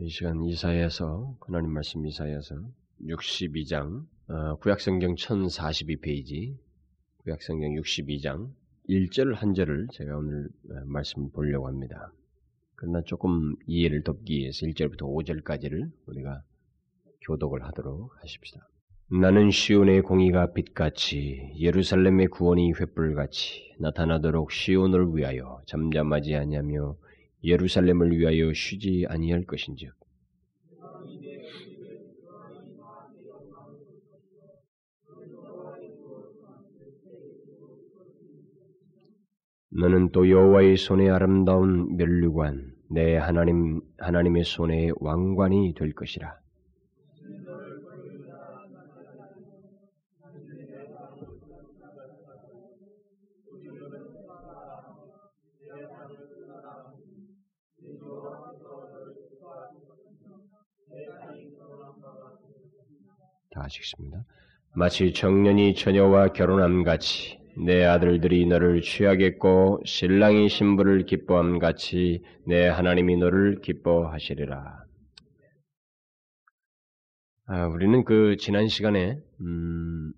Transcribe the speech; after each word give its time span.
이 0.00 0.08
시간 0.10 0.44
이사야서 0.44 1.38
하나님 1.40 1.72
말씀 1.72 2.06
이사야서 2.06 2.54
62장 3.02 4.06
어, 4.28 4.54
구약성경 4.60 5.16
1042페이지 5.16 6.56
구약성경 7.24 7.72
62장 7.72 8.48
1절 8.88 9.34
한 9.34 9.54
절을 9.54 9.88
제가 9.92 10.16
오늘 10.16 10.50
어, 10.70 10.84
말씀 10.86 11.30
보려고 11.32 11.66
합니다. 11.66 12.12
그러나 12.76 13.02
조금 13.02 13.56
이해를 13.66 14.04
돕기 14.04 14.38
위해서 14.38 14.66
1절부터 14.66 15.00
5절까지를 15.00 15.90
우리가 16.06 16.44
교독을 17.26 17.64
하도록 17.64 18.12
하십시다. 18.22 18.68
나는 19.10 19.50
시온의 19.50 20.02
공의가 20.02 20.52
빛같이 20.52 21.54
예루살렘의 21.58 22.28
구원이 22.28 22.72
횃불같이 22.74 23.80
나타나도록 23.80 24.52
시온을 24.52 25.16
위하여 25.16 25.60
잠잠하지 25.66 26.36
아니하며 26.36 26.96
예루살렘을 27.44 28.16
위하여 28.18 28.52
쉬지 28.52 29.06
아니할 29.08 29.44
것인즉 29.44 29.94
너는 39.70 40.10
또 40.12 40.28
여호와의 40.28 40.76
손에 40.76 41.08
아름다운 41.08 41.96
멸류관 41.96 42.72
내 42.90 43.16
하나님 43.16 43.82
하나님의 43.98 44.44
손에 44.44 44.90
왕관이 44.96 45.74
될 45.74 45.92
것이라. 45.92 46.36
다 63.58 63.64
하시겠습니다. 63.64 64.24
마치 64.74 65.12
청년이 65.12 65.74
처녀와 65.74 66.28
결혼함 66.28 66.84
같이 66.84 67.38
내 67.56 67.84
아들들이 67.84 68.46
너를 68.46 68.80
취하겠고 68.82 69.80
신랑이 69.84 70.48
신부를 70.48 71.06
기뻐함 71.06 71.58
같이 71.58 72.22
내 72.46 72.68
하나님이 72.68 73.16
너를 73.16 73.60
기뻐하시리라. 73.60 74.84
아, 77.46 77.66
우리는 77.66 78.04
그 78.04 78.36
지난 78.38 78.68
시간에 78.68 79.18
음, 79.40 80.12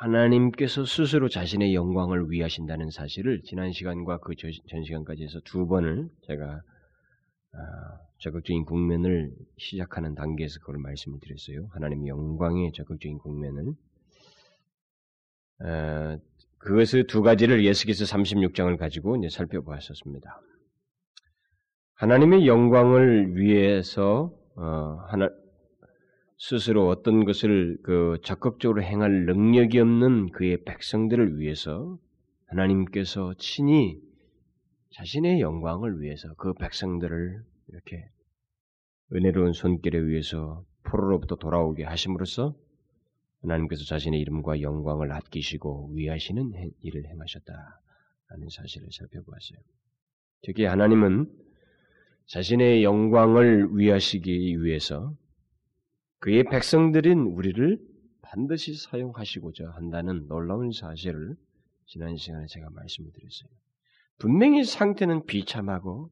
하나님께서 0.00 0.84
스스로 0.84 1.28
자신의 1.28 1.74
영광을 1.74 2.30
위하신다는 2.30 2.90
사실을 2.90 3.42
지난 3.44 3.70
시간과 3.70 4.18
그 4.18 4.34
전 4.34 4.82
시간까지 4.82 5.22
해서 5.22 5.40
두 5.44 5.66
번을 5.66 6.08
제가 6.26 6.44
아, 6.44 6.60
적극적인 8.18 8.64
국면을 8.64 9.32
시작하는 9.58 10.14
단계에서 10.14 10.60
그걸 10.60 10.78
말씀을 10.78 11.18
드렸어요. 11.20 11.68
하나님의 11.72 12.08
영광의 12.08 12.72
적극적인 12.72 13.18
국면을 13.18 13.74
에, 15.62 16.18
그것의 16.58 17.06
두 17.06 17.22
가지를 17.22 17.64
예수께서 17.64 18.04
36장을 18.04 18.76
가지고 18.78 19.16
이제 19.16 19.28
살펴보았었습니다. 19.28 20.40
하나님의 21.94 22.46
영광을 22.46 23.36
위해서 23.36 24.32
어, 24.56 24.98
하나 25.08 25.28
스스로 26.38 26.88
어떤 26.88 27.24
것을 27.24 27.78
그 27.82 28.18
적극적으로 28.22 28.82
행할 28.82 29.26
능력이 29.26 29.78
없는 29.78 30.30
그의 30.32 30.64
백성들을 30.64 31.38
위해서 31.38 31.98
하나님께서 32.46 33.34
친히 33.38 34.00
자신의 34.94 35.40
영광을 35.40 36.00
위해서 36.00 36.32
그 36.34 36.54
백성들을 36.54 37.42
이렇게 37.68 38.08
은혜로운 39.12 39.52
손길에 39.52 39.98
의해서 39.98 40.64
포로로부터 40.84 41.34
돌아오게 41.34 41.82
하심으로써 41.82 42.56
하나님께서 43.42 43.84
자신의 43.84 44.20
이름과 44.20 44.60
영광을 44.60 45.12
아끼시고 45.12 45.90
위하시는 45.94 46.52
일을 46.80 47.06
행하셨다라는 47.06 48.48
사실을 48.50 48.88
살펴보았어요. 48.92 49.58
특히 50.42 50.64
하나님은 50.64 51.28
자신의 52.26 52.84
영광을 52.84 53.76
위하시기 53.76 54.62
위해서 54.62 55.12
그의 56.20 56.44
백성들인 56.44 57.18
우리를 57.18 57.78
반드시 58.22 58.74
사용하시고자 58.76 59.70
한다는 59.70 60.28
놀라운 60.28 60.70
사실을 60.70 61.34
지난 61.86 62.16
시간에 62.16 62.46
제가 62.46 62.70
말씀을 62.70 63.10
드렸어요. 63.12 63.63
분명히 64.18 64.64
상태는 64.64 65.26
비참하고 65.26 66.10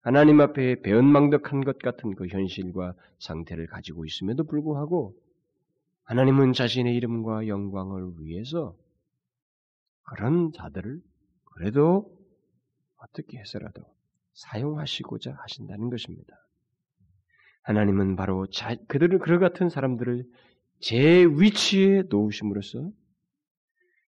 하나님 0.00 0.40
앞에 0.40 0.82
배은망덕한 0.82 1.64
것 1.64 1.78
같은 1.78 2.14
그 2.14 2.26
현실과 2.26 2.94
상태를 3.20 3.66
가지고 3.66 4.04
있음에도 4.04 4.44
불구하고 4.44 5.16
하나님은 6.04 6.52
자신의 6.52 6.94
이름과 6.96 7.48
영광을 7.48 8.12
위해서 8.18 8.76
그런 10.02 10.52
자들을 10.52 11.00
그래도 11.44 12.14
어떻게 12.96 13.38
해서라도 13.38 13.82
사용하시고자 14.34 15.32
하신다는 15.32 15.88
것입니다. 15.88 16.36
하나님은 17.62 18.16
바로 18.16 18.46
자, 18.48 18.76
그들을 18.88 19.18
그런 19.20 19.40
같은 19.40 19.70
사람들을 19.70 20.24
제 20.80 21.24
위치에 21.24 22.02
놓으심으로써 22.10 22.90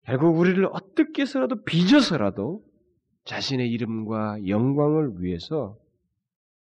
결국 0.02 0.36
우리를 0.38 0.66
어떻게 0.72 1.22
해서라도 1.22 1.62
빚어서라도 1.62 2.64
자신의 3.24 3.70
이름과 3.70 4.46
영광을 4.48 5.20
위해서 5.20 5.78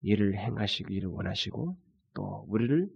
일을 0.03 0.37
행하시기를 0.37 1.09
원하시고 1.09 1.77
또 2.15 2.45
우리를 2.49 2.91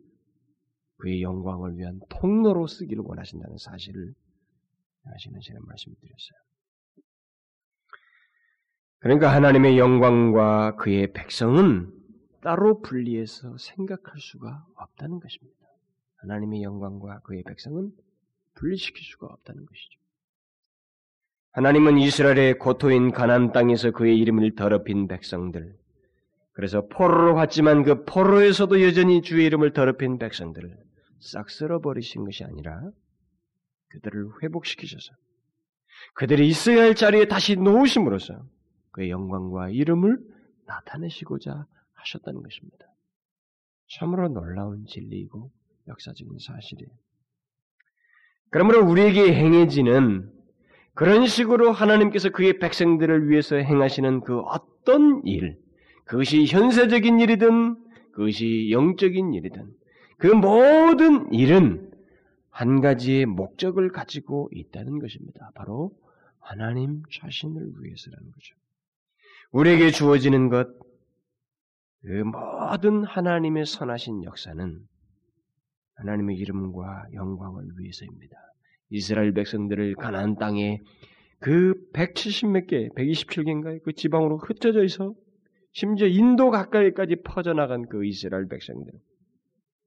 그의 0.99 1.23
영광을 1.23 1.77
위한 1.77 2.01
통로로 2.11 2.67
쓰기를 2.67 3.03
원하신다는 3.05 3.57
사실을 3.57 4.15
하시는 5.05 5.41
제가 5.41 5.59
말씀드렸어요. 5.63 6.39
그러니까 8.99 9.33
하나님의 9.33 9.79
영광과 9.79 10.75
그의 10.77 11.13
백성은 11.13 11.95
따로 12.43 12.81
분리해서 12.81 13.57
생각할 13.57 14.19
수가 14.19 14.67
없다는 14.75 15.21
것입니다. 15.21 15.67
하나님의 16.17 16.63
영광과 16.63 17.21
그의 17.21 17.45
백성은 17.45 17.93
분리시킬 18.55 19.03
수가 19.05 19.29
없다는 19.29 19.65
것이죠. 19.65 19.98
하나님은 21.53 21.99
이스라엘의 21.99 22.59
고토인 22.59 23.11
가나안 23.11 23.53
땅에서 23.53 23.91
그의 23.91 24.19
이름을 24.19 24.55
더럽힌 24.55 25.09
백성들, 25.09 25.75
그래서 26.53 26.87
포로로 26.89 27.35
갔지만 27.35 27.85
그 27.85 28.05
포로에서도 28.05 28.83
여전히 28.83 29.23
주의 29.23 29.47
이름을 29.47 29.73
더럽힌 29.73 30.19
백성들을 30.19 30.77
싹 31.21 31.51
쓸어버리신 31.51 32.25
것이 32.25 32.45
아니라 32.45 32.81
그들을 33.91 34.29
회복시키셔서 34.43 35.13
그들이 36.15 36.49
있어야 36.49 36.83
할 36.83 36.95
자리에 36.95 37.27
다시 37.27 37.57
놓으심으로써 37.57 38.45
그의 38.91 39.11
영광과 39.11 39.71
이름을 39.71 40.19
나타내시고자 40.67 41.67
하셨다는 41.95 42.43
것입니다. 42.43 42.87
참으로 43.89 44.29
놀라운 44.29 44.85
진리이고 44.87 45.51
역사적인 45.89 46.39
사실이에요. 46.39 46.91
그러므로 48.51 48.85
우리에게 48.85 49.35
행해지는 49.35 50.38
그런 50.99 51.27
식으로 51.29 51.71
하나님께서 51.71 52.31
그의 52.31 52.59
백성들을 52.59 53.29
위해서 53.29 53.55
행하시는 53.55 54.23
그 54.23 54.41
어떤 54.41 55.25
일, 55.25 55.57
그것이 56.05 56.45
현세적인 56.45 57.21
일이든 57.21 57.77
그것이 58.11 58.71
영적인 58.73 59.33
일이든 59.33 59.73
그 60.17 60.27
모든 60.27 61.33
일은 61.33 61.89
한 62.51 62.81
가지의 62.81 63.27
목적을 63.27 63.93
가지고 63.93 64.49
있다는 64.51 64.99
것입니다. 64.99 65.53
바로 65.55 65.93
하나님 66.41 67.05
자신을 67.13 67.75
위해서라는 67.79 68.33
거죠. 68.33 68.57
우리에게 69.53 69.93
주어지는 69.93 70.49
것, 70.49 70.67
그 72.03 72.25
모든 72.25 73.05
하나님의 73.05 73.67
선하신 73.67 74.25
역사는 74.25 74.81
하나님의 75.95 76.37
이름과 76.39 77.07
영광을 77.15 77.69
위해서입니다. 77.77 78.37
이스라엘 78.91 79.33
백성들을 79.33 79.95
가나안 79.97 80.37
땅에 80.37 80.81
그 81.41 81.75
170 81.93 82.51
몇 82.51 82.67
개, 82.67 82.89
127개인가요? 82.97 83.83
그 83.85 83.93
지방으로 83.93 84.39
흩어져 84.39 84.83
있어 84.85 85.15
심지어 85.73 86.07
인도 86.09 86.51
가까이까지 86.51 87.17
퍼져나간 87.25 87.87
그 87.89 88.05
이스라엘 88.05 88.49
백성들. 88.49 88.93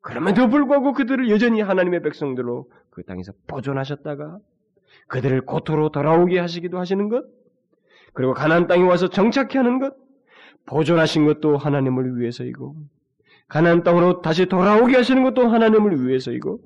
그럼에도 0.02 0.50
불구하고 0.50 0.94
그들을 0.94 1.30
여전히 1.30 1.62
하나님의 1.62 2.02
백성들로 2.02 2.70
그 2.90 3.04
땅에서 3.04 3.34
보존하셨다가 3.48 4.40
그들을 5.08 5.42
고토로 5.46 5.90
돌아오게 5.90 6.40
하시기도 6.40 6.80
하시는 6.80 7.10
것, 7.10 7.26
그리고 8.14 8.34
가나안 8.34 8.68
땅에 8.68 8.84
와서 8.84 9.10
정착해 9.10 9.58
하는 9.58 9.80
것, 9.80 9.94
보존하신 10.66 11.26
것도 11.26 11.58
하나님을 11.58 12.18
위해서이고, 12.18 12.76
가나안 13.48 13.84
땅으로 13.84 14.22
다시 14.22 14.46
돌아오게 14.46 14.96
하시는 14.96 15.24
것도 15.24 15.48
하나님을 15.48 16.08
위해서이고, 16.08 16.60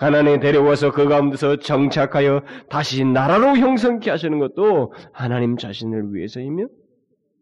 가나안에 0.00 0.40
데려와서 0.40 0.92
그 0.92 1.06
가운데서 1.06 1.56
정착하여 1.56 2.42
다시 2.70 3.04
나라로 3.04 3.58
형성케 3.58 4.08
하시는 4.08 4.38
것도 4.38 4.94
하나님 5.12 5.58
자신을 5.58 6.14
위해서이며, 6.14 6.68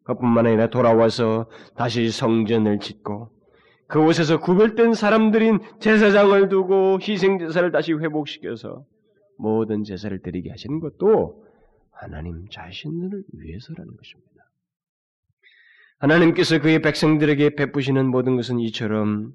그뿐만 0.03 0.49
아니라 0.49 0.69
돌아와서 0.69 1.49
다시 1.77 2.11
성전을 2.11 2.81
짓고 2.81 3.31
그곳에서 3.87 4.41
구별된 4.41 4.93
사람들인 4.93 5.61
제사장을 5.79 6.49
두고 6.49 6.99
희생 7.01 7.39
제사를 7.39 7.71
다시 7.71 7.93
회복시켜서 7.93 8.85
모든 9.39 9.85
제사를 9.85 10.21
드리게 10.21 10.51
하시는 10.51 10.81
것도 10.81 11.45
하나님 11.93 12.49
자신을 12.51 13.23
위해서라는 13.35 13.97
것입니다. 13.97 14.51
하나님께서 16.01 16.59
그의 16.59 16.83
백성들에게 16.83 17.55
베푸시는 17.55 18.07
모든 18.07 18.35
것은 18.35 18.59
이처럼 18.59 19.33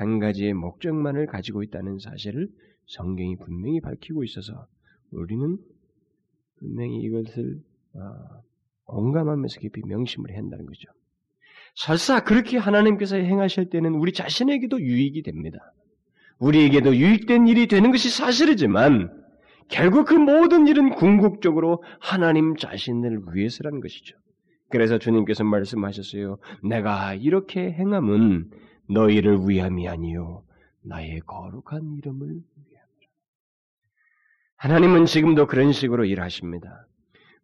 한 0.00 0.18
가지의 0.18 0.54
목적만을 0.54 1.26
가지고 1.26 1.62
있다는 1.62 1.98
사실을 1.98 2.48
성경이 2.86 3.36
분명히 3.36 3.80
밝히고 3.80 4.24
있어서 4.24 4.66
우리는 5.10 5.58
분명히 6.58 7.02
이것을 7.02 7.60
어, 7.92 8.42
공감하면서 8.84 9.60
깊이 9.60 9.82
명심을 9.84 10.34
한다는 10.34 10.64
거죠. 10.64 10.90
설사 11.74 12.24
그렇게 12.24 12.56
하나님께서 12.56 13.16
행하실 13.16 13.68
때는 13.68 13.94
우리 13.94 14.12
자신에게도 14.12 14.80
유익이 14.80 15.22
됩니다. 15.22 15.58
우리에게도 16.38 16.96
유익된 16.96 17.46
일이 17.46 17.66
되는 17.66 17.90
것이 17.90 18.08
사실이지만 18.08 19.10
결국 19.68 20.06
그 20.06 20.14
모든 20.14 20.66
일은 20.66 20.94
궁극적으로 20.94 21.84
하나님 22.00 22.56
자신을 22.56 23.20
위해서라는 23.34 23.80
것이죠. 23.80 24.16
그래서 24.70 24.98
주님께서 24.98 25.44
말씀하셨어요. 25.44 26.38
내가 26.64 27.12
이렇게 27.14 27.70
행함은 27.72 28.50
너희를 28.92 29.38
위함이 29.46 29.88
아니요 29.88 30.44
나의 30.82 31.20
거룩한 31.20 31.98
이름을 31.98 32.26
위함이라. 32.28 33.08
하나님은 34.56 35.06
지금도 35.06 35.46
그런 35.46 35.72
식으로 35.72 36.04
일하십니다. 36.04 36.86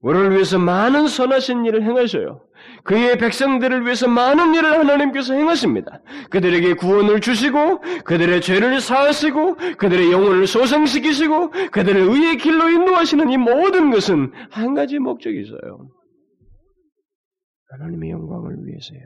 우리를 0.01 0.33
위해서 0.33 0.59
많은 0.59 1.09
선하신 1.09 1.65
일을 1.65 1.83
행하셔요. 1.83 2.47
그의 2.85 3.19
백성들을 3.19 3.85
위해서 3.85 4.07
많은 4.07 4.55
일을 4.55 4.79
하나님께서 4.79 5.35
행하십니다. 5.35 6.01
그들에게 6.31 6.75
구원을 6.75 7.21
주시고, 7.21 7.81
그들의 8.05 8.41
죄를 8.41 8.81
사하시고, 8.81 9.57
그들의 9.79 10.13
영혼을 10.13 10.47
소생시키시고, 10.47 11.51
그들을 11.73 11.97
의의 11.97 12.37
길로 12.37 12.69
인도하시는 12.69 13.31
이 13.31 13.37
모든 13.37 13.91
것은 13.91 14.33
한 14.51 14.75
가지 14.75 14.99
목적이 14.99 15.43
있어요. 15.43 15.89
하나님의 17.71 18.11
영광을 18.11 18.55
위해서요. 18.65 19.01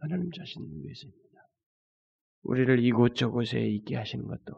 하나님 0.00 0.30
자신을 0.30 0.68
위해서입니다. 0.84 1.23
우리를 2.44 2.82
이곳저곳에 2.84 3.66
있게 3.68 3.96
하시는 3.96 4.26
것도, 4.26 4.54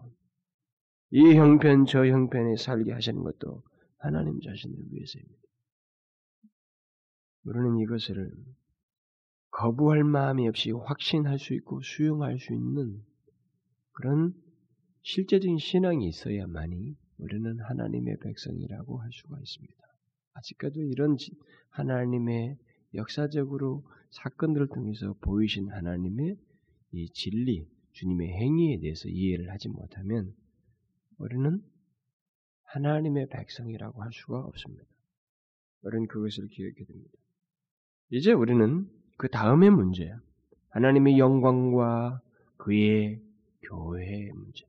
이 1.11 1.35
형편 1.35 1.87
저 1.87 2.05
형편에 2.05 2.57
살게 2.57 2.93
하시는 2.93 3.23
것도 3.23 3.63
하나님 3.99 4.41
자신을 4.41 4.77
위해서입니다. 4.91 5.43
우리는 7.45 7.79
이것을 7.79 8.33
거부할 9.51 10.05
마음이 10.05 10.49
없이 10.49 10.73
확신할 10.73 11.39
수 11.39 11.55
있고 11.55 11.81
수용할 11.81 12.39
수 12.39 12.53
있는 12.53 13.03
그런 13.93 14.35
실제적인 15.03 15.59
신앙이 15.59 16.09
있어야만이 16.09 16.97
우리는 17.19 17.61
하나님의 17.61 18.19
백성이라고 18.19 18.99
할 18.99 19.11
수가 19.13 19.39
있습니다. 19.39 19.75
아직까지 20.35 20.81
이런 20.81 21.17
하나님의 21.71 22.59
역사적으로 22.95 23.85
사건들을 24.11 24.69
통해서 24.69 25.15
보이신 25.21 25.71
하나님의 25.71 26.37
이 26.93 27.09
진리, 27.11 27.67
주님의 27.97 28.29
행위에 28.29 28.79
대해서 28.79 29.09
이해를 29.09 29.51
하지 29.51 29.69
못하면 29.69 30.35
우리는 31.19 31.63
하나님의 32.65 33.29
백성이라고 33.31 34.03
할 34.03 34.11
수가 34.13 34.39
없습니다. 34.39 34.85
우리는 35.83 36.07
그것을 36.07 36.49
기억해야 36.49 36.85
됩니다. 36.87 37.13
이제 38.11 38.33
우리는 38.33 38.87
그 39.17 39.29
다음의 39.29 39.71
문제, 39.71 40.13
하나님의 40.71 41.19
영광과 41.19 42.21
그의 42.59 43.23
교회의 43.63 44.31
문제. 44.33 44.67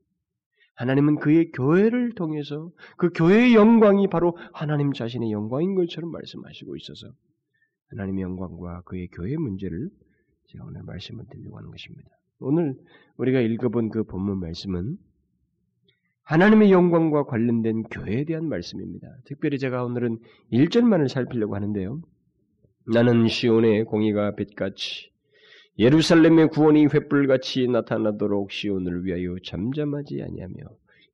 하나님은 0.76 1.16
그의 1.16 1.50
교회를 1.50 2.14
통해서 2.14 2.72
그 2.96 3.10
교회의 3.10 3.54
영광이 3.54 4.08
바로 4.08 4.38
하나님 4.54 4.92
자신의 4.92 5.32
영광인 5.32 5.74
것처럼 5.74 6.12
말씀하시고 6.12 6.76
있어서 6.76 7.12
하나님의 7.90 8.22
영광과 8.22 8.82
그의 8.82 9.08
교회의 9.08 9.36
문제를 9.36 9.90
제가 10.46 10.64
오늘 10.64 10.82
말씀을 10.84 11.26
드리려고 11.28 11.58
하는 11.58 11.70
것입니다. 11.70 12.17
오늘 12.40 12.76
우리가 13.16 13.40
읽어본 13.40 13.90
그 13.90 14.04
본문 14.04 14.38
말씀은 14.38 14.96
하나님의 16.22 16.70
영광과 16.70 17.24
관련된 17.24 17.84
교회에 17.84 18.24
대한 18.24 18.48
말씀입니다. 18.48 19.08
특별히 19.24 19.58
제가 19.58 19.84
오늘은 19.84 20.18
1절만을 20.52 21.08
살피려고 21.08 21.54
하는데요. 21.54 22.00
나는 22.86 23.28
시온의 23.28 23.84
공의가 23.84 24.34
빛같이 24.34 25.10
예루살렘의 25.78 26.48
구원이 26.48 26.86
횃불같이 26.88 27.70
나타나도록 27.70 28.50
시온을 28.50 29.04
위하여 29.04 29.36
잠잠하지 29.44 30.22
아니하며 30.22 30.54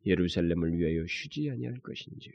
예루살렘을 0.06 0.78
위하여 0.78 1.04
쉬지 1.06 1.50
아니할 1.50 1.78
것인지요. 1.80 2.34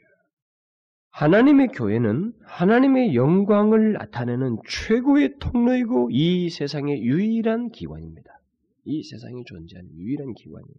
하나님의 1.10 1.68
교회는 1.68 2.32
하나님의 2.44 3.14
영광을 3.14 3.92
나타내는 3.94 4.58
최고의 4.66 5.34
통로이고 5.38 6.10
이 6.12 6.48
세상의 6.50 7.02
유일한 7.02 7.70
기관입니다. 7.70 8.39
이 8.90 9.02
세상에 9.02 9.42
존재하는 9.46 9.90
유일한 9.96 10.34
기관이에요. 10.34 10.74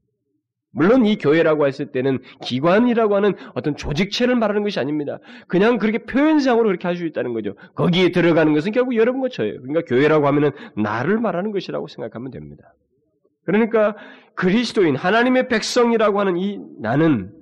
물론 0.74 1.06
이 1.06 1.18
교회라고 1.18 1.68
했을 1.68 1.92
때는 1.92 2.19
기관이라고 2.42 3.16
하는 3.16 3.34
어떤 3.56 3.75
조직체를 3.75 4.36
말하는 4.36 4.63
것이 4.63 4.80
아닙니다. 4.80 5.19
그냥 5.48 5.78
그렇게 5.78 6.00
표현상으로 6.06 6.68
그렇게 6.68 6.88
할 6.88 6.96
수 6.96 7.06
있다는 7.06 7.34
거죠. 7.34 7.56
거기에 7.75 8.12
들어가는 8.12 8.54
것은 8.54 8.72
결국 8.72 8.96
여러분과 8.96 9.30
저예요. 9.30 9.62
그러니까 9.62 9.81
교회라고 9.81 10.28
하면은 10.28 10.52
나를 10.78 11.19
말하는 11.19 11.52
것이라고 11.52 11.88
생각하면 11.88 12.31
됩니다. 12.31 12.74
그러니까 13.44 13.96
그리스도인 14.36 14.96
하나님의 14.96 15.48
백성이라고 15.50 16.19
하는 16.19 16.38
이 16.38 16.60
나는 16.80 17.34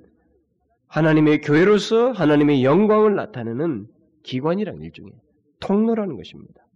하나님의 0.88 1.42
교회로서 1.42 2.10
하나님의 2.10 2.64
영광을 2.64 3.14
나타내는 3.14 3.86
기관이라는 4.24 4.82
일종의 4.82 5.12
통로라는 5.60 6.16
것입니다. 6.16 6.66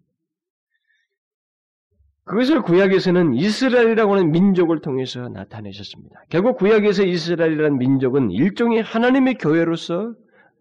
그것을 2.24 2.62
구약에서는 2.62 3.34
이스라엘이라고 3.34 4.14
하는 4.14 4.30
민족을 4.30 4.80
통해서 4.80 5.28
나타내셨습니다. 5.28 6.22
결국 6.30 6.56
구약에서 6.56 7.04
이스라엘이라는 7.04 7.78
민족은 7.78 8.30
일종의 8.30 8.82
하나님의 8.82 9.34
교회로서 9.34 10.14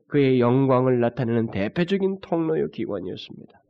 그의 0.08 0.40
영광을 0.40 1.00
나타내는 1.00 1.52
대표적인 1.52 2.20
통로요 2.22 2.70
기관이었습니다. 2.70 3.62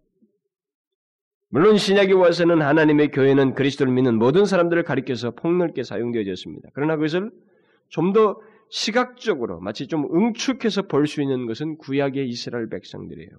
물론 1.50 1.78
신약에 1.78 2.14
와서는 2.14 2.64
하나님의 2.64 3.12
교회는 3.12 3.54
그리스도를 3.54 3.94
믿는 3.94 4.18
모든 4.18 4.46
사람들을 4.46 4.84
가리켜서 4.84 5.32
폭넓게 5.32 5.84
사용되어졌습니다. 5.84 6.70
그러나 6.74 6.96
그것을 6.96 7.32
좀 7.90 8.12
더 8.12 8.40
시각적으로 8.70 9.60
마치 9.60 9.86
좀 9.86 10.08
응축해서 10.12 10.84
볼 10.84 11.06
수 11.06 11.22
있는 11.22 11.46
것은 11.46 11.78
구약의 11.78 12.28
이스라엘 12.28 12.70
백성들이에요. 12.70 13.30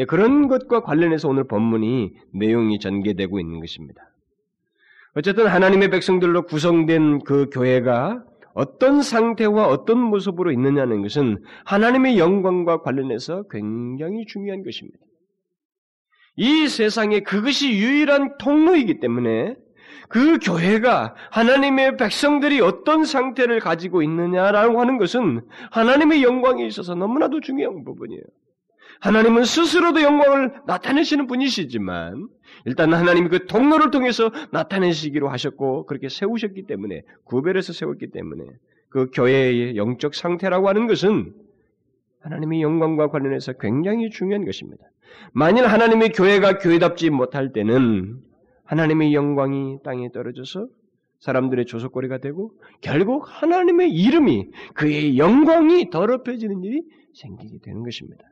예, 0.00 0.06
그런 0.06 0.48
것과 0.48 0.80
관련해서 0.80 1.28
오늘 1.28 1.44
본문이 1.44 2.14
내용이 2.32 2.78
전개되고 2.78 3.38
있는 3.38 3.60
것입니다. 3.60 4.00
어쨌든 5.14 5.46
하나님의 5.46 5.90
백성들로 5.90 6.46
구성된 6.46 7.20
그 7.24 7.50
교회가 7.50 8.24
어떤 8.54 9.02
상태와 9.02 9.68
어떤 9.68 9.98
모습으로 9.98 10.52
있느냐는 10.52 11.02
것은 11.02 11.42
하나님의 11.66 12.18
영광과 12.18 12.80
관련해서 12.80 13.44
굉장히 13.50 14.24
중요한 14.26 14.64
것입니다. 14.64 14.98
이 16.36 16.66
세상에 16.66 17.20
그것이 17.20 17.70
유일한 17.70 18.38
통로이기 18.38 19.00
때문에 19.00 19.54
그 20.08 20.38
교회가 20.38 21.14
하나님의 21.30 21.98
백성들이 21.98 22.62
어떤 22.62 23.04
상태를 23.04 23.60
가지고 23.60 24.02
있느냐라고 24.02 24.80
하는 24.80 24.96
것은 24.96 25.42
하나님의 25.70 26.22
영광에 26.22 26.64
있어서 26.66 26.94
너무나도 26.94 27.40
중요한 27.40 27.84
부분이에요. 27.84 28.22
하나님은 29.00 29.44
스스로도 29.44 30.02
영광을 30.02 30.52
나타내시는 30.66 31.26
분이시지만 31.26 32.28
일단 32.66 32.92
하나님이 32.92 33.28
그 33.28 33.46
통로를 33.46 33.90
통해서 33.90 34.30
나타내시기로 34.52 35.28
하셨고 35.28 35.86
그렇게 35.86 36.08
세우셨기 36.08 36.66
때문에 36.66 37.02
구별해서 37.24 37.72
세웠기 37.72 38.08
때문에 38.08 38.44
그 38.90 39.10
교회의 39.12 39.76
영적 39.76 40.14
상태라고 40.14 40.68
하는 40.68 40.86
것은 40.86 41.32
하나님의 42.20 42.60
영광과 42.60 43.08
관련해서 43.08 43.54
굉장히 43.54 44.10
중요한 44.10 44.44
것입니다. 44.44 44.84
만일 45.32 45.64
하나님의 45.66 46.10
교회가 46.10 46.58
교회답지 46.58 47.08
못할 47.08 47.52
때는 47.52 48.18
하나님의 48.64 49.14
영광이 49.14 49.78
땅에 49.82 50.12
떨어져서 50.12 50.68
사람들의 51.20 51.66
조속거리가 51.66 52.18
되고 52.18 52.52
결국 52.80 53.24
하나님의 53.26 53.90
이름이 53.92 54.50
그의 54.74 55.18
영광이 55.18 55.90
더럽혀지는 55.90 56.62
일이 56.64 56.82
생기게 57.14 57.58
되는 57.62 57.82
것입니다. 57.82 58.24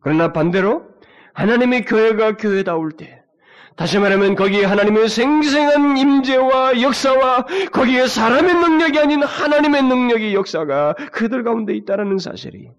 그러나 0.00 0.32
반대로 0.32 0.88
하나님의 1.34 1.84
교회가 1.84 2.36
교회다울 2.36 2.92
때 2.92 3.22
다시 3.76 3.98
말하면 3.98 4.34
거기에 4.34 4.64
하나님의 4.64 5.08
생생한 5.08 5.96
임재와 5.96 6.82
역사와 6.82 7.46
거기에 7.72 8.08
사람의 8.08 8.52
능력이 8.54 8.98
아닌 8.98 9.22
하나님의 9.22 9.82
능력의 9.84 10.34
역사가 10.34 10.94
그들 11.12 11.44
가운데 11.44 11.74
있다라는 11.74 12.18
사실이 12.18 12.70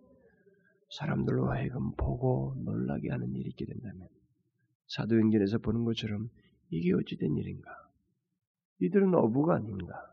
사람들로 0.92 1.50
하여금 1.50 1.94
보고 1.96 2.54
놀라게 2.64 3.10
하는 3.10 3.34
일이 3.34 3.50
있게 3.50 3.66
된다면 3.66 4.08
사도행전에서 4.90 5.60
보는 5.60 5.86
것처럼 5.86 6.30
이게 6.70 6.94
어찌된 6.94 7.36
일인가? 7.36 7.72
이들은 8.80 9.14
어부가 9.16 9.56
아닌가? 9.56 10.12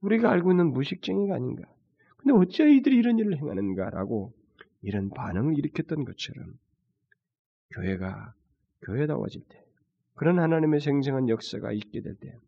우리가 0.00 0.30
알고 0.30 0.52
있는 0.52 0.72
무식쟁이가 0.72 1.34
아닌가? 1.34 1.62
근데 2.18 2.32
어찌 2.34 2.62
이들이 2.62 2.96
이런 2.96 3.18
일을 3.18 3.38
행하는가라고 3.38 4.32
이런 4.86 5.10
반응을 5.10 5.58
일으켰던 5.58 6.04
것처럼 6.04 6.54
교회가 7.74 8.34
교회다워질 8.82 9.42
때 9.48 9.64
그런 10.14 10.38
하나님의 10.38 10.80
생생한 10.80 11.28
역사가 11.28 11.72
있게 11.72 12.00
될 12.00 12.14
때 12.14 12.38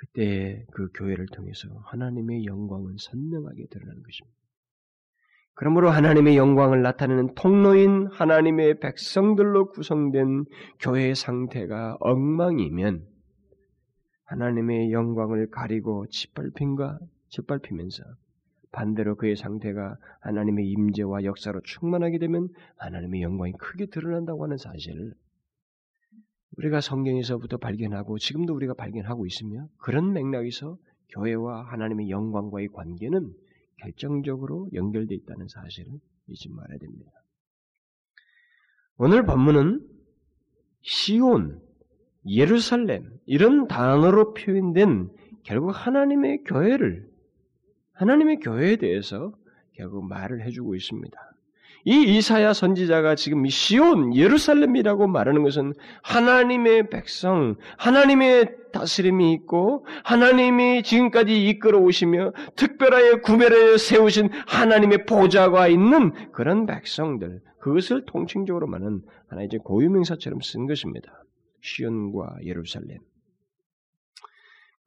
그때 0.00 0.64
그 0.72 0.88
교회를 0.94 1.26
통해서 1.26 1.68
하나님의 1.84 2.46
영광은 2.46 2.96
선명하게 2.98 3.66
드러나는 3.70 4.02
것입니다. 4.02 4.38
그러므로 5.52 5.90
하나님의 5.90 6.38
영광을 6.38 6.80
나타내는 6.80 7.34
통로인 7.34 8.06
하나님의 8.06 8.80
백성들로 8.80 9.72
구성된 9.72 10.46
교회의 10.78 11.14
상태가 11.14 11.98
엉망이면 12.00 13.06
하나님의 14.24 14.92
영광을 14.92 15.50
가리고 15.50 16.06
짓밟힌과 16.06 16.98
짓밟히면서 17.28 18.02
반대로 18.72 19.16
그의 19.16 19.36
상태가 19.36 19.96
하나님의 20.20 20.68
임재와 20.68 21.24
역사로 21.24 21.60
충만하게 21.62 22.18
되면 22.18 22.48
하나님의 22.76 23.22
영광이 23.22 23.52
크게 23.54 23.86
드러난다고 23.86 24.44
하는 24.44 24.56
사실을 24.56 25.14
우리가 26.56 26.80
성경에서부터 26.80 27.56
발견하고 27.56 28.18
지금도 28.18 28.54
우리가 28.54 28.74
발견하고 28.74 29.26
있으며 29.26 29.68
그런 29.78 30.12
맥락에서 30.12 30.76
교회와 31.10 31.64
하나님의 31.64 32.10
영광과의 32.10 32.68
관계는 32.68 33.32
결정적으로 33.78 34.68
연결되어 34.72 35.16
있다는 35.16 35.48
사실을 35.48 35.92
잊지 36.28 36.50
말아야 36.50 36.78
됩니다. 36.78 37.10
오늘 38.98 39.24
본문은 39.24 39.88
시온, 40.82 41.60
예루살렘 42.26 43.18
이런 43.26 43.66
단어로 43.66 44.34
표현된 44.34 45.10
결국 45.42 45.70
하나님의 45.70 46.44
교회를 46.44 47.09
하나님의 48.00 48.38
교회에 48.38 48.76
대해서 48.76 49.34
결국 49.74 50.08
말을 50.08 50.42
해주고 50.46 50.74
있습니다. 50.74 51.18
이 51.84 52.16
이사야 52.16 52.54
선지자가 52.54 53.14
지금 53.14 53.46
시온 53.46 54.14
예루살렘이라고 54.16 55.06
말하는 55.06 55.42
것은 55.42 55.74
하나님의 56.02 56.88
백성, 56.88 57.56
하나님의 57.76 58.56
다스림이 58.72 59.34
있고 59.34 59.86
하나님이 60.04 60.82
지금까지 60.82 61.46
이끌어 61.48 61.78
오시며 61.78 62.32
특별하게 62.56 63.20
구별하여 63.20 63.76
세우신 63.76 64.30
하나님의 64.46 65.04
보좌가 65.04 65.68
있는 65.68 66.12
그런 66.32 66.64
백성들 66.64 67.40
그것을 67.58 68.06
통칭적으로 68.06 68.66
말하는 68.66 69.02
하나의 69.28 69.48
고유명사처럼 69.62 70.40
쓴 70.40 70.66
것입니다. 70.66 71.22
시온과 71.60 72.38
예루살렘. 72.44 73.09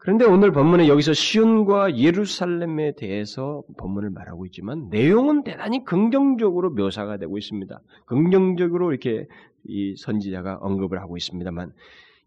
그런데 0.03 0.25
오늘 0.25 0.51
본문에 0.51 0.89
여기서 0.89 1.13
시온과 1.13 1.97
예루살렘에 1.97 2.93
대해서 2.97 3.63
본문을 3.77 4.09
말하고 4.09 4.45
있지만 4.47 4.89
내용은 4.89 5.45
대단히 5.45 5.85
긍정적으로 5.85 6.71
묘사가 6.71 7.15
되고 7.15 7.37
있습니다. 7.37 7.79
긍정적으로 8.05 8.91
이렇게 8.91 9.27
이 9.63 9.95
선지자가 9.97 10.57
언급을 10.59 10.99
하고 10.99 11.15
있습니다만 11.15 11.71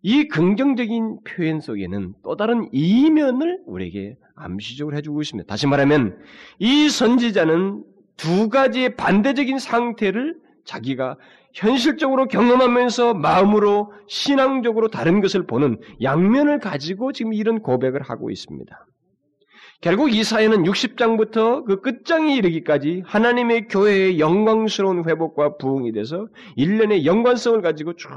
이 0.00 0.26
긍정적인 0.26 1.18
표현 1.24 1.60
속에는 1.60 2.14
또 2.22 2.36
다른 2.36 2.70
이면을 2.72 3.60
우리에게 3.66 4.16
암시적으로 4.36 4.96
해주고 4.96 5.20
있습니다. 5.20 5.46
다시 5.46 5.66
말하면 5.66 6.18
이 6.58 6.88
선지자는 6.88 7.84
두 8.16 8.48
가지의 8.48 8.96
반대적인 8.96 9.58
상태를 9.58 10.38
자기가 10.64 11.18
현실적으로 11.56 12.28
경험하면서 12.28 13.14
마음으로 13.14 13.90
신앙적으로 14.08 14.88
다른 14.88 15.22
것을 15.22 15.46
보는 15.46 15.80
양면을 16.02 16.60
가지고 16.60 17.12
지금 17.12 17.32
이런 17.32 17.60
고백을 17.60 18.02
하고 18.02 18.30
있습니다. 18.30 18.86
결국 19.80 20.12
이 20.12 20.22
사회는 20.22 20.64
60장부터 20.64 21.64
그 21.64 21.80
끝장에 21.80 22.34
이르기까지 22.36 23.02
하나님의 23.06 23.68
교회의 23.68 24.18
영광스러운 24.18 25.08
회복과 25.08 25.56
부흥이 25.56 25.92
돼서 25.92 26.28
일련의 26.56 27.06
연관성을 27.06 27.60
가지고 27.62 27.94
쭉 27.94 28.08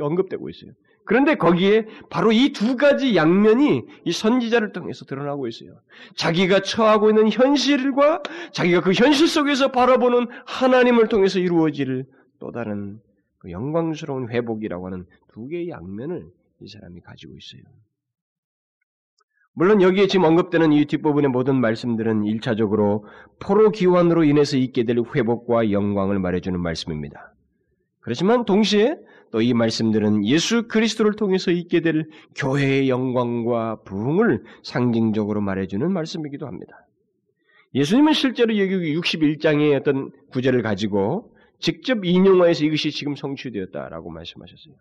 언급되고 0.00 0.48
있어요. 0.48 0.72
그런데 1.04 1.34
거기에 1.36 1.86
바로 2.10 2.32
이 2.32 2.52
두 2.52 2.76
가지 2.76 3.16
양면이 3.16 3.82
이 4.04 4.12
선지자를 4.12 4.72
통해서 4.72 5.04
드러나고 5.04 5.46
있어요. 5.48 5.70
자기가 6.16 6.60
처하고 6.60 7.10
있는 7.10 7.28
현실과 7.30 8.22
자기가 8.52 8.80
그 8.80 8.92
현실 8.92 9.28
속에서 9.28 9.72
바라보는 9.72 10.28
하나님을 10.46 11.08
통해서 11.08 11.38
이루어질 11.38 12.06
또 12.42 12.50
다른 12.50 12.98
그 13.38 13.52
영광스러운 13.52 14.28
회복이라고 14.28 14.86
하는 14.86 15.06
두 15.32 15.46
개의 15.46 15.68
양면을 15.68 16.26
이 16.60 16.68
사람이 16.68 17.00
가지고 17.00 17.34
있어요. 17.36 17.62
물론 19.54 19.80
여기에 19.80 20.08
지금 20.08 20.24
언급되는 20.24 20.72
이 20.72 20.84
뒷부분의 20.86 21.30
모든 21.30 21.60
말씀들은 21.60 22.22
1차적으로 22.22 23.04
포로 23.38 23.70
기환으로 23.70 24.24
인해서 24.24 24.56
있게 24.56 24.82
될 24.82 24.98
회복과 24.98 25.70
영광을 25.70 26.18
말해주는 26.18 26.58
말씀입니다. 26.58 27.32
그렇지만 28.00 28.44
동시에 28.44 28.96
또 29.30 29.40
이 29.40 29.54
말씀들은 29.54 30.26
예수 30.26 30.66
그리스도를 30.66 31.14
통해서 31.14 31.52
있게 31.52 31.80
될 31.80 32.08
교회의 32.34 32.88
영광과 32.88 33.82
부흥을 33.84 34.42
상징적으로 34.64 35.40
말해주는 35.40 35.90
말씀이기도 35.92 36.46
합니다. 36.46 36.86
예수님은 37.74 38.12
실제로 38.12 38.58
여기 38.58 38.94
61장의 38.96 39.80
어떤 39.80 40.10
구절을 40.32 40.62
가지고 40.62 41.31
직접 41.62 42.04
인용하여서 42.04 42.64
이것이 42.64 42.90
지금 42.90 43.14
성취되었다라고 43.16 44.10
말씀하셨어요. 44.10 44.74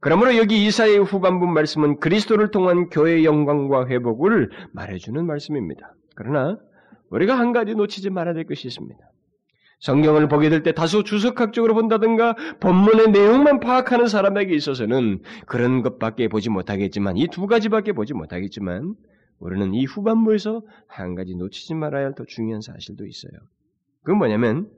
그러므로 0.00 0.36
여기 0.36 0.64
이사의 0.66 0.98
후반부 1.04 1.46
말씀은 1.46 2.00
그리스도를 2.00 2.50
통한 2.50 2.88
교회의 2.88 3.24
영광과 3.24 3.86
회복을 3.88 4.50
말해주는 4.72 5.24
말씀입니다. 5.26 5.94
그러나 6.14 6.58
우리가 7.10 7.38
한 7.38 7.52
가지 7.52 7.74
놓치지 7.74 8.10
말아야 8.10 8.34
될 8.34 8.44
것이 8.46 8.68
있습니다. 8.68 8.98
성경을 9.80 10.28
보게 10.28 10.48
될 10.48 10.62
때 10.62 10.72
다소 10.72 11.04
주석학적으로 11.04 11.74
본다든가 11.74 12.34
본문의 12.60 13.10
내용만 13.12 13.60
파악하는 13.60 14.08
사람에게 14.08 14.54
있어서는 14.54 15.20
그런 15.46 15.82
것밖에 15.82 16.28
보지 16.28 16.48
못하겠지만 16.50 17.16
이 17.16 17.28
두 17.28 17.46
가지밖에 17.46 17.92
보지 17.92 18.14
못하겠지만 18.14 18.94
우리는 19.38 19.74
이 19.74 19.84
후반부에서 19.84 20.62
한 20.88 21.14
가지 21.14 21.36
놓치지 21.36 21.74
말아야 21.74 22.06
할 22.06 22.14
더 22.14 22.24
중요한 22.24 22.60
사실도 22.60 23.06
있어요. 23.06 23.32
그건 24.02 24.18
뭐냐면 24.18 24.68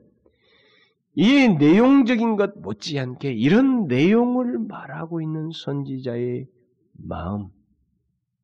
이 1.13 1.47
내용적인 1.49 2.37
것 2.37 2.57
못지않게 2.59 3.33
이런 3.33 3.87
내용을 3.87 4.59
말하고 4.59 5.21
있는 5.21 5.51
선지자의 5.53 6.47
마음, 6.93 7.49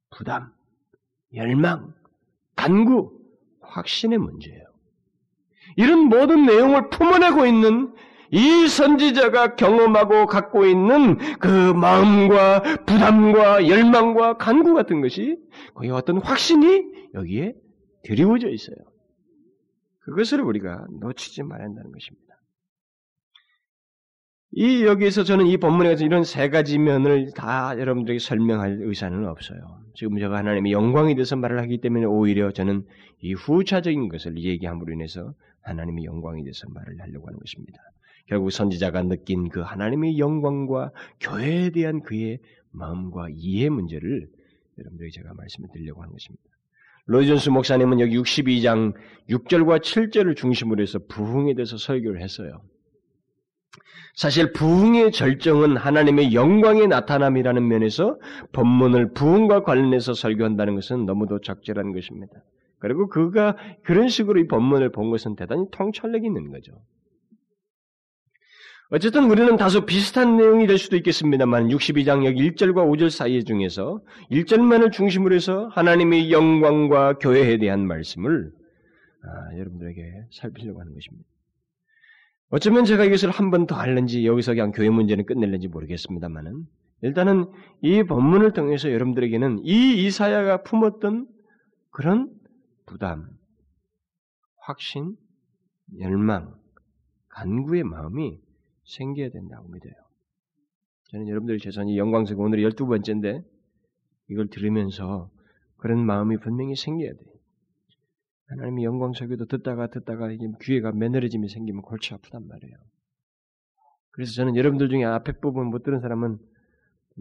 부담, 0.10 0.52
열망, 1.34 1.94
간구, 2.56 3.18
확신의 3.62 4.18
문제예요. 4.18 4.64
이런 5.78 6.10
모든 6.10 6.46
내용을 6.46 6.90
품어내고 6.90 7.46
있는 7.46 7.94
이 8.32 8.68
선지자가 8.68 9.56
경험하고 9.56 10.26
갖고 10.26 10.66
있는 10.66 11.18
그 11.40 11.48
마음과 11.48 12.84
부담과 12.86 13.68
열망과 13.68 14.38
간구 14.38 14.74
같은 14.74 15.02
것이 15.02 15.38
거기 15.74 15.90
어떤 15.90 16.18
확신이 16.18 16.84
여기에 17.14 17.54
드리워져 18.04 18.50
있어요. 18.50 18.76
그것을 20.00 20.42
우리가 20.42 20.86
놓치지 21.00 21.44
말아야 21.44 21.68
한다는 21.68 21.92
것입니다. 21.92 22.27
이 24.60 24.86
여기에서 24.86 25.24
저는 25.24 25.46
이 25.46 25.58
본문에서 25.58 26.04
이런 26.04 26.24
세 26.24 26.50
가지 26.50 26.80
면을 26.80 27.32
다 27.36 27.78
여러분들에게 27.78 28.18
설명할 28.18 28.80
의사는 28.82 29.28
없어요. 29.28 29.60
지금 29.94 30.18
제가 30.18 30.36
하나님의 30.36 30.72
영광에 30.72 31.14
대해서 31.14 31.36
말을 31.36 31.60
하기 31.60 31.78
때문에 31.78 32.06
오히려 32.06 32.52
저는 32.52 32.84
이 33.22 33.34
후차적인 33.34 34.10
것을 34.10 34.36
얘기함으로 34.40 34.94
인해서 34.94 35.36
하나님의 35.62 36.06
영광에 36.06 36.42
대해서 36.42 36.68
말을 36.70 37.00
하려고 37.00 37.28
하는 37.28 37.38
것입니다. 37.38 37.78
결국 38.26 38.50
선지자가 38.50 39.04
느낀 39.04 39.50
그 39.50 39.60
하나님의 39.60 40.18
영광과 40.18 40.92
교회에 41.20 41.70
대한 41.70 42.02
그의 42.02 42.40
마음과 42.72 43.28
이해 43.36 43.70
문제를 43.70 44.28
여러분들에게 44.80 45.12
제가 45.12 45.36
말씀을 45.36 45.70
드리려고 45.72 46.02
하는 46.02 46.14
것입니다. 46.14 46.44
로이존스 47.06 47.50
목사님은 47.50 48.00
여기 48.00 48.18
62장 48.18 48.96
6절과 49.30 49.82
7절을 49.82 50.36
중심으로 50.36 50.82
해서 50.82 50.98
부흥에 51.08 51.54
대해서 51.54 51.78
설교를 51.78 52.24
했어요. 52.24 52.64
사실 54.16 54.52
부흥의 54.52 55.12
절정은 55.12 55.78
하나님의 55.78 56.34
영광의 56.34 56.88
나타남이라는 56.88 57.68
면에서 57.68 58.18
본문을 58.52 59.14
부흥과 59.14 59.64
관련해서 59.64 60.14
설교한다는 60.14 60.76
것은 60.76 61.06
너무도 61.06 61.42
적절한 61.42 61.94
것입니다. 61.94 62.34
그리고 62.80 63.08
그가 63.08 63.56
그런 63.84 64.08
식으로 64.08 64.40
이 64.40 64.48
본문을 64.48 64.92
본 64.92 65.10
것은 65.10 65.36
대단히 65.36 65.66
통찰력 65.72 66.26
있는 66.26 66.52
거죠. 66.52 66.74
어쨌든 68.90 69.30
우리는 69.30 69.58
다소 69.58 69.86
비슷한 69.86 70.38
내용이 70.38 70.66
될 70.66 70.78
수도 70.78 70.96
있겠습니다만 70.96 71.68
62장 71.68 72.26
여기 72.26 72.50
1절과 72.52 72.90
5절 72.90 73.10
사이 73.10 73.44
중에서 73.44 74.02
1절만을 74.32 74.94
중심으로 74.94 75.36
해서 75.36 75.68
하나님의 75.74 76.32
영광과 76.32 77.18
교회에 77.18 77.58
대한 77.58 77.86
말씀을 77.86 78.52
아, 79.24 79.58
여러분들에게 79.58 80.28
살피려고 80.32 80.80
하는 80.80 80.94
것입니다. 80.94 81.28
어쩌면 82.50 82.86
제가 82.86 83.04
이것을 83.04 83.30
한 83.30 83.52
번 83.52 83.68
더 83.68 83.76
할는지 83.76 84.26
여기서 84.26 84.54
그냥 84.54 84.72
교회 84.72 84.90
문제는 84.90 85.26
끝낼는지 85.26 85.68
모르겠습니다만은 85.68 86.66
일단은 87.02 87.52
이 87.82 88.04
본문을 88.04 88.54
통해서 88.54 88.92
여러분들에게는 88.92 89.60
이 89.64 90.06
이사야가 90.06 90.64
품었던 90.64 91.28
그런 91.92 92.34
부담, 92.86 93.30
확신, 94.62 95.16
열망, 96.00 96.56
간구의 97.30 97.84
마음이 97.84 98.40
생겨야 98.86 99.30
된다고 99.30 99.68
믿어요. 99.70 99.94
저는 101.12 101.28
여러분들이 101.28 101.60
최소한 101.60 101.94
영광스러운 101.96 102.46
오늘 102.46 102.64
열두 102.64 102.88
번째인데 102.88 103.42
이걸 104.30 104.50
들으면서 104.50 105.30
그런 105.78 106.06
마음이 106.06 106.38
분명히 106.38 106.76
생겨야 106.76 107.12
돼요. 107.12 107.27
하나님의 108.48 108.86
영광 108.86 109.14
설교도 109.14 109.46
듣다가 109.46 109.88
듣다가 109.88 110.32
이게 110.32 110.48
귀에가 110.62 110.92
매너리짐이 110.92 111.50
생기면 111.50 111.82
골치 111.82 112.14
아프단 112.14 112.48
말이에요. 112.48 112.76
그래서 114.12 114.34
저는 114.34 114.56
여러분들 114.56 114.90
중에 114.90 115.04
앞에 115.04 115.34
부분 115.40 115.68
못 115.68 115.84
들은 115.84 116.00
사람은 116.00 116.40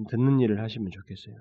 듣는 0.09 0.41
일을 0.41 0.61
하시면 0.63 0.91
좋겠어요. 0.91 1.37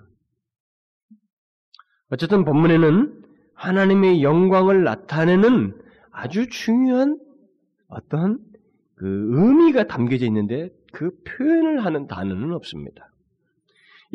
어쨌든 2.10 2.46
본문에는 2.46 3.24
하나님의 3.54 4.22
영광을 4.22 4.84
나타내는 4.84 5.80
아주 6.12 6.50
중요한 6.50 7.20
어떤 7.88 8.39
그 8.96 9.06
의미가 9.08 9.88
담겨져 9.88 10.25
있는데 10.25 10.70
그 10.94 11.12
표현을 11.24 11.84
하는 11.86 12.08
단어는 12.08 12.54
없습니다. 12.54 13.12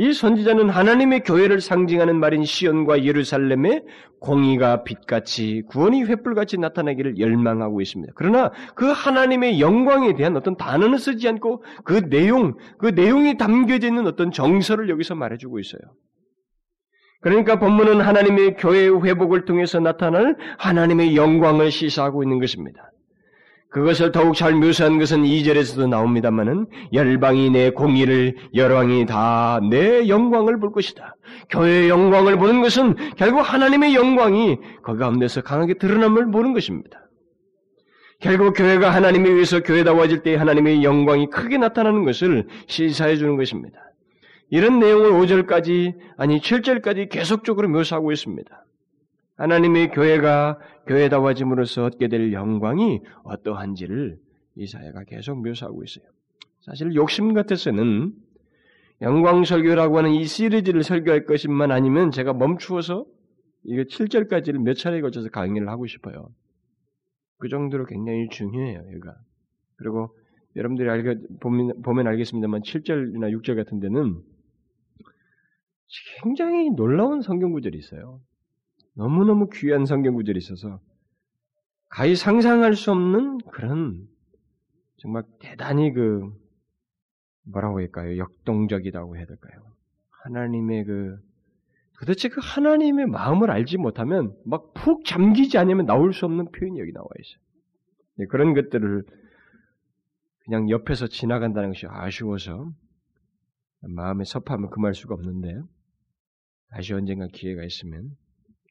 이 0.00 0.14
선지자는 0.14 0.70
하나님의 0.70 1.24
교회를 1.24 1.60
상징하는 1.60 2.18
말인 2.18 2.42
시온과 2.42 3.04
예루살렘의 3.04 3.84
공의가 4.18 4.82
빛같이 4.82 5.62
구원이 5.68 6.04
횃불같이 6.04 6.58
나타나기를 6.58 7.18
열망하고 7.18 7.82
있습니다. 7.82 8.14
그러나 8.16 8.50
그 8.74 8.86
하나님의 8.86 9.60
영광에 9.60 10.14
대한 10.14 10.38
어떤 10.38 10.56
단어는 10.56 10.96
쓰지 10.96 11.28
않고 11.28 11.62
그 11.84 12.08
내용, 12.08 12.54
그 12.78 12.86
내용이 12.86 13.36
담겨져 13.36 13.88
있는 13.88 14.06
어떤 14.06 14.32
정서를 14.32 14.88
여기서 14.88 15.16
말해주고 15.16 15.58
있어요. 15.58 15.82
그러니까 17.20 17.58
본문은 17.58 18.00
하나님의 18.00 18.56
교회의 18.56 19.04
회복을 19.04 19.44
통해서 19.44 19.80
나타날 19.80 20.34
하나님의 20.56 21.14
영광을 21.14 21.70
시사하고 21.70 22.22
있는 22.22 22.40
것입니다. 22.40 22.90
그것을 23.70 24.10
더욱 24.10 24.34
잘 24.34 24.54
묘사한 24.54 24.98
것은 24.98 25.22
2절에서도 25.22 25.88
나옵니다만은 25.88 26.66
열방이 26.92 27.50
내 27.50 27.70
공의를 27.70 28.34
열왕이 28.54 29.06
다 29.06 29.60
내 29.70 30.08
영광을 30.08 30.58
볼 30.58 30.72
것이다. 30.72 31.14
교회의 31.50 31.88
영광을 31.88 32.36
보는 32.36 32.62
것은 32.62 32.96
결국 33.16 33.40
하나님의 33.40 33.94
영광이 33.94 34.58
그 34.82 34.96
가운데서 34.96 35.42
강하게 35.42 35.74
드러남을 35.74 36.30
보는 36.32 36.52
것입니다. 36.52 36.98
결국 38.20 38.54
교회가 38.54 38.90
하나님에 38.90 39.30
의해서 39.30 39.60
교회다워질 39.60 40.22
때 40.22 40.34
하나님의 40.34 40.82
영광이 40.82 41.30
크게 41.30 41.56
나타나는 41.56 42.04
것을 42.04 42.46
시사해 42.66 43.16
주는 43.16 43.36
것입니다. 43.36 43.78
이런 44.50 44.80
내용을 44.80 45.12
5절까지 45.12 45.94
아니 46.18 46.40
7절까지 46.40 47.08
계속적으로 47.08 47.68
묘사하고 47.68 48.10
있습니다. 48.12 48.64
하나님의 49.40 49.90
교회가 49.92 50.58
교회다워짐으로써 50.86 51.84
얻게 51.84 52.08
될 52.08 52.30
영광이 52.34 53.00
어떠한지를 53.24 54.18
이사야가 54.56 55.04
계속 55.04 55.40
묘사하고 55.42 55.82
있어요. 55.82 56.04
사실 56.60 56.94
욕심 56.94 57.32
같아서는 57.32 58.12
영광 59.00 59.44
설교라고 59.44 59.96
하는 59.96 60.10
이 60.10 60.24
시리즈를 60.24 60.82
설교할 60.82 61.24
것이만 61.24 61.72
아니면 61.72 62.10
제가 62.10 62.34
멈추어서 62.34 63.06
이거 63.64 63.82
7절까지를 63.84 64.58
몇 64.58 64.74
차례에 64.74 65.00
걸쳐서 65.00 65.30
강의를 65.30 65.70
하고 65.70 65.86
싶어요. 65.86 66.28
그 67.38 67.48
정도로 67.48 67.86
굉장히 67.86 68.28
중요해요, 68.28 68.82
얘가. 68.94 69.16
그리고 69.76 70.14
여러분들이 70.54 70.90
알게, 70.90 71.18
보면, 71.40 71.80
보면 71.80 72.06
알겠습니다만 72.08 72.60
7절이나 72.60 73.32
6절 73.40 73.56
같은 73.56 73.80
데는 73.80 74.20
굉장히 76.22 76.68
놀라운 76.70 77.22
성경 77.22 77.52
구절이 77.52 77.78
있어요. 77.78 78.20
너무너무 78.94 79.48
귀한 79.52 79.86
성경 79.86 80.14
구절이 80.14 80.38
있어서 80.38 80.80
가히 81.88 82.14
상상할 82.16 82.74
수 82.74 82.90
없는 82.92 83.38
그런 83.50 84.06
정말 84.98 85.24
대단히 85.40 85.92
그 85.92 86.30
뭐라고 87.44 87.78
할까요? 87.78 88.16
역동적이라고 88.18 89.16
해야 89.16 89.26
될까요? 89.26 89.62
하나님의 90.24 90.84
그 90.84 91.18
도대체 91.98 92.28
그 92.28 92.40
하나님의 92.42 93.06
마음을 93.06 93.50
알지 93.50 93.76
못하면 93.78 94.34
막 94.44 94.72
푹 94.74 95.04
잠기지 95.04 95.58
않으면 95.58 95.84
나올 95.84 96.12
수 96.14 96.24
없는 96.24 96.52
표현이 96.52 96.80
여기 96.80 96.92
나와 96.92 97.06
있어요. 97.18 97.42
네, 98.16 98.26
그런 98.26 98.54
것들을 98.54 99.04
그냥 100.44 100.70
옆에서 100.70 101.06
지나간다는 101.06 101.70
것이 101.70 101.86
아쉬워서 101.86 102.72
마음에 103.82 104.24
섭하면 104.24 104.70
금할 104.70 104.94
수가 104.94 105.14
없는데 105.14 105.60
다시 106.70 106.94
언젠가 106.94 107.26
기회가 107.26 107.62
있으면 107.64 108.16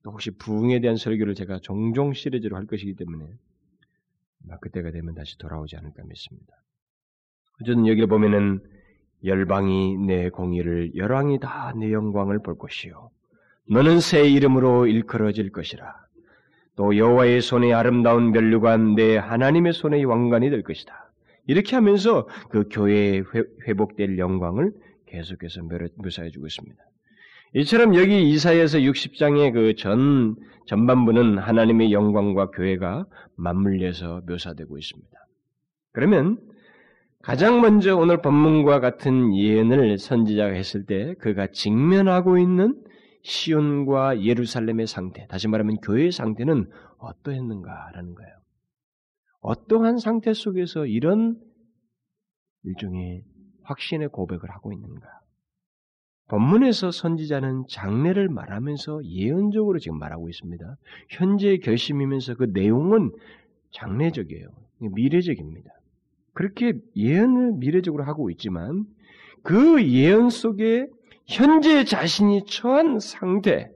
혹시 0.06 0.32
부흥에 0.32 0.80
대한 0.80 0.96
설교를 0.96 1.36
제가 1.36 1.60
종종 1.60 2.14
시리즈로 2.14 2.56
할 2.56 2.66
것이기 2.66 2.96
때문에 2.96 3.26
그때가 4.62 4.92
되면 4.92 5.14
다시 5.14 5.38
돌아오지 5.38 5.76
않을까 5.76 6.04
믿습니다. 6.04 6.54
어쨌든 7.62 7.88
여기 7.88 8.06
보면은 8.06 8.62
열방이 9.26 9.98
내 9.98 10.30
공의를 10.30 10.96
열왕이 10.96 11.40
다 11.40 11.74
내 11.76 11.92
영광을 11.92 12.40
볼 12.42 12.58
것이요 12.58 13.12
너는 13.70 14.00
새 14.00 14.28
이름으로 14.30 14.88
일컬어질 14.88 15.52
것이라 15.52 15.94
또 16.76 16.96
여호와의 16.96 17.42
손에 17.42 17.74
아름다운 17.74 18.32
멸류관 18.32 18.96
내 18.96 19.18
하나님의 19.18 19.74
손의 19.74 20.06
왕관이 20.06 20.50
될 20.50 20.64
것이다. 20.64 21.12
이렇게 21.46 21.76
하면서 21.76 22.26
그 22.50 22.70
교회에 22.72 23.22
회복될 23.68 24.18
영광을 24.18 24.72
계속해서 25.08 25.64
묘사해 25.98 26.30
주고 26.30 26.48
있습니다. 26.48 26.82
이처럼 27.54 27.96
여기 27.96 28.30
이사에서 28.30 28.80
60장의 28.80 29.54
그 29.54 29.76
전 29.76 30.36
전반부는 30.68 31.40
하나님의 31.40 31.92
영광과 31.92 32.52
교회가 32.52 33.06
맞물려서 33.38 34.22
묘사되고 34.28 34.78
있습니다. 34.78 35.10
그러면 35.94 36.38
가장 37.24 37.60
먼저 37.60 37.98
오늘 37.98 38.22
본문과 38.22 38.80
같은 38.80 39.36
예언을 39.36 39.98
선지자가 39.98 40.54
했을 40.54 40.86
때 40.86 41.16
그가 41.16 41.48
직면하고 41.48 42.38
있는 42.38 42.80
시온과 43.24 44.24
예루살렘의 44.24 44.88
상태, 44.88 45.26
다시 45.28 45.48
말하면 45.48 45.78
교회의 45.78 46.12
상태는 46.12 46.70
어떠했는가라는 47.00 48.14
거예요. 48.14 48.32
어떠한 49.42 49.98
상태 49.98 50.34
속에서 50.34 50.86
이런 50.86 51.36
일종의 52.64 53.24
확신의 53.64 54.10
고백을 54.10 54.52
하고 54.52 54.72
있는가? 54.72 55.08
본문에서 56.30 56.92
선지자는 56.92 57.66
장래를 57.70 58.30
말하면서 58.30 59.04
예언적으로 59.04 59.80
지금 59.80 59.98
말하고 60.00 60.30
있습니다. 60.30 60.76
현재의 61.10 61.60
결심이면서 61.60 62.36
그 62.36 62.46
내용은 62.54 63.12
장래적이에요. 63.72 64.48
미래적입니다. 64.80 65.70
그렇게 66.34 66.74
예언을 66.96 67.54
미래적으로 67.54 68.04
하고 68.04 68.30
있지만 68.30 68.86
그 69.44 69.84
예언 69.88 70.30
속에 70.30 70.88
현재 71.26 71.84
자신이 71.84 72.46
처한 72.46 73.00
상태, 73.00 73.72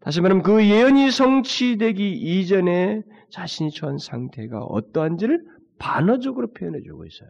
다시 0.00 0.20
말하면 0.20 0.42
그 0.42 0.64
예언이 0.64 1.10
성취되기 1.10 2.12
이전에 2.12 3.02
자신이 3.30 3.70
처한 3.70 3.98
상태가 3.98 4.60
어떠한지를 4.60 5.44
반어적으로 5.78 6.52
표현해 6.52 6.80
주고 6.82 7.04
있어요. 7.04 7.28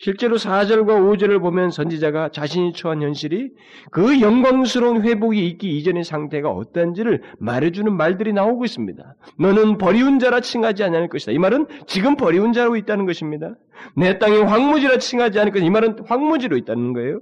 실제로 0.00 0.36
4절과 0.36 0.86
5절을 0.86 1.40
보면 1.40 1.72
선지자가 1.72 2.28
자신이 2.28 2.72
처한 2.72 3.02
현실이 3.02 3.50
그 3.90 4.20
영광스러운 4.20 5.02
회복이 5.02 5.44
있기 5.48 5.76
이전의 5.76 6.04
상태가 6.04 6.50
어떤지를 6.50 7.20
말해주는 7.38 7.96
말들이 7.96 8.32
나오고 8.32 8.64
있습니다. 8.64 9.16
너는 9.40 9.76
버리운 9.76 10.20
자라 10.20 10.38
칭하지 10.40 10.84
않을 10.84 11.08
것이다. 11.08 11.32
이 11.32 11.38
말은 11.38 11.66
지금 11.88 12.14
버리운 12.14 12.52
자로 12.52 12.76
있다는 12.76 13.06
것입니다. 13.06 13.56
내 13.96 14.20
땅이 14.20 14.38
황무지라 14.38 14.98
칭하지 14.98 15.40
않을 15.40 15.50
것이다. 15.50 15.66
이 15.66 15.70
말은 15.70 15.96
황무지로 16.06 16.56
있다는 16.56 16.92
거예요. 16.92 17.20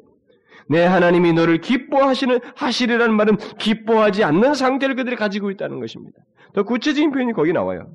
내 0.68 0.84
하나님이 0.84 1.32
너를 1.32 1.62
기뻐하시는 1.62 2.40
하시리라는 2.56 3.14
말은 3.14 3.36
기뻐하지 3.58 4.22
않는 4.22 4.52
상태를 4.52 4.96
그들이 4.96 5.16
가지고 5.16 5.50
있다는 5.50 5.80
것입니다. 5.80 6.18
더 6.52 6.64
구체적인 6.64 7.10
표현이 7.12 7.32
거기 7.32 7.54
나와요. 7.54 7.88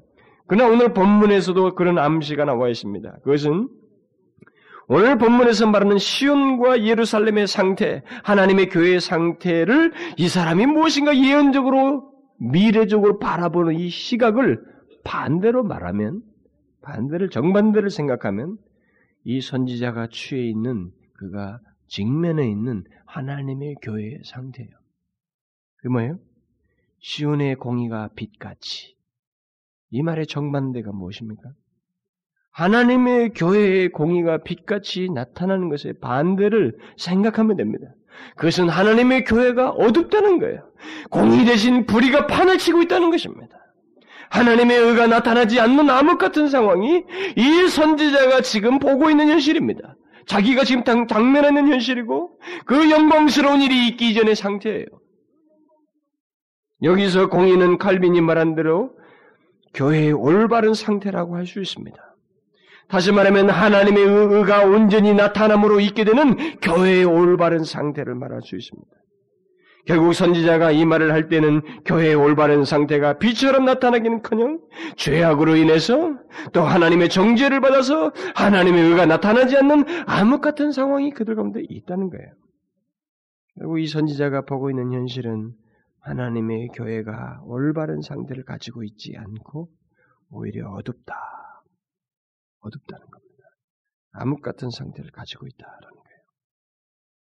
그러나 0.48 0.74
오늘 0.74 0.94
본문에서도 0.94 1.76
그런 1.76 2.00
암시가 2.00 2.46
나와 2.46 2.68
있습니다. 2.68 3.18
그것은 3.24 3.68
오늘 4.94 5.18
본문에서 5.18 5.68
말하는 5.68 6.00
시온과 6.00 6.84
예루살렘의 6.84 7.48
상태, 7.48 8.04
하나님의 8.26 8.68
교회의 8.68 9.00
상태를 9.00 9.94
이 10.18 10.28
사람이 10.28 10.66
무엇인가 10.66 11.16
예언적으로 11.16 12.12
미래적으로 12.38 13.18
바라보는 13.18 13.76
이 13.76 13.88
시각을 13.88 14.62
반대로 15.06 15.64
말하면 15.64 16.24
반대를 16.82 17.30
정반대를 17.30 17.90
생각하면 17.90 18.58
이 19.24 19.40
선지자가 19.40 20.10
취해 20.12 20.46
있는 20.46 20.92
그가 21.14 21.62
직면에 21.88 22.46
있는 22.50 22.84
하나님의 23.06 23.76
교회의 23.82 24.20
상태예요. 24.26 24.72
그 25.78 25.88
뭐예요? 25.88 26.20
시온의 27.00 27.56
공의가 27.56 28.10
빛같이 28.14 28.98
이 29.92 30.04
말의 30.04 30.28
정반대가 30.28 30.92
무엇입니까? 30.92 31.54
하나님의 32.52 33.32
교회의 33.34 33.90
공의가 33.90 34.38
빛같이 34.38 35.10
나타나는 35.14 35.70
것의 35.70 35.94
반대를 36.02 36.78
생각하면 36.98 37.56
됩니다. 37.58 37.88
그것은 38.36 38.70
하나님의 38.70 39.24
교회가 39.24 39.70
어둡다는 39.72 40.40
거예요. 40.40 40.70
공의 41.10 41.46
대신 41.46 41.86
불의가 41.86 42.28
판을 42.28 42.58
치고 42.58 42.82
있다는 42.84 43.10
것입니다. 43.10 43.58
하나님의 44.30 44.78
의가 44.78 45.08
나타나지 45.08 45.60
않는 45.60 45.90
암흑 45.90 46.18
같은 46.18 46.48
상황이 46.48 47.04
이 47.36 47.68
선지자가 47.68 48.42
지금 48.42 48.80
보고 48.80 49.10
있는 49.10 49.28
현실입니다. 49.30 49.96
자기가 50.26 50.64
지금 50.64 50.84
당, 50.84 51.08
당면하는 51.08 51.68
현실이고 51.68 52.38
그 52.66 52.90
영광스러운 52.90 53.62
일이 53.62 53.88
있기 53.88 54.12
이전의 54.12 54.36
상태예요. 54.36 54.86
여기서 56.84 57.30
공의는 57.30 57.78
칼빈이 57.78 58.22
말한 58.22 58.56
대로 58.56 58.94
교회의 59.74 60.14
올바른 60.14 60.74
상태라고 60.74 61.36
할 61.36 61.46
수 61.46 61.62
있습니다. 61.62 62.11
다시 62.92 63.14
말하면 63.14 63.50
하나님의 63.50 64.04
의가 64.04 64.66
온전히 64.66 65.14
나타남으로 65.14 65.80
있게 65.80 66.04
되는 66.04 66.36
교회의 66.60 67.06
올바른 67.06 67.64
상태를 67.64 68.16
말할 68.16 68.42
수 68.42 68.58
있습니다. 68.58 68.92
결국 69.88 70.14
선지자가 70.14 70.72
이 70.72 70.86
말을 70.86 71.12
할 71.12 71.30
때는 71.30 71.62
교회의 71.86 72.16
올바른 72.16 72.66
상태가 72.66 73.18
빛처럼 73.18 73.66
나타나기는커녕 73.66 74.60
죄악으로 74.98 75.56
인해서 75.56 76.18
또 76.52 76.62
하나님의 76.62 77.10
정죄를 77.10 77.62
받아서 77.62 78.12
하나님의 78.36 78.90
의가 78.90 79.06
나타나지 79.06 79.58
않는 79.58 79.86
암흑 80.06 80.42
같은 80.42 80.72
상황이 80.72 81.12
그들 81.12 81.36
가운데 81.36 81.64
있다는 81.68 82.10
거예요. 82.10 82.28
결국 83.58 83.80
이 83.80 83.88
선지자가 83.88 84.42
보고 84.42 84.70
있는 84.70 84.92
현실은 84.92 85.52
하나님의 86.02 86.70
교회가 86.76 87.42
올바른 87.46 88.02
상태를 88.02 88.44
가지고 88.44 88.84
있지 88.84 89.16
않고 89.18 89.70
오히려 90.30 90.70
어둡다. 90.72 91.41
어둡다는 92.62 93.06
겁니다. 93.08 93.44
암흑 94.14 94.42
같은 94.42 94.70
상태를 94.70 95.12
가지고 95.12 95.48
있다라는 95.48 95.82
거예요. 95.82 96.20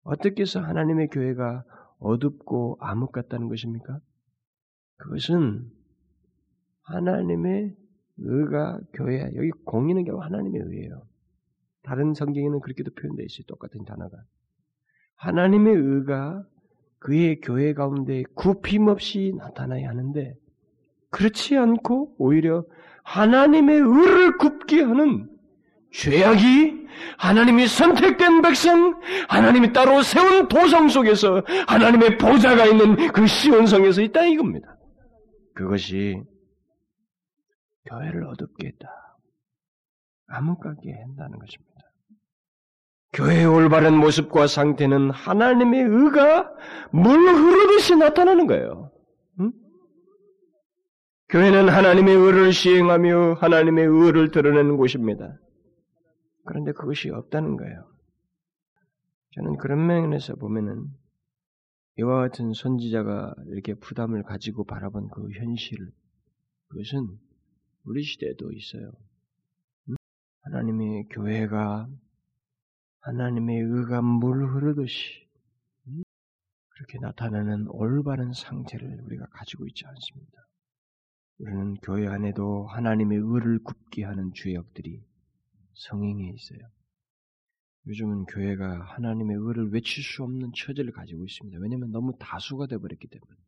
어떻게 0.03 0.42
해서 0.42 0.61
하나님의 0.61 1.09
교회가 1.09 1.64
어둡고 1.98 2.79
암흑 2.81 3.12
같다는 3.12 3.48
것입니까? 3.48 4.01
그것은 4.96 5.70
하나님의 6.83 7.77
의가 8.18 8.81
교회, 8.94 9.20
여기 9.37 9.51
공의는 9.64 10.05
결국 10.05 10.22
하나님의 10.22 10.62
의예요. 10.64 11.07
다른 11.83 12.14
성경에는 12.14 12.61
그렇게도 12.61 12.92
표현되어 12.94 13.24
있어요. 13.24 13.44
똑같은 13.46 13.85
단어가. 13.85 14.16
하나님의 15.16 15.74
의가 15.74 16.44
그의 16.98 17.40
교회 17.40 17.74
가운데 17.74 18.24
굽힘없이 18.35 19.35
나타나야 19.37 19.88
하는데, 19.88 20.35
그렇지 21.11 21.57
않고 21.57 22.14
오히려 22.18 22.64
하나님의 23.05 23.79
의를 23.79 24.37
굽게 24.37 24.83
하는 24.83 25.29
죄악이 25.92 26.87
하나님이 27.16 27.66
선택된 27.66 28.42
백성, 28.42 29.01
하나님이 29.29 29.73
따로 29.73 30.03
세운 30.03 30.49
도성 30.49 30.88
속에서 30.88 31.42
하나님의 31.66 32.18
보좌가 32.18 32.66
있는 32.66 33.12
그 33.12 33.27
시온성에서 33.27 34.03
있다 34.03 34.25
이겁니다. 34.25 34.77
그것이 35.55 36.21
교회를 37.88 38.27
어둡게 38.27 38.68
했다. 38.68 38.88
암흑하게 40.29 40.92
한다는 40.92 41.38
것입니다. 41.38 41.68
교회의 43.14 43.47
올바른 43.47 43.97
모습과 43.97 44.47
상태는 44.47 45.11
하나님의 45.11 45.83
의가 45.83 46.51
물 46.90 47.18
흐르듯이 47.18 47.97
나타나는 47.97 48.47
거예요. 48.47 48.90
응? 51.28 51.38
교회는 51.40 51.68
하나님의 51.68 52.14
의를 52.14 52.52
시행하며 52.52 53.34
하나님의 53.34 53.86
의를 53.86 54.30
드러내는 54.30 54.76
곳입니다. 54.76 55.38
그런데 56.44 56.72
그것이 56.72 57.10
없다는 57.10 57.56
거예요. 57.56 57.86
저는 59.34 59.58
그런 59.58 59.86
면에서 59.86 60.34
보면은 60.36 60.86
이와 61.98 62.20
같은 62.20 62.52
선지자가 62.54 63.34
이렇게 63.48 63.74
부담을 63.74 64.22
가지고 64.22 64.64
바라본 64.64 65.10
그 65.10 65.30
현실, 65.32 65.92
그것은 66.68 67.18
우리 67.84 68.02
시대에도 68.02 68.50
있어요. 68.52 68.92
하나님의 70.42 71.08
교회가 71.10 71.88
하나님의 73.00 73.60
의가 73.60 74.00
물 74.00 74.46
흐르듯이 74.46 75.28
그렇게 76.68 76.98
나타나는 77.00 77.66
올바른 77.68 78.32
상태를 78.32 79.02
우리가 79.04 79.26
가지고 79.26 79.66
있지 79.66 79.84
않습니다. 79.86 80.47
우리는 81.38 81.74
교회 81.83 82.07
안에도 82.09 82.66
하나님의 82.66 83.18
의를 83.18 83.62
굽게 83.62 84.05
하는 84.05 84.33
죄역들이 84.35 85.05
성행에 85.74 86.31
있어요. 86.31 86.59
요즘은 87.87 88.27
교회가 88.27 88.81
하나님의 88.96 89.37
의를 89.40 89.70
외칠 89.70 90.03
수 90.03 90.24
없는 90.24 90.53
처지를 90.55 90.92
가지고 90.92 91.24
있습니다. 91.24 91.59
왜냐하면 91.61 91.90
너무 91.92 92.12
다수가 92.18 92.66
되어버렸기 92.66 93.07
때문에. 93.07 93.40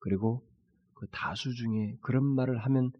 그리고 0.00 0.46
그 0.94 1.06
다수 1.10 1.54
중에 1.54 1.96
그런 2.02 2.24
말을 2.24 2.58
하면 2.58 2.90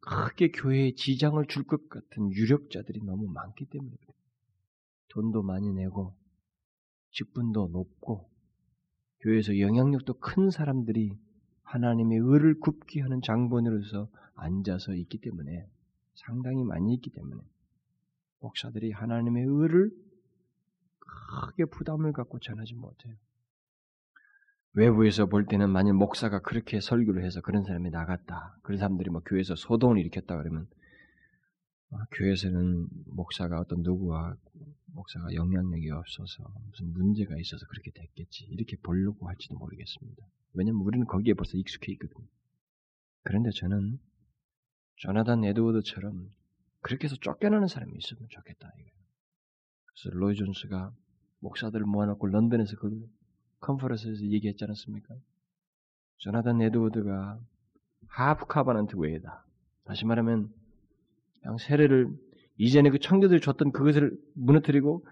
크게 0.00 0.50
교회에 0.52 0.94
지장을 0.94 1.44
줄 1.46 1.64
것 1.64 1.88
같은 1.88 2.32
유력자들이 2.32 3.02
너무 3.04 3.28
많기 3.32 3.66
때문에 3.66 3.94
그래요. 3.96 4.16
돈도 5.08 5.42
많이 5.42 5.72
내고 5.72 6.16
직분도 7.12 7.68
높고 7.68 8.30
교회에서 9.20 9.58
영향력도 9.58 10.14
큰 10.14 10.50
사람들이 10.50 11.12
하나님의 11.66 12.18
의를 12.18 12.58
굽게 12.60 13.00
하는 13.02 13.20
장본으로서 13.22 14.08
앉아서 14.34 14.94
있기 14.94 15.18
때문에 15.18 15.68
상당히 16.14 16.64
많이 16.64 16.94
있기 16.94 17.10
때문에 17.10 17.42
목사들이 18.40 18.92
하나님의 18.92 19.44
의를 19.44 19.90
크게 20.98 21.64
부담을 21.66 22.12
갖고 22.12 22.38
전하지 22.38 22.74
못해요. 22.74 23.14
외부에서 24.74 25.26
볼 25.26 25.46
때는 25.46 25.70
만약 25.70 25.94
목사가 25.94 26.40
그렇게 26.40 26.80
설교를 26.80 27.24
해서 27.24 27.40
그런 27.40 27.64
사람이 27.64 27.90
나갔다. 27.90 28.58
그런 28.62 28.78
사람들이 28.78 29.10
뭐 29.10 29.22
교회에서 29.22 29.56
소동을 29.56 29.98
일으켰다 29.98 30.36
그러면 30.36 30.68
아, 31.90 32.04
교회에서는 32.12 32.88
목사가 33.06 33.58
어떤 33.58 33.82
누구와 33.82 34.36
목사가 34.92 35.32
영향력이 35.32 35.90
없어서 35.90 36.44
무슨 36.68 36.92
문제가 36.92 37.36
있어서 37.38 37.66
그렇게 37.68 37.90
됐겠지. 37.90 38.44
이렇게 38.50 38.76
보려고 38.82 39.28
할지도 39.28 39.56
모르겠습니다. 39.56 40.26
왜냐면 40.56 40.82
우리는 40.82 41.06
거기에 41.06 41.34
벌써 41.34 41.56
익숙해 41.56 41.92
있거든요. 41.92 42.26
그런데 43.22 43.50
저는 43.50 43.98
조나단 44.96 45.44
에드워드처럼 45.44 46.30
그렇게 46.80 47.04
해서 47.04 47.16
쫓겨나는 47.20 47.68
사람이 47.68 47.92
있으면 47.96 48.26
좋겠다. 48.30 48.70
그래서 48.70 50.18
로이 50.18 50.34
존스가 50.34 50.92
목사들을 51.40 51.84
모아놓고 51.84 52.26
런던에서 52.26 52.76
그 52.76 53.06
컨퍼런스에서 53.60 54.22
얘기했지 54.24 54.64
않았습니까? 54.64 55.14
조나단 56.18 56.62
에드워드가 56.62 57.38
하프 58.08 58.46
카바넌트 58.46 58.96
웨이다. 58.96 59.44
다시 59.84 60.06
말하면 60.06 60.52
그냥 61.40 61.58
세례를 61.58 62.08
이전에 62.58 62.90
그 62.90 62.98
청교들이 62.98 63.40
줬던 63.40 63.72
그것을 63.72 64.16
무너뜨리고 64.34 65.06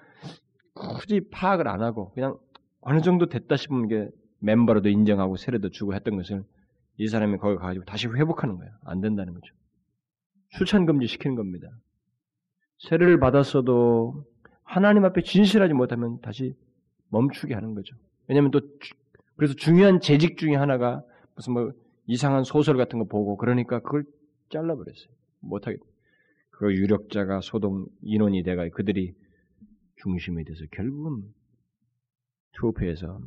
굳이 0.72 1.20
파악을 1.30 1.68
안 1.68 1.82
하고 1.82 2.12
그냥 2.12 2.38
어느 2.80 3.00
정도 3.00 3.26
됐다 3.26 3.56
싶으면 3.56 3.88
게 3.88 4.08
멤버로도 4.44 4.88
인정하고 4.88 5.36
세례도 5.36 5.70
주고 5.70 5.94
했던 5.94 6.16
것을 6.16 6.44
이 6.98 7.08
사람이 7.08 7.38
거기 7.38 7.56
가가지고 7.56 7.84
다시 7.86 8.06
회복하는 8.06 8.56
거예요. 8.56 8.72
안 8.84 9.00
된다는 9.00 9.34
거죠. 9.34 9.54
수찬 10.50 10.86
금지 10.86 11.06
시키는 11.06 11.34
겁니다. 11.34 11.68
세례를 12.78 13.18
받았어도 13.18 14.24
하나님 14.62 15.04
앞에 15.04 15.22
진실하지 15.22 15.74
못하면 15.74 16.20
다시 16.20 16.54
멈추게 17.08 17.54
하는 17.54 17.74
거죠. 17.74 17.96
왜냐하면 18.28 18.50
또 18.50 18.60
그래서 19.36 19.54
중요한 19.54 20.00
재직 20.00 20.36
중에 20.36 20.54
하나가 20.54 21.02
무슨 21.34 21.54
뭐 21.54 21.72
이상한 22.06 22.44
소설 22.44 22.76
같은 22.76 22.98
거 22.98 23.06
보고 23.06 23.36
그러니까 23.36 23.80
그걸 23.80 24.04
잘라버렸어요. 24.50 25.08
못하게. 25.40 25.78
그 26.50 26.72
유력자가 26.72 27.40
소동 27.40 27.86
인원이 28.02 28.42
돼가 28.44 28.68
그들이 28.68 29.14
중심이 29.96 30.44
돼서 30.44 30.64
결국은 30.70 31.24
투표해서 32.52 33.20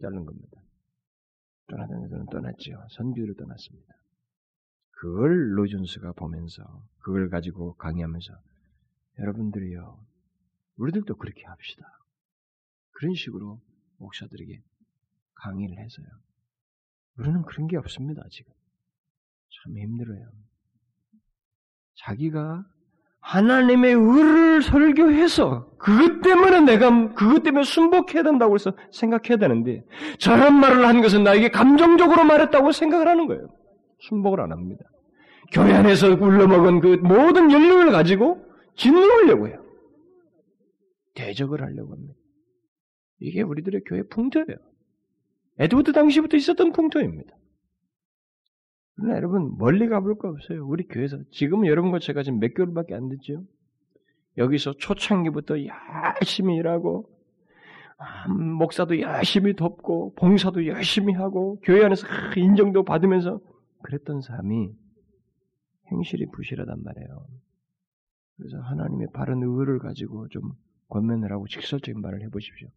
자른 0.00 0.24
겁니다. 0.24 0.60
떠나는 1.68 2.08
데는 2.08 2.26
떠났죠. 2.26 2.86
선교를 2.90 3.34
떠났습니다. 3.36 3.94
그걸 4.92 5.58
로준스가 5.58 6.12
보면서 6.12 6.62
그걸 6.98 7.30
가지고 7.30 7.74
강의하면서 7.74 8.32
여러분들이요 9.18 10.04
우리들도 10.76 11.16
그렇게 11.16 11.44
합시다. 11.44 11.84
그런 12.92 13.14
식으로 13.14 13.60
목사들에게 13.98 14.62
강의를 15.34 15.78
해서요. 15.78 16.06
우리는 17.16 17.42
그런 17.42 17.66
게 17.66 17.76
없습니다, 17.76 18.22
지금. 18.30 18.52
참 19.50 19.76
힘들어요. 19.76 20.30
자기가 21.94 22.64
하나님의 23.20 23.94
의를 23.94 24.62
설교해서 24.62 25.70
그것 25.78 26.20
때문에 26.22 26.60
내가 26.60 27.12
그것 27.14 27.42
때문에 27.42 27.64
순복해야 27.64 28.22
된다고 28.22 28.54
해서 28.54 28.72
생각해야 28.92 29.36
되는데 29.38 29.84
저런 30.18 30.54
말을 30.54 30.86
한 30.86 31.00
것은 31.00 31.22
나에게 31.22 31.50
감정적으로 31.50 32.24
말했다고 32.24 32.72
생각을 32.72 33.08
하는 33.08 33.26
거예요. 33.26 33.48
순복을 34.00 34.40
안 34.40 34.52
합니다. 34.52 34.84
교회 35.52 35.72
안에서 35.72 36.16
굴러먹은 36.16 36.80
그 36.80 36.86
모든 37.02 37.50
연륜을 37.50 37.92
가지고 37.92 38.44
짓누르려고 38.76 39.48
해요. 39.48 39.62
대적을 41.14 41.60
하려고 41.60 41.92
합니다. 41.92 42.14
이게 43.18 43.42
우리들의 43.42 43.82
교회 43.86 44.02
풍토예요. 44.04 44.56
에드워드 45.58 45.92
당시부터 45.92 46.36
있었던 46.36 46.72
풍토입니다. 46.72 47.34
그러나 49.00 49.16
여러분 49.16 49.56
멀리 49.56 49.88
가볼 49.88 50.18
거 50.18 50.28
없어요. 50.28 50.66
우리 50.66 50.86
교회에서 50.86 51.18
지금은 51.30 51.66
여러분과 51.66 51.98
제가 51.98 52.22
지금 52.22 52.38
몇 52.38 52.52
개월밖에 52.54 52.94
안 52.94 53.08
됐죠. 53.08 53.44
여기서 54.36 54.74
초창기부터 54.74 55.56
열심히 55.64 56.56
일하고 56.56 57.10
아, 57.96 58.28
목사도 58.28 59.00
열심히 59.00 59.54
돕고 59.54 60.14
봉사도 60.14 60.66
열심히 60.66 61.14
하고 61.14 61.58
교회 61.62 61.84
안에서 61.84 62.06
인정도 62.36 62.84
받으면서 62.84 63.40
그랬던 63.82 64.20
사람이 64.20 64.70
행실이 65.92 66.26
부실하단 66.32 66.82
말이에요. 66.82 67.26
그래서 68.36 68.58
하나님의 68.58 69.08
바른 69.12 69.42
의를 69.42 69.78
가지고 69.78 70.28
좀 70.28 70.52
권면을 70.88 71.32
하고 71.32 71.46
직설적인 71.46 72.00
말을 72.00 72.22
해보십시오. 72.22 72.68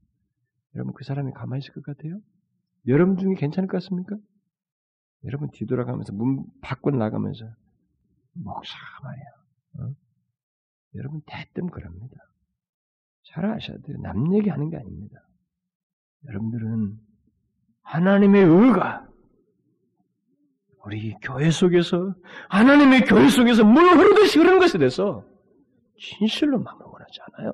여러분 0.76 0.94
그 0.94 1.04
사람이 1.04 1.34
가만히 1.34 1.60
있을 1.60 1.74
것 1.74 1.84
같아요? 1.86 2.20
여러분 2.88 3.18
중에 3.18 3.34
괜찮을 3.36 3.68
것 3.68 3.78
같습니까? 3.78 4.18
여러분 5.26 5.50
뒤돌아가면서 5.52 6.14
문 6.14 6.46
밖으로 6.62 6.98
나가면서 6.98 7.46
목사 8.34 8.76
말이야. 9.04 9.26
어? 9.80 9.96
여러분 10.96 11.22
대뜸 11.26 11.68
그럽니다. 11.68 12.16
잘 13.26 13.46
아셔야 13.46 13.78
돼요. 13.80 13.98
남 14.02 14.34
얘기하는 14.34 14.70
게 14.70 14.78
아닙니다. 14.78 15.28
여러분들은 16.28 17.00
하나님의 17.84 18.44
의가 18.44 19.08
우리 20.86 21.14
교회 21.22 21.50
속에서 21.50 22.14
하나님의 22.50 23.06
교회 23.06 23.30
속에서 23.30 23.64
물 23.64 23.84
흐르듯이 23.98 24.40
흐르는 24.40 24.60
것에 24.60 24.78
대해서 24.78 25.26
진실로 25.98 26.60
마음을 26.60 26.86
원하지 26.86 27.20
않아요. 27.22 27.54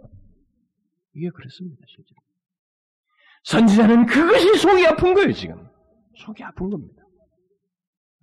이게 1.14 1.30
그렇습니다, 1.30 1.84
실제로. 1.88 2.20
선지자는 3.44 4.06
그것이 4.08 4.58
속이 4.58 4.86
아픈 4.88 5.14
거예요, 5.14 5.32
지금. 5.34 5.68
속이 6.18 6.44
아픈 6.44 6.70
겁니다. 6.70 7.04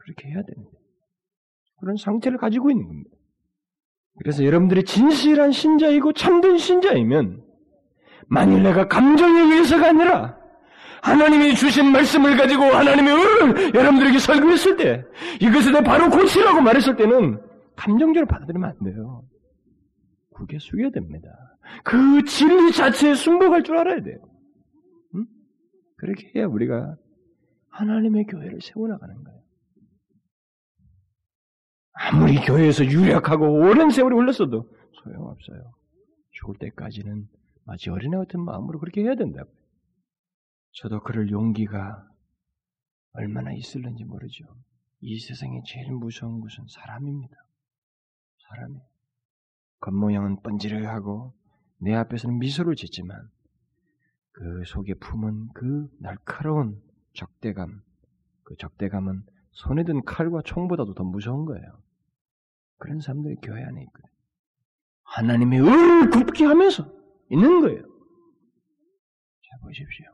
그렇게 0.07 0.29
해야 0.29 0.43
됩니다. 0.43 0.71
그런 1.81 1.97
상태를 1.97 2.39
가지고 2.39 2.71
있는 2.71 2.87
겁니다. 2.87 3.11
그래서 4.19 4.45
여러분들이 4.45 4.85
진실한 4.85 5.51
신자이고 5.51 6.13
참된 6.13 6.57
신자이면 6.57 7.43
만일 8.29 8.63
내가 8.63 8.89
감정에 8.89 9.41
의해서가 9.41 9.89
아니라 9.89 10.39
하나님이 11.03 11.55
주신 11.55 11.93
말씀을 11.93 12.37
가지고 12.37 12.63
하나님의 12.65 13.15
의를 13.15 13.75
여러분들에게 13.75 14.19
설교했을 14.19 14.77
때 14.77 15.05
이것을 15.41 15.73
내 15.73 15.81
바로 15.83 16.09
고치라고 16.09 16.61
말했을 16.63 16.97
때는 16.97 17.41
감정적으로 17.77 18.27
받아들이면 18.27 18.71
안 18.71 18.79
돼요. 18.85 19.23
그게 20.35 20.59
숙여야 20.59 20.91
됩니다. 20.91 21.29
그 21.85 22.25
진리 22.25 22.73
자체에 22.73 23.15
순복할 23.15 23.63
줄 23.65 23.77
알아야 23.77 24.03
돼요. 24.03 24.19
응? 25.15 25.27
그렇게 25.97 26.31
해야 26.35 26.47
우리가 26.47 26.97
하나님의 27.71 28.25
교회를 28.25 28.61
세워나가는 28.63 29.15
거예요. 29.23 29.36
아무리 31.99 32.37
교회에서 32.37 32.85
유력하고 32.85 33.47
오랜 33.47 33.91
세월이 33.91 34.15
흘렀어도 34.15 34.69
소용없어요. 35.03 35.73
죽을 36.33 36.57
때까지는 36.59 37.29
마치 37.65 37.91
어린애 37.91 38.17
같은 38.19 38.41
마음으로 38.45 38.79
그렇게 38.79 39.03
해야 39.03 39.15
된다고요. 39.15 39.55
저도 40.73 41.01
그럴 41.01 41.31
용기가 41.31 42.07
얼마나 43.13 43.53
있을는지 43.53 44.05
모르죠. 44.05 44.45
이 45.01 45.19
세상에 45.19 45.63
제일 45.67 45.91
무서운 45.93 46.41
것은 46.41 46.67
사람입니다. 46.69 47.35
사람이. 48.51 48.79
겉모양은 49.81 50.43
번지르하고 50.43 51.35
내 51.79 51.95
앞에서는 51.95 52.39
미소를 52.39 52.77
짓지만 52.77 53.29
그 54.33 54.65
속에 54.67 54.95
품은 54.95 55.49
그 55.55 55.89
날카로운 55.99 56.81
적대감, 57.15 57.83
그 58.43 58.55
적대감은 58.57 59.25
손에 59.53 59.85
든 59.85 60.05
칼과 60.05 60.43
총보다도 60.43 60.95
더 60.95 61.05
무서운 61.05 61.47
거예요. 61.47 61.86
그런 62.79 63.01
사람들이 63.01 63.37
교회 63.43 63.63
안에 63.63 63.83
있거든요. 63.83 64.11
하나님의 65.05 65.59
의를 65.61 66.11
굽게 66.11 66.45
하면서 66.45 66.91
있는 67.31 67.61
거예요. 67.61 67.81
자, 67.81 69.57
보십시오. 69.63 70.07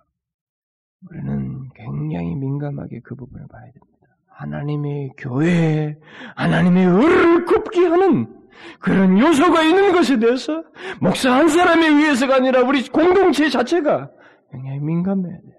우리는 1.11 1.69
굉장히 1.75 2.35
민감하게 2.37 3.01
그 3.01 3.15
부분을 3.15 3.47
봐야 3.49 3.65
됩니다. 3.65 4.07
하나님의 4.29 5.13
교회에 5.19 5.99
하나님의 6.37 6.87
의를 6.87 7.45
굽게 7.45 7.87
하는 7.87 8.43
그런 8.79 9.19
요소가 9.19 9.63
있는 9.63 9.93
것에 9.93 10.19
대해서 10.19 10.65
목사 11.01 11.33
한 11.33 11.49
사람에 11.49 11.87
의해서가 11.87 12.37
아니라 12.37 12.63
우리 12.63 12.87
공동체 12.89 13.49
자체가 13.49 14.11
굉장히 14.51 14.79
민감해야 14.81 15.41
돼요. 15.41 15.59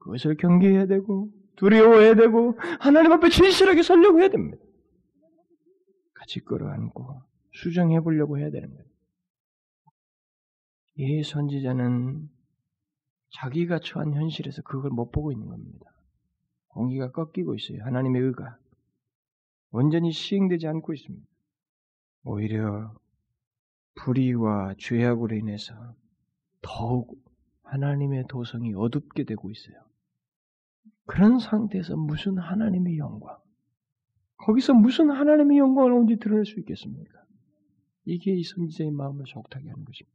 그것을 0.00 0.36
경계해야 0.36 0.86
되고 0.86 1.28
두려워해야 1.56 2.14
되고 2.14 2.58
하나님 2.78 3.12
앞에 3.12 3.28
진실하게 3.30 3.82
살려고 3.82 4.20
해야 4.20 4.28
됩니다. 4.28 4.63
같이 6.24 6.40
끌어안고 6.40 7.22
수정해 7.52 8.00
보려고 8.00 8.38
해야 8.38 8.50
되는 8.50 8.70
거예요. 8.74 8.88
이 10.96 11.22
선지자는 11.22 12.30
자기가 13.30 13.80
처한 13.80 14.14
현실에서 14.14 14.62
그걸 14.62 14.90
못 14.90 15.10
보고 15.10 15.32
있는 15.32 15.46
겁니다. 15.48 15.86
공기가 16.68 17.10
꺾이고 17.10 17.54
있어요. 17.54 17.84
하나님의 17.84 18.22
의가. 18.22 18.58
완전히 19.70 20.12
시행되지 20.12 20.66
않고 20.66 20.94
있습니다. 20.94 21.26
오히려 22.24 22.94
불의와 23.96 24.74
죄악으로 24.78 25.36
인해서 25.36 25.74
더욱 26.62 27.18
하나님의 27.64 28.24
도성이 28.28 28.72
어둡게 28.74 29.24
되고 29.24 29.50
있어요. 29.50 29.76
그런 31.06 31.38
상태에서 31.38 31.96
무슨 31.96 32.38
하나님의 32.38 32.98
영광, 32.98 33.36
거기서 34.38 34.74
무슨 34.74 35.10
하나님의 35.10 35.58
영광을 35.58 35.92
언제 35.92 36.16
드러낼 36.16 36.44
수 36.44 36.58
있겠습니까? 36.60 37.24
이게 38.04 38.32
이 38.32 38.42
선지자의 38.42 38.90
마음을 38.90 39.24
속하게 39.26 39.68
하는 39.68 39.84
것입니다. 39.84 40.14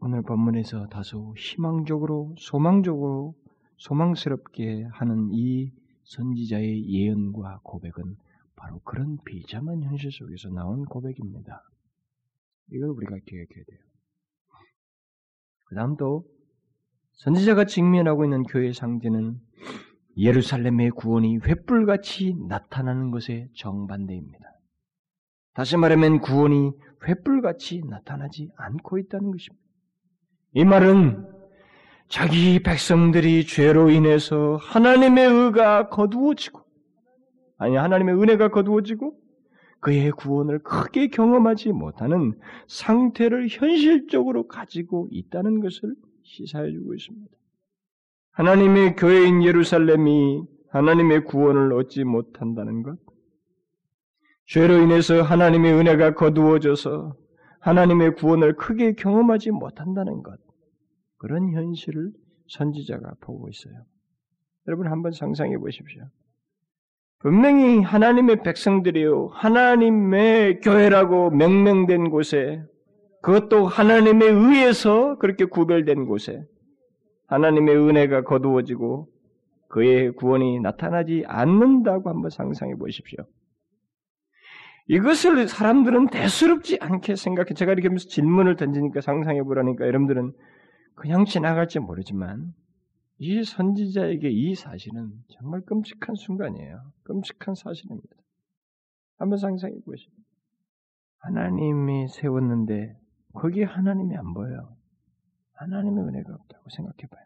오늘 0.00 0.22
본문에서 0.22 0.88
다소 0.88 1.34
희망적으로, 1.36 2.34
소망적으로, 2.38 3.34
소망스럽게 3.76 4.84
하는 4.92 5.30
이 5.32 5.72
선지자의 6.04 6.88
예언과 6.88 7.60
고백은 7.62 8.16
바로 8.56 8.80
그런 8.80 9.18
비참한 9.24 9.82
현실 9.82 10.10
속에서 10.10 10.48
나온 10.50 10.84
고백입니다. 10.84 11.62
이걸 12.72 12.90
우리가 12.90 13.16
기억해야 13.26 13.64
돼요. 13.64 13.78
그 15.64 15.74
다음 15.74 15.96
또, 15.96 16.24
선지자가 17.12 17.64
직면하고 17.66 18.24
있는 18.24 18.42
교회의 18.42 18.74
상태는 18.74 19.40
예루살렘의 20.16 20.90
구원이 20.90 21.38
횃불같이 21.40 22.46
나타나는 22.46 23.10
것에 23.10 23.48
정반대입니다. 23.54 24.44
다시 25.54 25.76
말하면 25.76 26.20
구원이 26.20 26.72
횃불같이 27.00 27.88
나타나지 27.88 28.50
않고 28.56 28.98
있다는 28.98 29.30
것입니다. 29.30 29.64
이 30.54 30.64
말은 30.64 31.26
자기 32.08 32.62
백성들이 32.62 33.46
죄로 33.46 33.90
인해서 33.90 34.56
하나님의 34.60 35.26
의가 35.26 35.88
거두어지고, 35.88 36.60
아니, 37.56 37.76
하나님의 37.76 38.14
은혜가 38.14 38.48
거두어지고, 38.48 39.18
그의 39.80 40.12
구원을 40.12 40.60
크게 40.60 41.08
경험하지 41.08 41.72
못하는 41.72 42.38
상태를 42.68 43.48
현실적으로 43.48 44.46
가지고 44.46 45.08
있다는 45.10 45.60
것을 45.60 45.94
시사해 46.22 46.70
주고 46.70 46.94
있습니다. 46.94 47.30
하나님의 48.34 48.96
교회인 48.96 49.44
예루살렘이 49.44 50.42
하나님의 50.70 51.24
구원을 51.24 51.72
얻지 51.72 52.02
못한다는 52.02 52.82
것, 52.82 52.98
죄로 54.46 54.80
인해서 54.82 55.22
하나님의 55.22 55.72
은혜가 55.72 56.14
거두어져서 56.14 57.14
하나님의 57.60 58.16
구원을 58.16 58.56
크게 58.56 58.94
경험하지 58.94 59.52
못한다는 59.52 60.22
것, 60.22 60.38
그런 61.18 61.52
현실을 61.52 62.10
선지자가 62.48 63.14
보고 63.20 63.48
있어요. 63.48 63.74
여러분 64.66 64.88
한번 64.88 65.12
상상해 65.12 65.56
보십시오. 65.56 66.02
분명히 67.20 67.80
하나님의 67.82 68.42
백성들이요, 68.42 69.28
하나님의 69.28 70.60
교회라고 70.60 71.30
명명된 71.30 72.10
곳에, 72.10 72.62
그것도 73.22 73.66
하나님의 73.66 74.28
의해서 74.28 75.16
그렇게 75.18 75.44
구별된 75.44 76.06
곳에, 76.06 76.44
하나님의 77.34 77.76
은혜가 77.76 78.22
거두어지고 78.22 79.08
그의 79.68 80.12
구원이 80.12 80.60
나타나지 80.60 81.24
않는다고 81.26 82.08
한번 82.08 82.30
상상해 82.30 82.76
보십시오. 82.76 83.24
이것을 84.86 85.48
사람들은 85.48 86.08
대수롭지 86.10 86.78
않게 86.80 87.16
생각해. 87.16 87.54
제가 87.54 87.72
이렇게 87.72 87.88
하면서 87.88 88.06
질문을 88.08 88.56
던지니까 88.56 89.00
상상해 89.00 89.42
보라니까 89.42 89.86
여러분들은 89.86 90.32
그냥 90.94 91.24
지나갈지 91.24 91.80
모르지만 91.80 92.52
이 93.18 93.42
선지자에게 93.42 94.30
이 94.30 94.54
사실은 94.54 95.12
정말 95.30 95.62
끔찍한 95.62 96.14
순간이에요. 96.14 96.92
끔찍한 97.04 97.54
사실입니다. 97.54 98.14
한번 99.16 99.38
상상해 99.38 99.74
보시죠. 99.84 100.12
하나님이 101.18 102.08
세웠는데 102.08 102.96
거기에 103.32 103.64
하나님이 103.64 104.16
안 104.16 104.34
보여요. 104.34 104.76
하나님의 105.54 106.04
은혜가 106.04 106.34
없다고 106.34 106.70
생각해 106.70 107.08
봐요. 107.10 107.23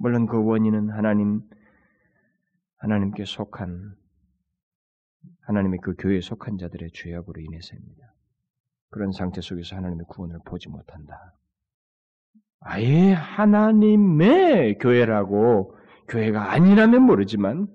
물론 0.00 0.24
그 0.24 0.42
원인은 0.42 0.88
하나님, 0.88 1.42
하나님께 2.78 3.26
속한, 3.26 3.94
하나님의 5.42 5.80
그 5.82 5.94
교회에 5.98 6.22
속한 6.22 6.56
자들의 6.56 6.90
죄악으로 6.94 7.38
인해서입니다. 7.38 8.14
그런 8.88 9.12
상태 9.12 9.42
속에서 9.42 9.76
하나님의 9.76 10.06
구원을 10.08 10.38
보지 10.46 10.70
못한다. 10.70 11.34
아예 12.60 13.12
하나님의 13.12 14.78
교회라고 14.78 15.76
교회가 16.08 16.50
아니라면 16.50 17.02
모르지만 17.02 17.68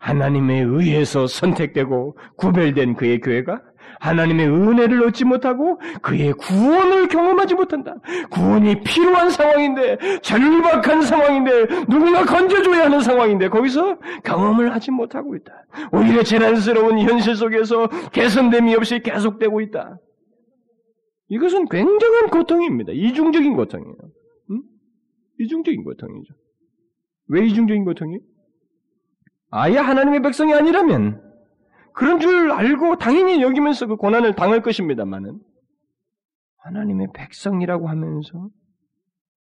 하나님에 0.00 0.60
의해서 0.60 1.28
선택되고 1.28 2.18
구별된 2.38 2.96
그의 2.96 3.20
교회가 3.20 3.62
하나님의 4.00 4.48
은혜를 4.48 5.06
얻지 5.06 5.24
못하고 5.24 5.80
그의 6.02 6.32
구원을 6.32 7.08
경험하지 7.08 7.54
못한다. 7.54 7.96
구원이 8.30 8.82
필요한 8.82 9.30
상황인데, 9.30 10.20
절박한 10.22 11.02
상황인데, 11.02 11.66
누군가 11.86 12.24
건져줘야 12.24 12.84
하는 12.84 13.00
상황인데, 13.00 13.48
거기서 13.48 13.98
경험을 14.24 14.72
하지 14.74 14.90
못하고 14.90 15.34
있다. 15.36 15.52
오히려 15.92 16.22
재난스러운 16.22 16.98
현실 16.98 17.36
속에서 17.36 17.88
개선됨이 18.12 18.74
없이 18.74 19.00
계속되고 19.00 19.60
있다. 19.60 19.98
이것은 21.28 21.68
굉장한 21.68 22.30
고통입니다. 22.30 22.92
이중적인 22.92 23.54
고통이에요. 23.54 23.96
응? 24.50 24.62
이중적인 25.40 25.84
고통이죠. 25.84 26.34
왜 27.28 27.46
이중적인 27.46 27.84
고통이에요? 27.84 28.20
아예 29.50 29.76
하나님의 29.76 30.22
백성이 30.22 30.54
아니라면 30.54 31.27
그런 31.98 32.20
줄 32.20 32.52
알고 32.52 32.96
당연히 32.98 33.42
여기면서 33.42 33.88
그 33.88 33.96
고난을 33.96 34.36
당할 34.36 34.62
것입니다만은 34.62 35.40
하나님의 36.58 37.08
백성이라고 37.12 37.88
하면서 37.88 38.50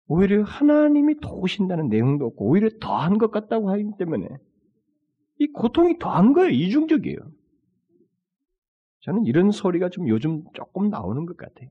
오히려 0.07 0.45
하나님이 0.45 1.21
도우신다는 1.21 1.89
내용도 1.89 2.25
없고 2.25 2.47
오히려 2.47 2.71
더한 2.81 3.19
것 3.19 3.31
같다고 3.31 3.71
하기 3.73 3.91
때문에 3.99 4.29
이 5.41 5.47
고통이 5.49 5.99
더한 5.99 6.33
거예요. 6.33 6.49
이중적이에요. 6.49 7.19
저는 9.01 9.27
이런 9.27 9.51
소리가 9.51 9.91
좀 9.91 10.09
요즘 10.09 10.45
조금 10.55 10.89
나오는 10.89 11.27
것 11.27 11.37
같아요. 11.37 11.69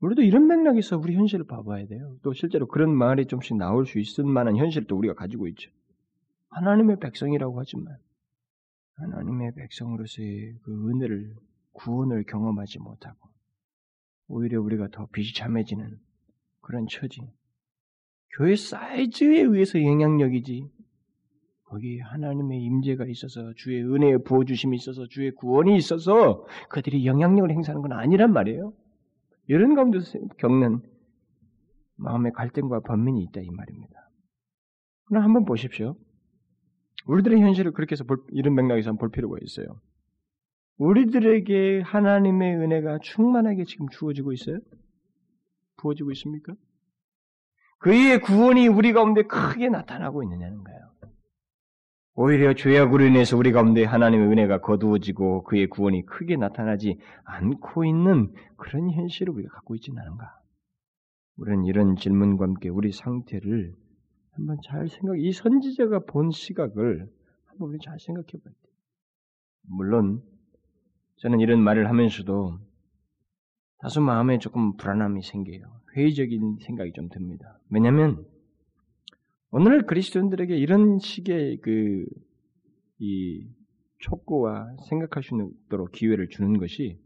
우리도 0.00 0.20
이런 0.24 0.46
맥락에서 0.46 0.98
우리 0.98 1.16
현실을 1.16 1.46
봐봐야 1.46 1.86
돼요. 1.86 2.16
또 2.22 2.34
실제로 2.34 2.66
그런 2.66 2.94
말이 2.94 3.24
좀씩 3.24 3.56
나올 3.56 3.86
수 3.86 3.98
있을 3.98 4.24
만한 4.24 4.58
현실도 4.58 4.94
우리가 4.94 5.14
가지고 5.14 5.46
있죠. 5.48 5.70
하나님의 6.50 6.98
백성이라고 7.00 7.58
하지만 7.58 7.96
하나님의 8.96 9.54
백성으로서의 9.54 10.58
그 10.62 10.88
은혜를 10.88 11.34
구원을 11.72 12.24
경험하지 12.24 12.78
못하고 12.78 13.28
오히려 14.28 14.60
우리가 14.60 14.88
더 14.88 15.06
비참해지는 15.06 15.98
그런 16.60 16.86
처지. 16.88 17.20
교회 18.36 18.56
사이즈에 18.56 19.40
의해서 19.40 19.80
영향력이지. 19.80 20.68
거기 21.64 21.98
하나님의 21.98 22.62
임재가 22.62 23.06
있어서 23.06 23.52
주의 23.54 23.82
은혜의 23.82 24.22
부어 24.24 24.44
주심이 24.44 24.76
있어서 24.76 25.06
주의 25.08 25.30
구원이 25.32 25.76
있어서 25.76 26.44
그들이 26.68 27.06
영향력을 27.06 27.50
행사하는 27.50 27.82
건 27.82 27.92
아니란 27.92 28.32
말이에요. 28.32 28.72
이런 29.48 29.74
가운데서 29.74 30.18
겪는 30.38 30.80
마음의 31.96 32.32
갈등과 32.32 32.80
번민이 32.80 33.22
있다 33.24 33.40
이 33.40 33.50
말입니다. 33.50 34.10
그럼 35.06 35.22
한번 35.24 35.44
보십시오. 35.44 35.96
우리들의 37.06 37.40
현실을 37.40 37.72
그렇게 37.72 37.92
해서 37.92 38.04
볼, 38.04 38.22
이런 38.30 38.54
맥락에서 38.54 38.92
볼 38.94 39.10
필요가 39.10 39.36
있어요. 39.42 39.80
우리들에게 40.78 41.80
하나님의 41.80 42.56
은혜가 42.56 42.98
충만하게 43.02 43.64
지금 43.64 43.88
주어지고 43.88 44.32
있어요? 44.32 44.58
부어지고 45.78 46.12
있습니까? 46.12 46.54
그의 47.78 48.20
구원이 48.20 48.68
우리 48.68 48.92
가운데 48.92 49.22
크게 49.22 49.68
나타나고 49.68 50.22
있느냐는 50.22 50.62
거예요. 50.64 50.80
오히려 52.18 52.54
죄악으로 52.54 53.04
인해서 53.04 53.36
우리 53.36 53.52
가운데 53.52 53.84
하나님의 53.84 54.28
은혜가 54.28 54.62
거두어지고 54.62 55.44
그의 55.44 55.68
구원이 55.68 56.06
크게 56.06 56.36
나타나지 56.36 56.98
않고 57.24 57.84
있는 57.84 58.32
그런 58.56 58.90
현실을 58.90 59.34
우리가 59.34 59.52
갖고 59.52 59.74
있지는 59.74 60.00
않은가? 60.00 60.34
우리는 61.36 61.66
이런 61.66 61.96
질문과 61.96 62.44
함께 62.44 62.70
우리 62.70 62.90
상태를 62.90 63.74
한번 64.36 64.58
잘 64.64 64.88
생각, 64.88 65.18
이 65.18 65.32
선지자가 65.32 66.00
본 66.00 66.30
시각을 66.30 67.10
한번 67.46 67.68
우리 67.70 67.78
잘 67.82 67.98
생각해 67.98 68.28
봐야 68.32 68.52
돼요. 68.52 68.74
물론, 69.62 70.22
저는 71.16 71.40
이런 71.40 71.60
말을 71.60 71.88
하면서도 71.88 72.58
다소 73.78 74.00
마음에 74.00 74.38
조금 74.38 74.76
불안함이 74.76 75.22
생겨요. 75.22 75.80
회의적인 75.96 76.58
생각이 76.60 76.92
좀 76.92 77.08
듭니다. 77.08 77.58
왜냐하면 77.70 78.24
오늘 79.50 79.86
그리스도인들에게 79.86 80.56
이런 80.56 80.98
식의 80.98 81.60
그 81.62 82.06
이 82.98 83.46
촉구와 83.98 84.76
생각할 84.88 85.22
수 85.22 85.34
있도록 85.66 85.92
기회를 85.92 86.28
주는 86.28 86.58
것이 86.58 86.98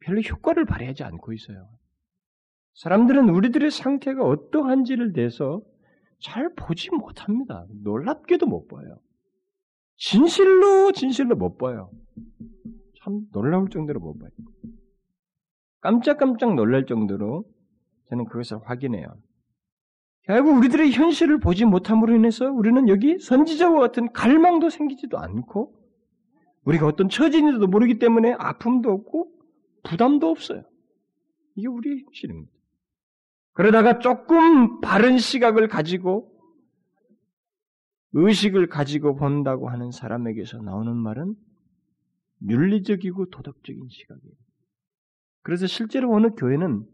별로 0.00 0.20
효과를 0.20 0.64
발휘하지 0.64 1.02
않고 1.04 1.32
있어요. 1.32 1.68
사람들은 2.74 3.28
우리들의 3.28 3.70
상태가 3.70 4.24
어떠한지를 4.24 5.12
대해서 5.12 5.62
잘 6.20 6.52
보지 6.54 6.90
못합니다. 6.90 7.66
놀랍게도 7.82 8.46
못 8.46 8.68
봐요. 8.68 8.98
진실로 9.96 10.92
진실로 10.92 11.36
못 11.36 11.56
봐요. 11.58 11.90
참 13.02 13.22
놀라울 13.32 13.68
정도로 13.70 14.00
못 14.00 14.18
봐요. 14.18 14.30
깜짝깜짝 15.80 16.54
놀랄 16.54 16.86
정도로 16.86 17.44
저는 18.08 18.26
그것을 18.26 18.58
확인해요. 18.64 19.06
결국 20.24 20.58
우리들의 20.58 20.92
현실을 20.92 21.40
보지 21.40 21.64
못함으로 21.64 22.14
인해서 22.14 22.50
우리는 22.50 22.88
여기 22.88 23.18
선지자와 23.18 23.80
같은 23.80 24.12
갈망도 24.12 24.68
생기지도 24.68 25.18
않고 25.18 25.74
우리가 26.64 26.86
어떤 26.86 27.08
처진인지도 27.08 27.66
모르기 27.66 27.98
때문에 27.98 28.34
아픔도 28.38 28.90
없고 28.90 29.32
부담도 29.84 30.28
없어요. 30.28 30.62
이게 31.56 31.66
우리의 31.66 32.04
현실입니다. 32.04 32.52
그러다가 33.52 33.98
조금 33.98 34.80
바른 34.80 35.18
시각을 35.18 35.68
가지고 35.68 36.30
의식을 38.12 38.68
가지고 38.68 39.16
본다고 39.16 39.68
하는 39.68 39.90
사람에게서 39.90 40.58
나오는 40.58 40.96
말은 40.96 41.34
윤리적이고 42.48 43.30
도덕적인 43.30 43.88
시각이에요. 43.88 44.34
그래서 45.42 45.66
실제로 45.66 46.12
어느 46.14 46.28
교회는 46.30 46.84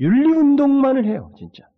윤리 0.00 0.32
운동만을 0.32 1.04
해요, 1.06 1.32
진짜. 1.38 1.68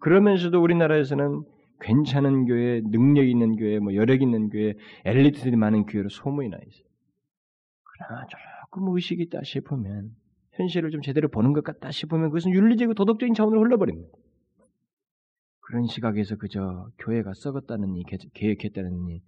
그러면서도 0.00 0.60
우리나라에서는 0.60 1.44
괜찮은 1.80 2.46
교회, 2.46 2.80
능력 2.80 3.28
있는 3.28 3.56
교회, 3.56 3.78
뭐 3.78 3.94
여력 3.94 4.22
있는 4.22 4.48
교회, 4.48 4.74
엘리트들이 5.04 5.56
많은 5.56 5.86
교회로 5.86 6.08
소문이 6.08 6.48
나 6.48 6.56
있어요. 6.56 6.86
그러나 7.84 8.26
조금 8.26 8.94
의식이 8.94 9.22
있다 9.24 9.40
싶으면 9.44 10.14
현실을 10.52 10.90
좀 10.90 11.02
제대로 11.02 11.28
보는 11.28 11.52
것 11.52 11.64
같다 11.64 11.90
싶으면 11.90 12.28
그것은 12.28 12.52
윤리적이고 12.52 12.94
도덕적인 12.94 13.34
차원으로 13.34 13.60
흘러버립니다. 13.62 14.16
그런 15.60 15.86
시각에서 15.86 16.36
그저 16.36 16.88
교회가 16.98 17.32
썩었다느니 17.34 18.04
계획했다느니 18.34 19.22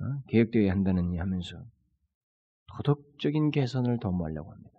어? 0.00 0.04
계획되어야 0.28 0.70
한다느니 0.70 1.18
하면서 1.18 1.56
도덕적인 2.76 3.50
개선을 3.50 3.98
도모하려고 3.98 4.52
합니다. 4.52 4.70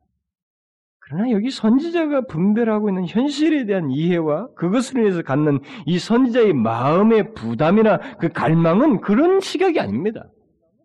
그러나 1.00 1.30
여기 1.32 1.52
선지자가 1.52 2.26
분별하고 2.26 2.90
있는 2.90 3.06
현실에 3.06 3.66
대한 3.66 3.92
이해와 3.92 4.54
그것을 4.54 5.02
위해서 5.02 5.22
갖는 5.22 5.60
이 5.86 6.00
선지자의 6.00 6.54
마음의 6.54 7.34
부담이나 7.36 8.18
그 8.18 8.30
갈망은 8.30 9.02
그런 9.02 9.40
시각이 9.40 9.80
아닙니다. 9.80 10.28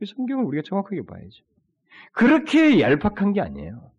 성경을 0.04 0.44
우리가 0.44 0.62
정확하게 0.66 1.02
봐야죠. 1.06 1.44
그렇게 2.12 2.80
얄팍한 2.80 3.32
게 3.32 3.40
아니에요. 3.40 3.90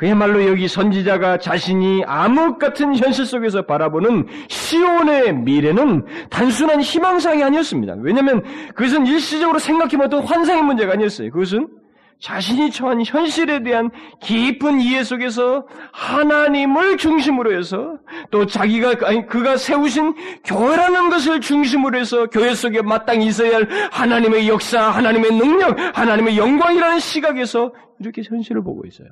그야말로 0.00 0.42
여기 0.48 0.66
선지자가 0.66 1.36
자신이 1.36 2.04
암흑 2.06 2.58
같은 2.58 2.96
현실 2.96 3.26
속에서 3.26 3.60
바라보는 3.66 4.26
시온의 4.48 5.34
미래는 5.34 6.06
단순한 6.30 6.80
희망상이 6.80 7.44
아니었습니다. 7.44 7.96
왜냐하면 7.98 8.42
그것은 8.74 9.06
일시적으로 9.06 9.58
생각해봤던 9.58 10.22
환상의 10.22 10.62
문제가 10.62 10.94
아니었어요. 10.94 11.30
그것은 11.30 11.68
자신이 12.18 12.70
처한 12.70 13.04
현실에 13.04 13.62
대한 13.62 13.90
깊은 14.22 14.80
이해 14.80 15.04
속에서 15.04 15.66
하나님을 15.92 16.96
중심으로 16.96 17.54
해서 17.54 17.98
또 18.30 18.46
자기가 18.46 19.06
아니 19.06 19.26
그가 19.26 19.58
세우신 19.58 20.14
교회라는 20.44 21.10
것을 21.10 21.42
중심으로 21.42 21.98
해서 21.98 22.24
교회 22.24 22.54
속에 22.54 22.80
마땅히 22.80 23.26
있어야 23.26 23.56
할 23.56 23.68
하나님의 23.92 24.48
역사, 24.48 24.80
하나님의 24.80 25.32
능력, 25.32 25.76
하나님의 25.94 26.38
영광이라는 26.38 27.00
시각에서 27.00 27.74
이렇게 27.98 28.22
현실을 28.22 28.62
보고 28.62 28.86
있어요. 28.86 29.08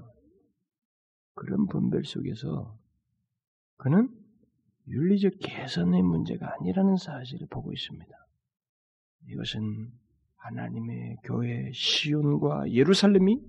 그런 1.39 1.67
분별 1.69 2.05
속에서 2.05 2.77
그는 3.77 4.09
윤리적 4.89 5.35
개선의 5.41 6.03
문제가 6.03 6.53
아니라는 6.55 6.97
사실을 6.97 7.47
보고 7.49 7.73
있습니다. 7.73 8.11
이것은 9.29 9.93
하나님의 10.37 11.19
교회 11.23 11.71
시온과 11.73 12.73
예루살렘이 12.73 13.41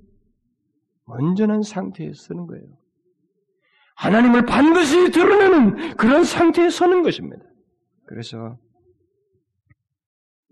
온전한 1.05 1.63
상태에 1.63 2.13
서는 2.13 2.45
거예요. 2.45 2.77
하나님을 3.95 4.45
반드시 4.45 5.11
드러내는 5.11 5.97
그런 5.97 6.23
상태에 6.23 6.69
서는 6.69 7.01
것입니다. 7.01 7.43
그래서 8.05 8.59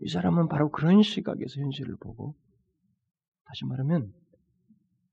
이 0.02 0.10
사람은 0.10 0.48
바로 0.48 0.72
그런 0.72 1.04
시각에서 1.04 1.62
현실을 1.62 1.98
보고 1.98 2.36
다시 3.46 3.66
말하면 3.66 4.12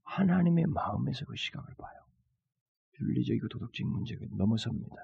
하나님의 0.05 0.67
마음에서 0.69 1.27
그 1.27 1.37
시각을 1.37 1.75
봐요. 1.75 2.04
윤리적이고 3.01 3.49
도덕적인 3.49 3.91
문제가 3.91 4.25
넘어섭니다. 4.37 4.97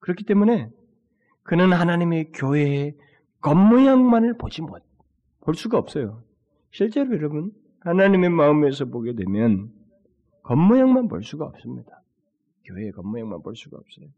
그렇기 0.00 0.24
때문에 0.24 0.70
그는 1.42 1.72
하나님의 1.72 2.32
교회의 2.32 2.96
겉모양만을 3.40 4.36
보지 4.36 4.62
못, 4.62 4.82
볼 5.40 5.54
수가 5.54 5.78
없어요. 5.78 6.22
실제로 6.70 7.14
여러분, 7.16 7.52
하나님의 7.80 8.30
마음에서 8.30 8.84
보게 8.84 9.14
되면 9.14 9.70
겉모양만 10.42 11.08
볼 11.08 11.22
수가 11.22 11.46
없습니다. 11.46 12.02
교회의 12.66 12.92
겉모양만 12.92 13.42
볼 13.42 13.56
수가 13.56 13.78
없어요. 13.78 14.08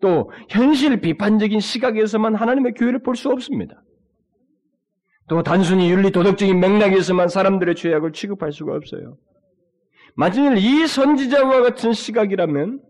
또 0.00 0.30
현실 0.48 1.00
비판적인 1.00 1.60
시각에서만 1.60 2.34
하나님의 2.34 2.74
교회를 2.74 3.02
볼 3.02 3.14
수 3.14 3.30
없습니다. 3.30 3.82
또 5.28 5.42
단순히 5.42 5.90
윤리 5.90 6.10
도덕적인 6.10 6.58
맥락에서만 6.58 7.28
사람들의 7.28 7.76
죄악을 7.76 8.12
취급할 8.12 8.52
수가 8.52 8.74
없어요. 8.74 9.16
만일 10.14 10.56
이 10.58 10.86
선지자와 10.86 11.62
같은 11.62 11.92
시각이라면 11.92 12.80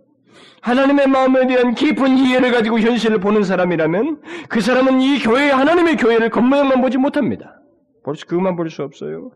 하나님의 0.62 1.09
마음에 1.09 1.47
대한 1.47 1.75
깊은 1.75 2.18
이해를 2.18 2.53
가지고 2.53 2.79
현실을 2.79 3.18
보는 3.20 3.43
사람이라면 3.43 4.23
그 4.49 4.61
사람은 4.61 5.01
이 5.01 5.18
교회 5.18 5.51
하나님의 5.51 5.97
교회를 5.97 6.31
겉모양만 6.31 6.81
보지 6.81 6.99
못합니다. 6.99 7.61
벌써 8.05 8.27
그것만 8.27 8.57
볼 8.57 8.70
수 8.70 8.83
없어요. 8.83 9.33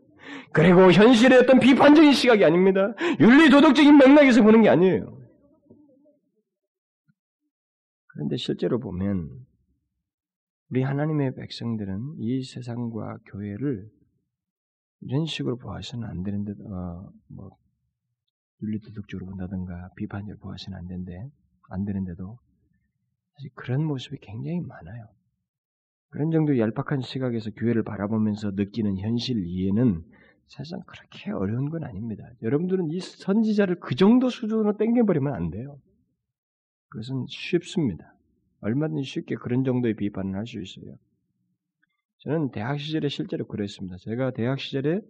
그리고 0.52 0.90
현실의 0.90 1.38
어떤 1.38 1.60
비판적인 1.60 2.12
시각이 2.12 2.44
아닙니다. 2.44 2.94
윤리 3.20 3.50
도덕적인 3.50 3.96
맥락에서 3.96 4.42
보는 4.42 4.62
게 4.62 4.68
아니에요. 4.68 5.16
그런데 8.08 8.36
실제로 8.36 8.80
보면 8.80 9.28
우리 10.70 10.82
하나님의 10.82 11.34
백성들은 11.34 12.16
이 12.18 12.42
세상과 12.42 13.18
교회를 13.30 13.88
이런 15.02 15.26
식으로 15.26 15.58
보아서는 15.58 16.08
안 16.08 16.22
되는데, 16.22 16.52
어, 16.52 17.08
뭐, 17.28 17.50
윤리도덕적으로 18.62 19.26
본다든가 19.26 19.90
비판적으로 19.96 20.38
보아서는 20.38 20.78
안 20.78 20.86
되는데, 20.86 21.30
안 21.70 21.84
되는데도 21.84 22.38
사실 23.34 23.50
그런 23.54 23.84
모습이 23.84 24.18
굉장히 24.20 24.60
많아요. 24.60 25.06
그런 26.10 26.30
정도의 26.30 26.60
얄팍한 26.60 27.02
시각에서 27.02 27.50
교회를 27.50 27.82
바라보면서 27.82 28.52
느끼는 28.52 28.98
현실 28.98 29.44
이해는 29.46 30.02
사실상 30.46 30.80
그렇게 30.86 31.32
어려운 31.32 31.68
건 31.68 31.84
아닙니다. 31.84 32.24
여러분들은 32.42 32.90
이 32.90 33.00
선지자를 33.00 33.80
그 33.80 33.94
정도 33.94 34.30
수준으로 34.30 34.76
땡겨버리면 34.76 35.34
안 35.34 35.50
돼요. 35.50 35.78
그것은 36.88 37.26
쉽습니다. 37.28 38.14
얼마든지 38.60 39.02
쉽게 39.02 39.34
그런 39.36 39.64
정도의 39.64 39.94
비판을 39.96 40.34
할 40.36 40.46
수 40.46 40.60
있어요. 40.60 40.96
저는 42.18 42.50
대학 42.50 42.78
시절에 42.78 43.08
실제로 43.08 43.46
그랬습니다. 43.46 43.96
제가 43.98 44.32
대학 44.32 44.58
시절에 44.58 45.00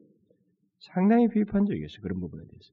상당히 0.81 1.29
비판적이었어요. 1.29 2.03
그런 2.03 2.21
부분에 2.21 2.45
대해서. 2.45 2.73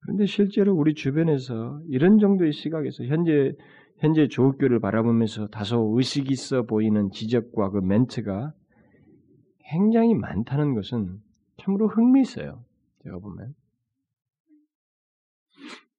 그런데 0.00 0.26
실제로 0.26 0.74
우리 0.74 0.94
주변에서 0.94 1.80
이런 1.88 2.18
정도의 2.18 2.52
시각에서 2.52 3.04
현재 3.04 3.54
현재 3.98 4.28
조국교를 4.28 4.80
바라보면서 4.80 5.48
다소 5.48 5.94
의식 5.96 6.30
있어 6.30 6.62
보이는 6.62 7.10
지적과 7.10 7.70
그 7.70 7.78
멘트가 7.78 8.54
굉장히 9.70 10.14
많다는 10.14 10.74
것은 10.74 11.18
참으로 11.58 11.86
흥미있어요. 11.88 12.64
제가 13.04 13.18
보면. 13.18 13.54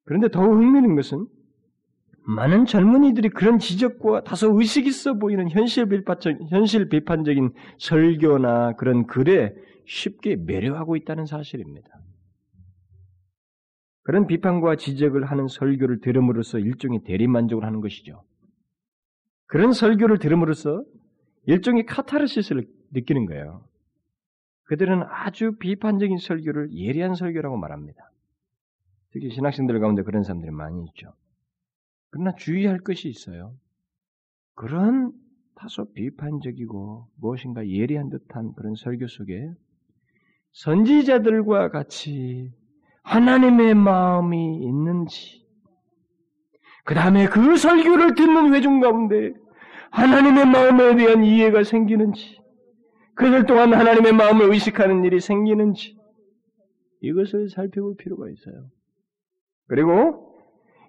그런데 0.04 0.30
더욱 0.30 0.54
흥미있는 0.54 0.96
것은 0.96 1.28
많은 2.24 2.66
젊은이들이 2.66 3.30
그런 3.30 3.60
지적과 3.60 4.24
다소 4.24 4.60
의식 4.60 4.88
있어 4.88 5.14
보이는 5.14 5.50
현실 5.50 5.88
비판적, 5.88 6.38
현실 6.50 6.90
비판적인 6.90 7.52
설교나 7.78 8.74
그런 8.74 9.06
글에 9.06 9.54
쉽게 9.86 10.38
매료하고 10.38 10.96
있다는 10.96 11.26
사실입니다. 11.26 12.01
그런 14.04 14.28
비판과 14.28 14.78
지적을 14.78 15.26
하는 15.26 15.48
설교를 15.48 16.02
들음으로써 16.02 16.60
일종의 16.60 17.04
대리만족을 17.04 17.64
하는 17.64 17.82
것이죠. 17.82 18.24
그런 19.46 19.74
설교를 19.74 20.18
들음으로써 20.20 20.84
일종의 21.46 21.86
카타르시스를 21.86 22.68
느끼는 22.92 23.26
거예요. 23.26 23.66
그들은 24.64 25.04
아주 25.04 25.58
비판적인 25.60 26.18
설교를 26.18 26.74
예리한 26.74 27.16
설교라고 27.16 27.58
말합니다. 27.58 28.12
특히 29.12 29.30
신학생들 29.30 29.80
가운데 29.80 30.04
그런 30.04 30.24
사람들이 30.24 30.52
많이 30.52 30.86
있죠. 30.86 31.14
그러나 32.10 32.34
주의할 32.36 32.80
것이 32.80 33.10
있어요. 33.10 33.54
그런 34.56 35.12
다소 35.56 35.92
비판적이고 35.94 37.08
무엇인가 37.20 37.68
예리한 37.68 38.10
듯한 38.10 38.54
그런 38.54 38.76
설교 38.76 39.08
속에 39.08 39.52
선지자들과 40.54 41.70
같이 41.70 42.54
하나님의 43.04 43.76
마음이 43.76 44.58
있는지, 44.64 45.46
그 46.84 46.94
다음에 46.94 47.28
그 47.28 47.58
설교를 47.58 48.16
듣는 48.16 48.54
회중 48.54 48.80
가운데 48.80 49.34
하나님의 49.92 50.46
마음에 50.46 50.96
대한 50.96 51.24
이해가 51.24 51.64
생기는지, 51.64 52.40
그들 53.16 53.46
동안 53.46 53.74
하나님의 53.74 54.14
마음을 54.14 54.52
의식하는 54.52 55.04
일이 55.04 55.20
생기는지, 55.20 55.98
이것을 57.02 57.50
살펴볼 57.50 57.96
필요가 57.98 58.30
있어요. 58.30 58.70
그리고 59.68 60.38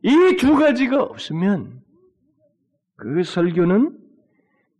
이 0.02 0.36
두 0.36 0.56
가지가 0.56 1.02
없으면 1.02 1.80
그 2.96 3.22
설교는 3.22 3.98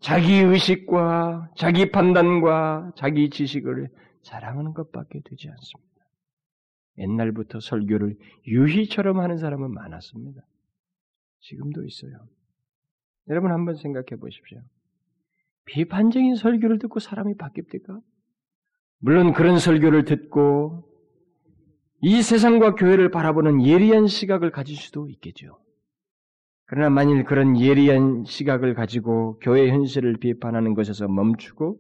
자기 0.01 0.35
의식과 0.35 1.51
자기 1.57 1.91
판단과 1.91 2.93
자기 2.97 3.31
지식을 3.31 3.89
자랑하는 4.23 4.75
것밖에 4.75 5.21
되지 5.25 5.49
않습니다. 5.49 5.92
옛날부터 6.99 7.61
설교를 7.61 8.17
유희처럼 8.47 9.21
하는 9.21 9.39
사람은 9.39 9.73
많았습니다. 9.73 10.43
지금도 11.41 11.85
있어요. 11.85 12.13
여러분 13.29 13.53
한번 13.53 13.77
생각해 13.77 14.21
보십시오. 14.21 14.61
비판적인 15.65 16.37
설교를 16.37 16.79
듣고 16.79 17.01
사람이 17.01 17.35
바뀝니까? 17.35 18.03
물론 18.99 19.33
그런 19.33 19.59
설교를 19.59 20.05
듣고 20.05 20.89
이 22.01 22.21
세상과 22.21 22.75
교회를 22.75 23.11
바라보는 23.11 23.65
예리한 23.65 24.07
시각을 24.07 24.51
가질 24.51 24.77
수도 24.77 25.09
있겠죠. 25.09 25.59
그러나 26.67 26.91
만일 26.91 27.25
그런 27.25 27.61
예리한 27.61 28.25
시각을 28.25 28.75
가지고 28.75 29.39
교회 29.41 29.69
현실을 29.71 30.17
비판하는 30.17 30.75
것에서 30.75 31.07
멈추고 31.07 31.79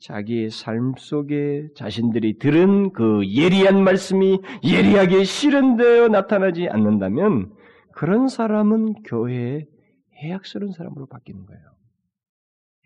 자기의 0.00 0.50
삶 0.50 0.94
속에 0.96 1.68
자신들이 1.74 2.38
들은 2.38 2.92
그 2.92 3.22
예리한 3.26 3.82
말씀이 3.82 4.40
예리하게 4.64 5.24
실현되어 5.24 6.08
나타나지 6.08 6.68
않는다면 6.68 7.52
그런 7.92 8.28
사람은 8.28 9.02
교회에 9.02 9.66
해악스러운 10.22 10.72
사람으로 10.72 11.06
바뀌는 11.06 11.46
거예요. 11.46 11.62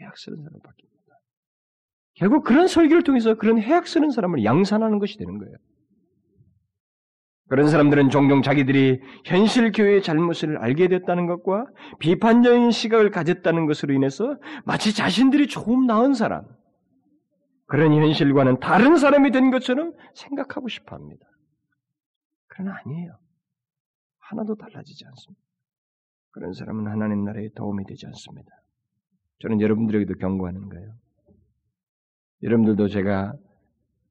해악스러운 0.01 0.43
사람으로 0.43 0.61
바뀝니다. 0.61 0.93
결국 2.15 2.45
그런 2.45 2.67
설교를 2.67 3.03
통해서 3.03 3.35
그런 3.35 3.59
해악스러운 3.59 4.11
사람을 4.11 4.45
양산하는 4.45 4.99
것이 4.99 5.19
되는 5.19 5.39
거예요. 5.39 5.55
그런 7.49 7.69
사람들은 7.69 8.09
종종 8.09 8.41
자기들이 8.41 9.01
현실 9.27 9.73
교회의 9.73 10.03
잘못을 10.03 10.57
알게 10.57 10.89
됐다는 10.89 11.27
것과 11.27 11.67
비판적인 11.99 12.71
시각을 12.71 13.11
가졌다는 13.11 13.67
것으로 13.67 13.93
인해서 13.93 14.39
마치 14.65 14.95
자신들이 14.95 15.49
조금 15.49 15.87
나은 15.87 16.15
사람, 16.15 16.45
그런 17.73 17.95
현실과는 17.95 18.61
다른 18.61 18.99
사람이 18.99 19.31
된 19.31 19.51
것처럼 19.51 19.95
생각하고 20.13 20.69
싶어 20.69 20.95
합니다. 20.95 21.27
그러나 22.49 22.77
아니에요. 22.85 23.19
하나도 24.19 24.57
달라지지 24.57 25.07
않습니다. 25.07 25.43
그런 26.33 26.53
사람은 26.53 26.87
하나님 26.87 27.25
나라에 27.25 27.49
도움이 27.55 27.87
되지 27.87 28.05
않습니다. 28.09 28.51
저는 29.41 29.63
여러분들에게도 29.63 30.19
경고하는 30.19 30.69
거예요. 30.69 30.95
여러분들도 32.43 32.89
제가 32.89 33.33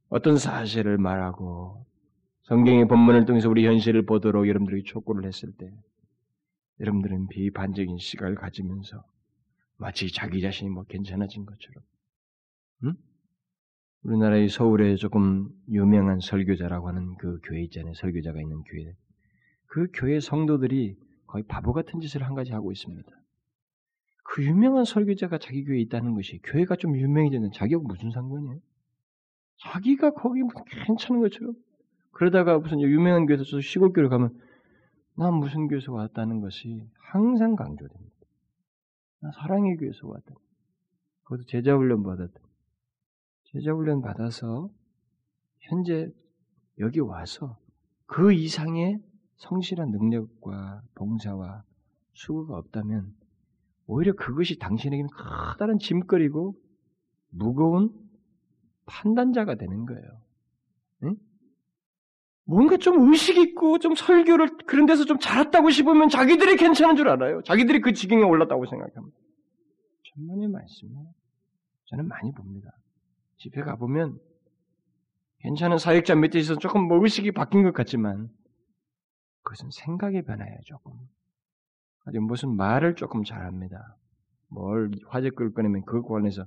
어떤 0.09 0.37
사실을 0.37 0.97
말하고 0.97 1.85
성경의 2.45 2.87
본문을 2.87 3.25
통해서 3.27 3.47
우리 3.47 3.67
현실을 3.67 4.07
보도록 4.07 4.47
여러분들에게 4.47 4.85
촉구를 4.85 5.23
했을 5.27 5.51
때 5.51 5.71
여러분들은 6.79 7.27
비판적인 7.27 7.99
시각을 7.99 8.33
가지면서 8.33 9.05
마치 9.77 10.11
자기 10.11 10.41
자신이 10.41 10.71
뭐 10.71 10.83
괜찮아진 10.85 11.45
것처럼 11.45 11.83
응? 12.85 12.95
우리나라의 14.03 14.49
서울에 14.49 14.95
조금 14.95 15.49
유명한 15.69 16.19
설교자라고 16.19 16.87
하는 16.87 17.15
그 17.17 17.39
교회 17.43 17.61
있잖아요. 17.63 17.93
설교자가 17.93 18.41
있는 18.41 18.63
교회. 18.63 18.95
그 19.67 19.87
교회 19.93 20.19
성도들이 20.19 20.97
거의 21.27 21.43
바보 21.43 21.71
같은 21.71 21.99
짓을 21.99 22.23
한 22.23 22.33
가지 22.33 22.51
하고 22.51 22.71
있습니다. 22.71 23.09
그 24.23 24.45
유명한 24.45 24.85
설교자가 24.85 25.37
자기 25.37 25.63
교회에 25.63 25.79
있다는 25.81 26.15
것이 26.15 26.39
교회가 26.43 26.77
좀 26.77 26.97
유명해지는 26.97 27.51
자기하고 27.51 27.85
무슨 27.85 28.11
상관이에요? 28.11 28.59
자기가 29.57 30.11
거기 30.11 30.41
괜찮은 30.85 31.21
것처럼 31.21 31.53
그러다가 32.11 32.57
무슨 32.57 32.81
유명한 32.81 33.25
교회에서 33.27 33.61
시골 33.61 33.93
교회 33.93 34.07
가면 34.07 34.37
난 35.15 35.35
무슨 35.35 35.67
교회에서 35.67 35.93
왔다는 35.93 36.41
것이 36.41 36.83
항상 36.97 37.55
강조됩니다. 37.55 38.15
나 39.19 39.31
사랑의 39.31 39.77
교회에서 39.77 40.07
왔다. 40.07 40.33
그것도 41.23 41.43
제자 41.45 41.75
훈련 41.75 42.01
받았다. 42.03 42.40
제자 43.53 43.73
훈련 43.73 44.01
받아서 44.01 44.69
현재 45.59 46.09
여기 46.79 46.99
와서 46.99 47.57
그 48.05 48.33
이상의 48.33 48.99
성실한 49.37 49.89
능력과 49.91 50.83
봉사와 50.95 51.63
수고가 52.13 52.57
없다면 52.57 53.13
오히려 53.87 54.13
그것이 54.13 54.57
당신에게는 54.57 55.09
커다란 55.09 55.79
짐거리고 55.79 56.55
무거운 57.29 57.89
판단자가 58.85 59.55
되는 59.55 59.85
거예요. 59.85 60.21
응? 61.03 61.15
뭔가 62.45 62.77
좀 62.77 63.09
의식 63.09 63.37
있고 63.37 63.79
좀 63.79 63.95
설교를 63.95 64.57
그런 64.65 64.85
데서 64.85 65.05
좀 65.05 65.17
잘했다고 65.19 65.69
싶으면 65.71 66.09
자기들이 66.09 66.57
괜찮은 66.57 66.95
줄 66.95 67.09
알아요. 67.09 67.41
자기들이 67.43 67.81
그 67.81 67.93
지경에 67.93 68.23
올랐다고 68.23 68.65
생각합니다. 68.65 69.17
천만의 70.13 70.47
말씀이에요. 70.49 71.13
저는 71.85 72.07
많이 72.07 72.31
봅니다. 72.33 72.71
집에 73.41 73.63
가보면 73.63 74.19
괜찮은 75.39 75.79
사역자 75.79 76.13
밑에 76.15 76.37
있어서 76.39 76.59
조금 76.59 76.87
뭐 76.87 77.01
의식이 77.01 77.31
바뀐 77.31 77.63
것 77.63 77.73
같지만 77.73 78.29
그것은 79.41 79.71
생각의 79.71 80.23
변화예요, 80.23 80.59
조금. 80.65 80.93
아주 82.05 82.19
무슨 82.21 82.55
말을 82.55 82.95
조금 82.95 83.23
잘합니다. 83.23 83.97
뭘 84.49 84.91
화제 85.07 85.31
끌 85.31 85.51
꺼내면 85.53 85.83
그것 85.85 86.07
관련해서 86.07 86.45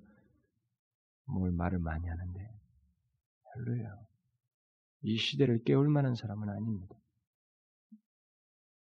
뭘 1.27 1.51
말을 1.51 1.81
많이 1.81 2.07
하는데 2.07 2.51
별로예요. 3.55 3.89
이 5.03 5.17
시대를 5.17 5.65
깨울 5.65 5.89
만한 5.89 6.15
사람은 6.15 6.49
아닙니다. 6.49 6.95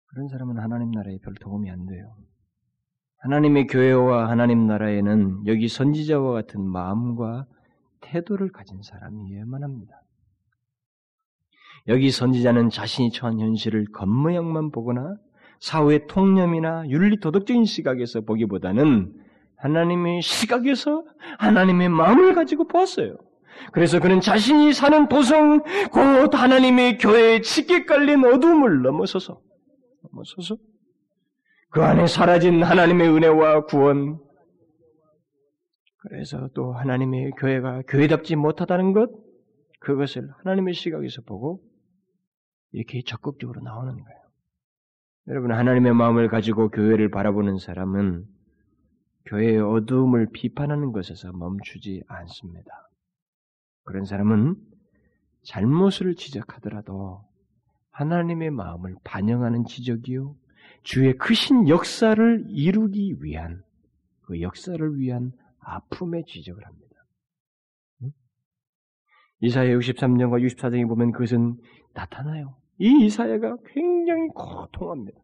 그런 0.09 0.29
사람은 0.29 0.59
하나님 0.59 0.91
나라에 0.91 1.17
별 1.19 1.33
도움이 1.35 1.71
안 1.71 1.87
돼요. 1.87 2.15
하나님의 3.19 3.69
교회와 3.69 4.29
하나님 4.29 4.67
나라에는 4.67 5.47
여기 5.47 5.69
선지자와 5.69 6.33
같은 6.33 6.61
마음과 6.61 7.47
태도를 8.03 8.53
가진 8.53 8.83
사람이어야만 8.83 9.63
합니다. 9.63 10.01
여기 11.89 12.11
선지자는 12.11 12.71
자신이 12.71 13.11
처한 13.11 13.41
현실을 13.41 13.87
겉모양만 13.93 14.71
보거나 14.71 15.17
사후의 15.61 16.07
통념이나 16.09 16.89
윤리 16.89 17.19
도덕적인 17.19 17.65
시각에서 17.65 18.21
보기보다는 18.21 19.13
하나님의 19.57 20.23
시각에서 20.23 21.05
하나님의 21.39 21.89
마음을 21.89 22.35
가지고 22.35 22.67
보았어요. 22.67 23.17
그래서 23.73 24.01
그는 24.01 24.21
자신이 24.21 24.73
사는 24.73 25.09
도성, 25.09 25.63
곧 25.93 26.35
하나님의 26.35 26.99
교회에 26.99 27.41
짙게 27.43 27.85
깔린 27.85 28.25
어둠을 28.25 28.83
넘어서서, 28.83 29.41
넘어서서 30.03 30.57
그 31.71 31.83
안에 31.83 32.07
사라진 32.07 32.63
하나님의 32.63 33.09
은혜와 33.09 33.67
구원, 33.67 34.19
그래서 36.03 36.49
또 36.55 36.73
하나님의 36.73 37.31
교회가 37.33 37.83
교회답지 37.87 38.37
못하다는 38.37 38.93
것, 38.93 39.11
그것을 39.81 40.31
하나님의 40.39 40.75
시각에서 40.75 41.23
보고 41.23 41.63
이렇게 42.73 43.03
적극적으로 43.03 43.61
나오는 43.63 43.93
거예요. 43.93 44.23
여러분, 45.29 45.53
하나님의 45.53 45.95
마음을 45.95 46.29
가지고 46.29 46.69
교회를 46.71 47.11
바라보는 47.11 47.59
사람은 47.59 48.25
교회의 49.27 49.61
어두움을 49.61 50.29
비판하는 50.33 50.91
것에서 50.91 51.31
멈추지 51.33 52.03
않습니다. 52.09 52.71
그런 53.85 54.05
사람은 54.05 54.57
잘못을 55.45 56.17
지적하더라도 56.17 57.25
하나님의 57.93 58.51
마음을 58.51 58.97
반영하는 59.05 59.65
지적이요. 59.65 60.35
주의 60.83 61.17
크신 61.17 61.69
역사를 61.69 62.45
이루기 62.49 63.17
위한 63.21 63.63
그 64.23 64.41
역사를 64.41 64.99
위한 64.99 65.33
아픔의 65.65 66.25
지적을 66.27 66.65
합니다. 66.65 66.93
이사야 69.41 69.77
63장과 69.77 70.45
64장에 70.47 70.87
보면 70.87 71.13
그것은 71.13 71.57
나타나요. 71.95 72.57
이 72.79 73.05
이사야가 73.05 73.57
굉장히 73.67 74.29
고통합니다. 74.29 75.19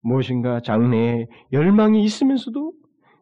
무엇인가 0.00 0.60
장래에 0.60 1.26
열망이 1.52 2.02
있으면서도 2.04 2.72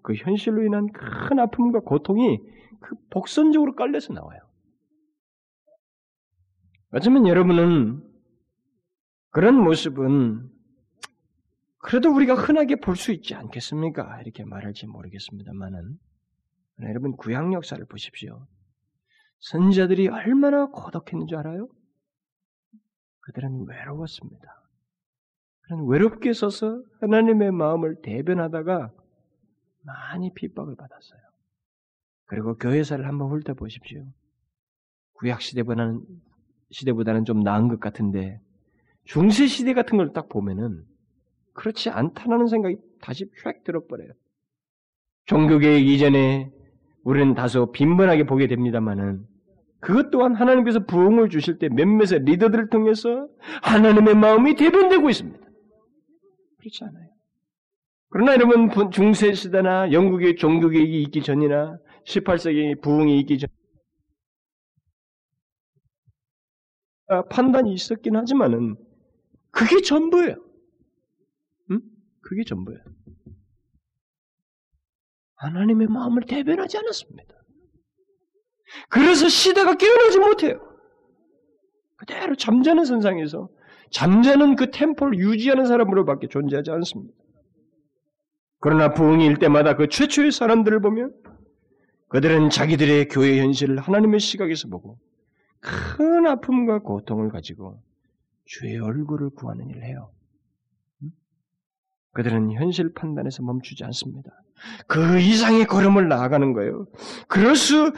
그 0.02 0.14
현실로 0.14 0.64
인한 0.64 0.90
큰 0.92 1.38
아픔과 1.38 1.80
고통이 1.80 2.40
그 2.80 2.96
복선적으로 3.10 3.74
깔려서 3.74 4.12
나와요. 4.14 4.40
어쩌면 6.92 7.26
여러분은 7.26 8.02
그런 9.30 9.54
모습은 9.62 10.49
그래도 11.82 12.10
우리가 12.14 12.34
흔하게 12.34 12.76
볼 12.76 12.96
수 12.96 13.12
있지 13.12 13.34
않겠습니까? 13.34 14.20
이렇게 14.22 14.44
말할지 14.44 14.86
모르겠습니다만은 14.86 15.98
여러분 16.82 17.16
구약 17.16 17.52
역사를 17.52 17.82
보십시오. 17.86 18.46
선자들이 19.40 20.08
얼마나 20.08 20.66
고독했는 20.66 21.26
줄 21.26 21.38
알아요? 21.38 21.68
그들은 23.20 23.66
외로웠습니다. 23.68 24.46
그런 25.62 25.86
외롭게 25.88 26.32
서서 26.32 26.82
하나님의 27.00 27.52
마음을 27.52 28.00
대변하다가 28.02 28.92
많이 29.82 30.32
핍박을 30.34 30.76
받았어요. 30.76 31.20
그리고 32.26 32.56
교회사를 32.56 33.06
한번 33.06 33.30
훑어보십시오. 33.30 34.04
구약 35.14 35.40
시대보다는 35.42 36.04
시대보다는 36.70 37.24
좀 37.24 37.40
나은 37.40 37.68
것 37.68 37.80
같은데 37.80 38.40
중세 39.04 39.46
시대 39.46 39.72
같은 39.74 39.96
걸 39.96 40.12
딱 40.12 40.28
보면은 40.28 40.84
그렇지 41.52 41.90
않다는 41.90 42.46
생각이 42.46 42.76
다시 43.00 43.24
휙 43.44 43.64
들어버려요. 43.64 44.10
종교개혁 45.26 45.86
이전에 45.86 46.50
우리는 47.04 47.34
다소 47.34 47.70
빈번하게 47.72 48.24
보게 48.24 48.46
됩니다만은 48.46 49.26
그것 49.80 50.10
또한 50.10 50.34
하나님께서 50.34 50.84
부흥을 50.84 51.30
주실 51.30 51.58
때 51.58 51.68
몇몇의 51.68 52.24
리더들을 52.24 52.68
통해서 52.68 53.28
하나님의 53.62 54.14
마음이 54.14 54.54
대변되고 54.54 55.08
있습니다. 55.08 55.38
그렇지 56.58 56.84
않아요. 56.84 57.08
그러나 58.10 58.34
여러분 58.34 58.68
중세 58.90 59.32
시대나 59.32 59.92
영국의 59.92 60.36
종교개혁이 60.36 61.02
있기 61.02 61.22
전이나 61.22 61.78
18세기 62.04 62.82
부흥이 62.82 63.18
있기 63.20 63.38
전 63.38 63.48
판단이 67.30 67.72
있었긴 67.72 68.16
하지만은 68.16 68.76
그게 69.50 69.80
전부예요. 69.80 70.36
응? 72.30 72.36
그게 72.36 72.44
전부예요. 72.44 72.80
하나님의 75.34 75.88
마음을 75.88 76.22
대변하지 76.22 76.78
않았습니다. 76.78 77.34
그래서 78.88 79.28
시대가 79.28 79.74
깨어나지 79.74 80.18
못해요. 80.20 80.60
그대로 81.96 82.36
잠자는 82.36 82.84
선상에서 82.84 83.48
잠자는 83.90 84.54
그 84.54 84.70
템포를 84.70 85.18
유지하는 85.18 85.66
사람으로밖에 85.66 86.28
존재하지 86.28 86.70
않습니다. 86.70 87.12
그러나 88.60 88.92
부흥일 88.92 89.38
때마다 89.38 89.74
그 89.74 89.88
최초의 89.88 90.30
사람들을 90.30 90.80
보면 90.80 91.14
그들은 92.08 92.50
자기들의 92.50 93.08
교회 93.08 93.40
현실을 93.40 93.78
하나님의 93.78 94.20
시각에서 94.20 94.68
보고 94.68 94.98
큰 95.60 96.26
아픔과 96.26 96.80
고통을 96.80 97.30
가지고 97.30 97.82
주의 98.44 98.78
얼굴을 98.78 99.30
구하는 99.30 99.68
일을 99.70 99.84
해요. 99.84 100.12
그들은 102.12 102.52
현실 102.52 102.92
판단에서 102.92 103.42
멈추지 103.42 103.84
않습니다. 103.84 104.30
그 104.86 105.18
이상의 105.18 105.66
걸음을 105.66 106.08
나아가는 106.08 106.52
거예요. 106.52 106.86
그럴 107.28 107.56
수, 107.56 107.92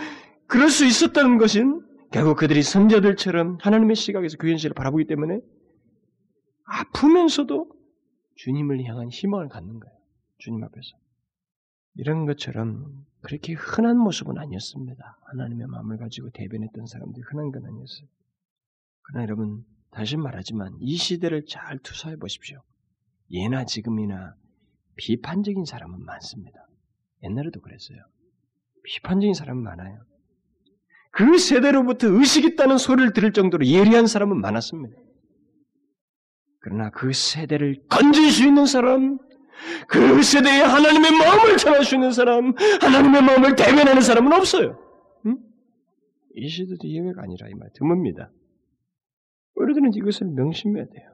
그럴 0.46 0.68
수 0.68 0.84
있었다는 0.84 1.38
것은 1.38 1.82
결국 2.10 2.36
그들이 2.36 2.62
선자들처럼 2.62 3.58
하나님의 3.60 3.96
시각에서 3.96 4.36
그 4.36 4.50
현실을 4.50 4.74
바라보기 4.74 5.06
때문에 5.06 5.40
아프면서도 6.64 7.70
주님을 8.36 8.84
향한 8.84 9.08
희망을 9.08 9.48
갖는 9.48 9.80
거예요. 9.80 9.96
주님 10.38 10.62
앞에서. 10.62 10.96
이런 11.94 12.26
것처럼 12.26 13.06
그렇게 13.20 13.54
흔한 13.54 13.98
모습은 13.98 14.38
아니었습니다. 14.38 15.18
하나님의 15.30 15.66
마음을 15.68 15.98
가지고 15.98 16.30
대변했던 16.30 16.86
사람들이 16.86 17.22
흔한 17.30 17.50
건 17.50 17.64
아니었어요. 17.64 18.08
그러나 19.02 19.24
여러분, 19.24 19.64
다시 19.90 20.16
말하지만 20.16 20.76
이 20.80 20.96
시대를 20.96 21.44
잘 21.46 21.78
투사해 21.78 22.16
보십시오. 22.16 22.62
예나 23.32 23.64
지금이나 23.64 24.34
비판적인 24.96 25.64
사람은 25.64 26.04
많습니다. 26.04 26.58
옛날에도 27.24 27.60
그랬어요. 27.60 27.98
비판적인 28.84 29.34
사람은 29.34 29.62
많아요. 29.62 30.04
그 31.12 31.38
세대로부터 31.38 32.08
의식 32.08 32.44
있다는 32.44 32.78
소리를 32.78 33.12
들을 33.12 33.32
정도로 33.32 33.66
예리한 33.66 34.06
사람은 34.06 34.40
많았습니다. 34.40 34.96
그러나 36.60 36.90
그 36.90 37.12
세대를 37.12 37.86
건질 37.88 38.30
수 38.30 38.46
있는 38.46 38.66
사람, 38.66 39.18
그 39.88 40.22
세대에 40.22 40.60
하나님의 40.60 41.10
마음을 41.12 41.56
전할 41.56 41.84
수 41.84 41.94
있는 41.96 42.12
사람, 42.12 42.54
하나님의 42.80 43.22
마음을 43.22 43.56
대변하는 43.56 44.00
사람은 44.00 44.32
없어요. 44.32 44.78
응? 45.26 45.38
이 46.34 46.48
시대도 46.48 46.88
예외가 46.88 47.22
아니라 47.22 47.48
이 47.48 47.52
말 47.54 47.68
드뭅니다. 47.74 48.30
우리들은 49.54 49.92
이것을 49.94 50.28
명심해야 50.28 50.86
돼요. 50.86 51.11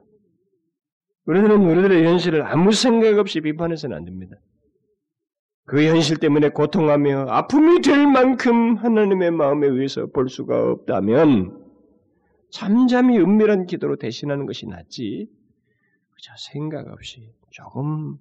우리들은 1.29 1.61
우리들의 1.61 2.07
현실을 2.07 2.41
아무 2.41 2.71
생각 2.71 3.19
없이 3.19 3.39
비판해서는 3.41 3.95
안 3.95 4.03
됩니다. 4.03 4.35
그 5.65 5.85
현실 5.85 6.17
때문에 6.17 6.49
고통하며 6.49 7.27
아픔이 7.29 7.81
될 7.81 8.07
만큼 8.07 8.77
하나님의 8.77 9.29
마음에 9.29 9.67
의해서 9.67 10.07
볼 10.07 10.27
수가 10.27 10.71
없다면 10.71 11.69
잠잠히 12.49 13.19
은밀한 13.19 13.67
기도로 13.67 13.97
대신하는 13.97 14.47
것이 14.47 14.65
낫지. 14.65 15.29
그저 16.15 16.33
생각 16.51 16.87
없이 16.87 17.31
조금 17.51 18.17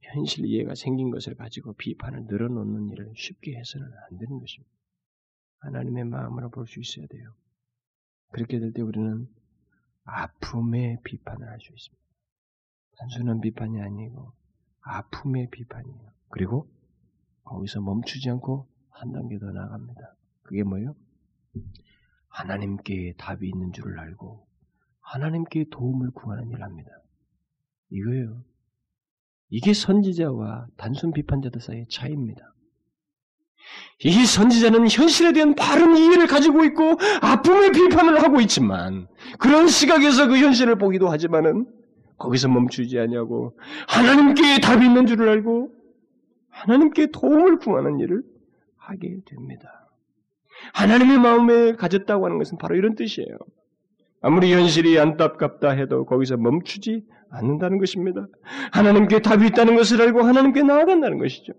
현실 0.00 0.46
이해가 0.46 0.74
생긴 0.74 1.10
것을 1.10 1.34
가지고 1.34 1.74
비판을 1.74 2.24
늘어놓는 2.28 2.88
일을 2.92 3.12
쉽게 3.14 3.56
해서는 3.58 3.86
안 3.86 4.18
되는 4.18 4.38
것입니다. 4.38 4.72
하나님의 5.58 6.04
마음으로 6.04 6.48
볼 6.50 6.66
수 6.66 6.80
있어야 6.80 7.06
돼요. 7.08 7.34
그렇게 8.32 8.58
될 8.58 8.72
때 8.72 8.80
우리는 8.80 9.28
아픔의 10.04 11.00
비판을 11.04 11.46
할 11.46 11.58
수 11.60 11.74
있습니다. 11.74 12.07
단순한 12.98 13.40
비판이 13.40 13.80
아니고 13.80 14.32
아픔의 14.80 15.48
비판이에요. 15.50 16.10
그리고 16.28 16.68
거기서 17.44 17.80
멈추지 17.80 18.28
않고 18.30 18.68
한 18.90 19.12
단계 19.12 19.38
더 19.38 19.46
나갑니다. 19.50 20.16
그게 20.42 20.62
뭐예요? 20.62 20.94
하나님께 22.28 23.14
답이 23.16 23.48
있는 23.48 23.72
줄을 23.72 23.98
알고 23.98 24.46
하나님께 25.00 25.66
도움을 25.70 26.10
구하는 26.10 26.50
일을 26.50 26.62
합니다. 26.62 26.90
이거예요. 27.90 28.42
이게 29.50 29.72
선지자와 29.72 30.66
단순 30.76 31.12
비판자들 31.12 31.60
사이의 31.60 31.86
차이입니다. 31.88 32.42
이 34.04 34.26
선지자는 34.26 34.88
현실에 34.88 35.32
대한 35.32 35.54
바른 35.54 35.96
이해를 35.96 36.26
가지고 36.26 36.64
있고 36.64 36.98
아픔의 37.22 37.72
비판을 37.72 38.22
하고 38.22 38.40
있지만 38.40 39.08
그런 39.38 39.68
시각에서 39.68 40.28
그 40.28 40.38
현실을 40.38 40.76
보기도 40.76 41.08
하지만은 41.08 41.66
거기서 42.18 42.48
멈추지 42.48 42.98
않냐고 42.98 43.56
하나님께 43.86 44.60
답이 44.60 44.84
있는 44.84 45.06
줄을 45.06 45.28
알고 45.28 45.70
하나님께 46.50 47.08
도움을 47.12 47.58
구하는 47.58 47.98
일을 48.00 48.22
하게 48.76 49.16
됩니다. 49.26 49.88
하나님의 50.74 51.18
마음에 51.18 51.72
가졌다고 51.72 52.24
하는 52.24 52.38
것은 52.38 52.58
바로 52.58 52.74
이런 52.74 52.94
뜻이에요. 52.94 53.36
아무리 54.20 54.52
현실이 54.52 54.98
안타깝다 54.98 55.70
해도 55.70 56.04
거기서 56.04 56.36
멈추지 56.36 57.04
않는다는 57.30 57.78
것입니다. 57.78 58.26
하나님께 58.72 59.20
답이 59.20 59.46
있다는 59.48 59.76
것을 59.76 60.02
알고 60.02 60.22
하나님께 60.22 60.62
나아간다는 60.62 61.18
것이죠. 61.18 61.52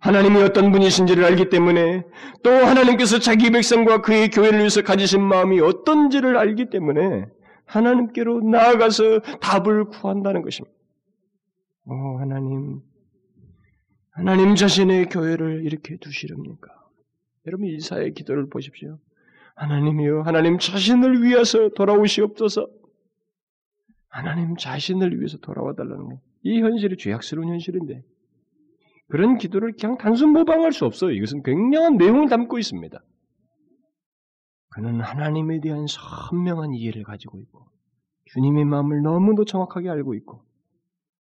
하나님이 0.00 0.42
어떤 0.42 0.70
분이신지를 0.70 1.24
알기 1.24 1.50
때문에 1.50 2.04
또 2.42 2.50
하나님께서 2.50 3.18
자기 3.18 3.50
백성과 3.50 4.00
그의 4.00 4.30
교회를 4.30 4.60
위해서 4.60 4.80
가지신 4.82 5.20
마음이 5.20 5.60
어떤지를 5.60 6.36
알기 6.36 6.70
때문에 6.70 7.26
하나님께로 7.68 8.40
나아가서 8.40 9.20
답을 9.40 9.84
구한다는 9.86 10.42
것입니다. 10.42 10.76
오, 11.86 12.18
하나님, 12.18 12.80
하나님 14.10 14.54
자신의 14.54 15.06
교회를 15.06 15.64
이렇게 15.64 15.96
두시렵니까? 15.96 16.68
여러분 17.46 17.66
이사의 17.66 18.14
기도를 18.14 18.48
보십시오. 18.48 18.98
하나님이요, 19.54 20.22
하나님 20.22 20.58
자신을 20.58 21.22
위해서 21.22 21.70
돌아오시옵소서. 21.70 22.68
하나님 24.08 24.56
자신을 24.56 25.18
위해서 25.18 25.38
돌아와 25.38 25.74
달라는 25.74 26.08
거. 26.08 26.20
이 26.42 26.60
현실이 26.60 26.96
죄악스러운 26.96 27.48
현실인데 27.48 28.02
그런 29.08 29.38
기도를 29.38 29.72
그냥 29.78 29.96
단순 29.96 30.30
모방할 30.30 30.72
수 30.72 30.84
없어요. 30.84 31.12
이것은 31.12 31.42
굉장한 31.42 31.96
내용을 31.96 32.28
담고 32.28 32.58
있습니다. 32.58 33.02
그는 34.78 35.00
하나님에 35.00 35.58
대한 35.58 35.86
선명한 35.88 36.72
이해를 36.72 37.02
가지고 37.02 37.40
있고 37.40 37.66
주님의 38.26 38.64
마음을 38.64 39.02
너무도 39.02 39.44
정확하게 39.44 39.88
알고 39.90 40.14
있고 40.14 40.44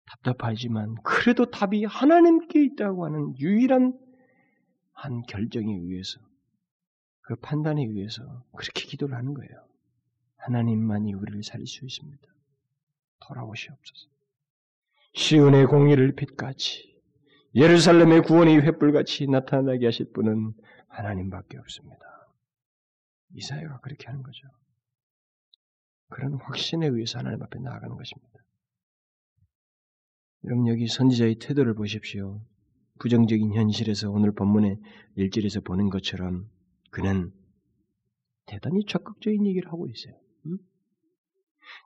답답하지만 0.07 0.95
그래도 1.03 1.51
답이 1.51 1.84
하나님께 1.84 2.62
있다고 2.66 3.05
하는 3.05 3.36
유일한 3.40 3.99
한 4.93 5.22
결정에 5.22 5.74
의해서 5.74 6.20
그 7.22 7.34
판단에 7.34 7.82
의해서 7.82 8.22
그렇게 8.57 8.86
기도를 8.86 9.16
하는 9.16 9.34
거예요. 9.34 9.51
하나님만이 10.36 11.12
우리를 11.12 11.43
살릴 11.43 11.66
수 11.66 11.84
있습니다. 11.84 12.22
돌아오시옵소서. 13.26 14.09
시온의 15.14 15.66
공의를 15.66 16.14
빛같이 16.14 16.97
예루살렘의 17.57 18.22
구원이 18.22 18.61
횃불같이 18.61 19.28
나타나게 19.28 19.86
하실 19.86 20.12
분은 20.12 20.53
하나님밖에 20.86 21.59
없습니다. 21.59 22.11
이사야가 23.35 23.80
그렇게 23.80 24.07
하는 24.07 24.22
거죠. 24.22 24.49
그런 26.09 26.35
확신에 26.35 26.87
의해서 26.87 27.18
하나님 27.18 27.43
앞에 27.43 27.59
나아가는 27.59 27.97
것입니다. 27.97 28.33
여러분 30.45 30.66
여기 30.66 30.87
선지자의 30.89 31.37
태도를 31.37 31.74
보십시오. 31.74 32.45
부정적인 32.99 33.55
현실에서 33.55 34.11
오늘 34.11 34.33
본문의 34.33 34.78
일절에서 35.16 35.61
보는 35.61 35.89
것처럼 35.89 36.49
그는 36.91 37.33
대단히 38.47 38.85
적극적인 38.87 39.47
얘기를 39.47 39.68
하고 39.72 39.89
있어요. 39.89 40.14
음? 40.47 40.59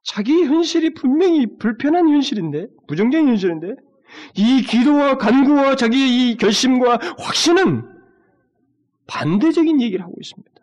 자기 0.05 0.45
현실이 0.45 0.95
분명히 0.95 1.59
불편한 1.59 2.09
현실인데, 2.09 2.69
부정적인 2.89 3.29
현실인데, 3.29 3.75
이 4.37 4.63
기도와 4.63 5.19
간구와 5.19 5.77
자기의 5.77 6.31
이 6.33 6.37
결심과 6.37 6.99
확신은 7.19 7.83
반대적인 9.07 9.81
얘기를 9.81 10.05
하고 10.05 10.15
있습니다. 10.21 10.56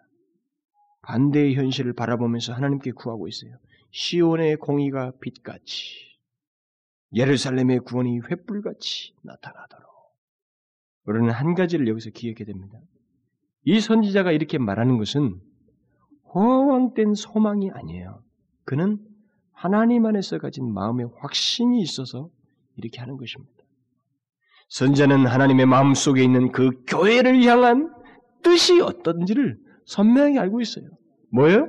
반대의 1.04 1.56
현실을 1.56 1.94
바라보면서 1.94 2.54
하나님께 2.54 2.92
구하고 2.92 3.28
있어요. 3.28 3.58
시온의 3.92 4.56
공의가 4.58 5.12
빛같이, 5.22 6.18
예루살렘의 7.14 7.80
구원이 7.80 8.22
횃불같이 8.22 9.14
나타나도록. 9.22 9.84
우리는 11.06 11.30
한 11.30 11.54
가지를 11.54 11.88
여기서 11.88 12.10
기억해야 12.10 12.46
됩니다. 12.46 12.80
이 13.66 13.80
선지자가 13.80 14.32
이렇게 14.32 14.58
말하는 14.58 14.98
것은 14.98 15.40
허황된 16.34 17.14
소망이 17.14 17.70
아니에요. 17.72 18.24
그는 18.66 18.98
하나님 19.52 20.06
안에서 20.06 20.40
가진 20.40 20.74
마음의 20.74 21.10
확신이 21.20 21.82
있어서 21.82 22.30
이렇게 22.78 23.00
하는 23.00 23.18
것입니다. 23.18 23.54
선자는 24.70 25.28
하나님의 25.28 25.66
마음 25.66 25.94
속에 25.94 26.24
있는 26.24 26.52
그 26.52 26.84
교회를 26.88 27.44
향한 27.44 27.94
뜻이 28.42 28.82
어떤지를 28.82 29.60
선명하게 29.86 30.40
알고 30.40 30.62
있어요. 30.62 30.86
뭐예요? 31.32 31.68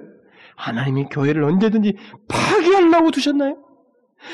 하나님이 0.57 1.07
교회를 1.11 1.43
언제든지 1.45 1.97
파괴하려고 2.29 3.11
두셨나요? 3.11 3.59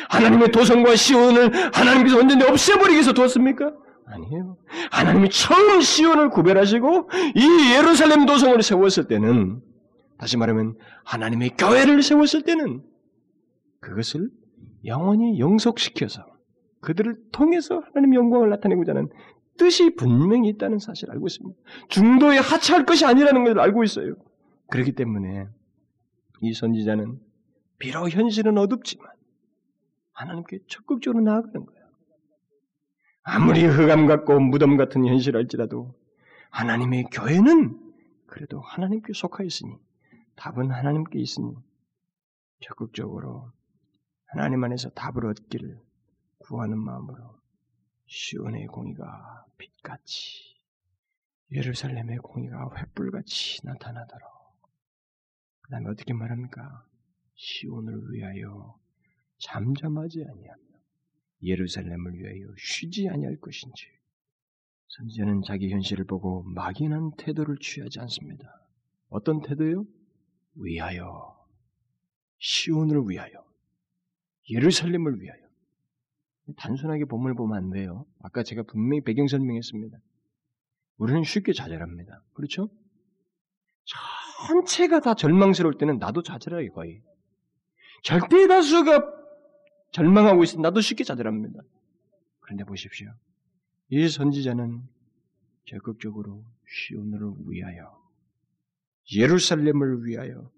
하나님의 0.09 0.53
도성과 0.53 0.97
시온을 0.97 1.74
하나님께서 1.74 2.18
언제든지 2.18 2.47
없애버리기 2.47 2.95
위해서 2.95 3.12
두었습니까? 3.12 3.72
아니에요. 4.07 4.57
하나님이 4.91 5.31
처음 5.31 5.81
시온을 5.81 6.31
구별하시고 6.31 7.11
이 7.37 7.74
예루살렘 7.74 8.26
도성을 8.26 8.61
세웠을 8.62 9.07
때는 9.07 9.61
다시 10.18 10.37
말하면 10.37 10.76
하나님의 11.05 11.57
교회를 11.57 12.03
세웠을 12.03 12.43
때는 12.43 12.83
그것을 13.81 14.28
영원히 14.85 15.39
영속시켜서 15.39 16.26
그들을 16.81 17.16
통해서 17.33 17.83
하나님의 17.93 18.18
영광을 18.18 18.51
나타내고자 18.51 18.93
하는 18.93 19.09
뜻이 19.61 19.94
분명히 19.94 20.48
있다는 20.48 20.78
사실을 20.78 21.12
알고 21.12 21.26
있습니다. 21.26 21.61
중도에 21.90 22.38
하차할 22.38 22.86
것이 22.86 23.04
아니라는 23.04 23.44
것을 23.44 23.61
알고 23.61 23.84
있어요. 23.84 24.14
그렇기 24.70 24.92
때문에 24.92 25.48
이 26.40 26.54
선지자는 26.54 27.20
비록 27.78 28.08
현실은 28.08 28.56
어둡지만 28.56 29.06
하나님께 30.12 30.61
적극적으로 30.66 31.22
나아가는 31.22 31.66
거예요. 31.66 31.80
아무리 33.22 33.66
흑암 33.66 34.06
같고 34.06 34.40
무덤 34.40 34.78
같은 34.78 35.06
현실할지라도 35.06 35.94
하나님의 36.48 37.04
교회는 37.12 37.78
그래도 38.26 38.61
하나님께 38.61 39.12
속하였으니 39.12 39.76
답은 40.36 40.70
하나님께 40.70 41.18
있으니 41.18 41.54
적극적으로 42.62 43.52
하나님 44.24 44.64
안에서 44.64 44.88
답을 44.90 45.26
얻기를 45.26 45.78
구하는 46.38 46.78
마음으로 46.78 47.38
시온의 48.06 48.66
공의가 48.68 49.44
빛같이 49.61 50.56
예루살렘의 51.52 52.18
공의가 52.18 52.68
횃불같이 52.70 53.64
나타나도록 53.64 54.30
그 55.61 55.70
다음에 55.70 55.90
어떻게 55.90 56.12
말합니까? 56.12 56.86
시온을 57.34 58.12
위하여 58.12 58.78
잠잠하지 59.38 60.24
아니하며 60.24 60.64
예루살렘을 61.42 62.14
위하여 62.14 62.54
쉬지 62.58 63.08
아니할 63.08 63.36
것인지 63.36 63.86
선지자는 64.88 65.42
자기 65.42 65.70
현실을 65.70 66.04
보고 66.04 66.42
막연한 66.42 67.12
태도를 67.16 67.58
취하지 67.61 68.00
않습니다. 68.00 68.66
어떤 69.08 69.40
태도요? 69.40 69.86
위하여 70.54 71.46
시온을 72.38 73.04
위하여 73.08 73.44
예루살렘을 74.50 75.20
위하여 75.20 75.49
단순하게 76.57 77.05
본문을 77.07 77.34
보면 77.34 77.57
안 77.57 77.70
돼요. 77.70 78.07
아까 78.22 78.42
제가 78.42 78.62
분명히 78.64 79.03
배경 79.03 79.26
설명했습니다. 79.26 79.98
우리는 80.98 81.24
쉽게 81.24 81.53
좌절합니다. 81.53 82.22
그렇죠? 82.34 82.68
전체가 84.48 85.01
다 85.01 85.14
절망스러울 85.14 85.78
때는 85.78 85.98
나도 85.98 86.22
좌절해요, 86.22 86.72
거의. 86.72 87.03
절대 88.03 88.46
다수가 88.46 89.20
절망하고 89.92 90.42
있으면 90.44 90.62
나도 90.62 90.80
쉽게 90.80 91.05
좌절합니다. 91.05 91.61
그런데 92.40 92.64
보십시오. 92.64 93.12
이 93.90 94.09
선지자는 94.09 94.82
적극적으로 95.66 96.44
시온을 96.66 97.20
위하여 97.46 98.01
예루살렘을 99.14 100.05
위하여 100.05 100.51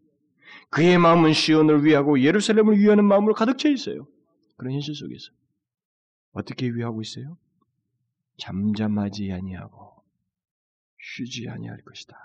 그의 0.71 0.99
마음은 0.99 1.33
시온을 1.33 1.85
위하고 1.85 2.21
예루살렘을 2.21 2.79
위하는 2.79 3.05
마음으로 3.05 3.35
가득 3.35 3.59
차 3.59 3.69
있어요. 3.69 4.07
그런 4.57 4.75
현실 4.75 4.95
속에서 4.95 5.33
어떻게 6.33 6.69
위하고 6.71 7.03
있어요? 7.03 7.37
잠잠하지 8.39 9.33
아니하고 9.33 10.03
쉬지 10.99 11.49
아니할 11.49 11.83
것이다. 11.83 12.17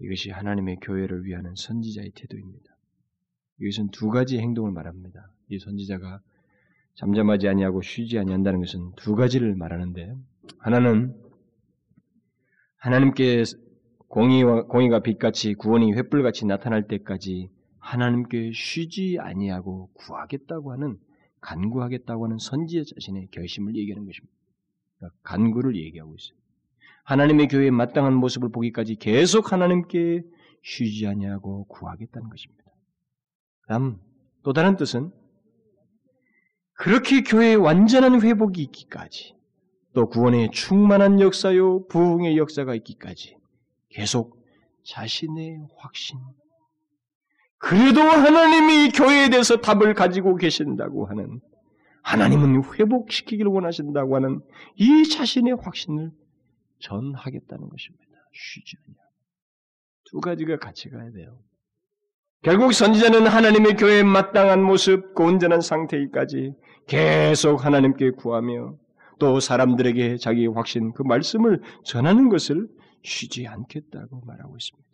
이것이 0.00 0.30
하나님의 0.30 0.78
교회를 0.82 1.24
위하는 1.24 1.54
선지자의 1.54 2.12
태도입니다. 2.14 2.76
이것은 3.60 3.90
두 3.90 4.08
가지 4.08 4.38
행동을 4.38 4.72
말합니다. 4.72 5.30
이 5.48 5.58
선지자가 5.58 6.20
잠잠하지 6.94 7.48
아니하고 7.48 7.82
쉬지 7.82 8.18
아니한다는 8.18 8.60
것은 8.60 8.92
두 8.96 9.14
가지를 9.14 9.54
말하는데 9.56 10.14
하나는 10.58 11.14
하나님께 12.76 13.44
공의와 14.08 14.66
공의가 14.66 15.00
빛같이 15.00 15.54
구원이 15.54 15.92
횃불같이 15.92 16.46
나타날 16.46 16.86
때까지 16.86 17.50
하나님께 17.78 18.52
쉬지 18.54 19.18
아니하고 19.18 19.90
구하겠다고 19.94 20.72
하는 20.72 20.98
간구하겠다고 21.44 22.24
하는 22.24 22.38
선지자 22.38 22.94
자신의 22.94 23.28
결심을 23.30 23.76
얘기하는 23.76 24.06
것입니다. 24.06 24.34
그러니까 24.96 25.18
간구를 25.22 25.76
얘기하고 25.76 26.14
있어요. 26.16 26.38
하나님의 27.04 27.48
교회에 27.48 27.70
마땅한 27.70 28.14
모습을 28.14 28.50
보기까지 28.50 28.96
계속 28.96 29.52
하나님께 29.52 30.22
쉬지 30.62 31.06
아니하고 31.06 31.66
구하겠다는 31.66 32.30
것입니다. 32.30 32.64
다음 33.68 34.00
또 34.42 34.52
다른 34.52 34.76
뜻은 34.76 35.12
그렇게 36.72 37.22
교회의 37.22 37.56
완전한 37.56 38.20
회복이 38.20 38.62
있기까지 38.62 39.34
또 39.92 40.08
구원의 40.08 40.50
충만한 40.50 41.20
역사요 41.20 41.86
부흥의 41.86 42.36
역사가 42.36 42.74
있기까지 42.76 43.36
계속 43.90 44.42
자신의 44.84 45.60
확신 45.76 46.18
그래도 47.64 48.02
하나님이 48.02 48.90
교회에 48.90 49.30
대해서 49.30 49.56
답을 49.56 49.94
가지고 49.94 50.36
계신다고 50.36 51.06
하는 51.06 51.40
하나님은 52.02 52.62
회복시키기를 52.62 53.50
원하신다고 53.50 54.16
하는 54.16 54.40
이 54.76 55.08
자신의 55.08 55.56
확신을 55.62 56.10
전하겠다는 56.80 57.68
것입니다. 57.70 58.04
쉬지 58.34 58.76
않냐. 58.86 58.98
두 60.10 60.20
가지가 60.20 60.58
같이 60.58 60.90
가야 60.90 61.10
돼요. 61.10 61.38
결국 62.42 62.74
선지자는 62.74 63.26
하나님의 63.26 63.76
교회에 63.76 64.02
마땅한 64.02 64.62
모습, 64.62 65.14
그 65.14 65.22
온전한 65.22 65.62
상태이까지 65.62 66.52
계속 66.86 67.64
하나님께 67.64 68.10
구하며 68.10 68.76
또 69.18 69.40
사람들에게 69.40 70.18
자기의 70.18 70.48
확신, 70.48 70.92
그 70.92 71.02
말씀을 71.02 71.62
전하는 71.82 72.28
것을 72.28 72.68
쉬지 73.02 73.46
않겠다고 73.46 74.20
말하고 74.26 74.54
있습니다. 74.54 74.93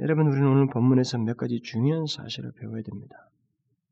여러분, 0.00 0.26
우리는 0.26 0.46
오늘 0.48 0.66
본문에서 0.66 1.18
몇 1.18 1.36
가지 1.36 1.60
중요한 1.60 2.06
사실을 2.06 2.52
배워야 2.52 2.82
됩니다. 2.82 3.30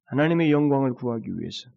하나님의 0.07 0.51
영광을 0.51 0.95
구하기 0.95 1.39
위해서 1.39 1.71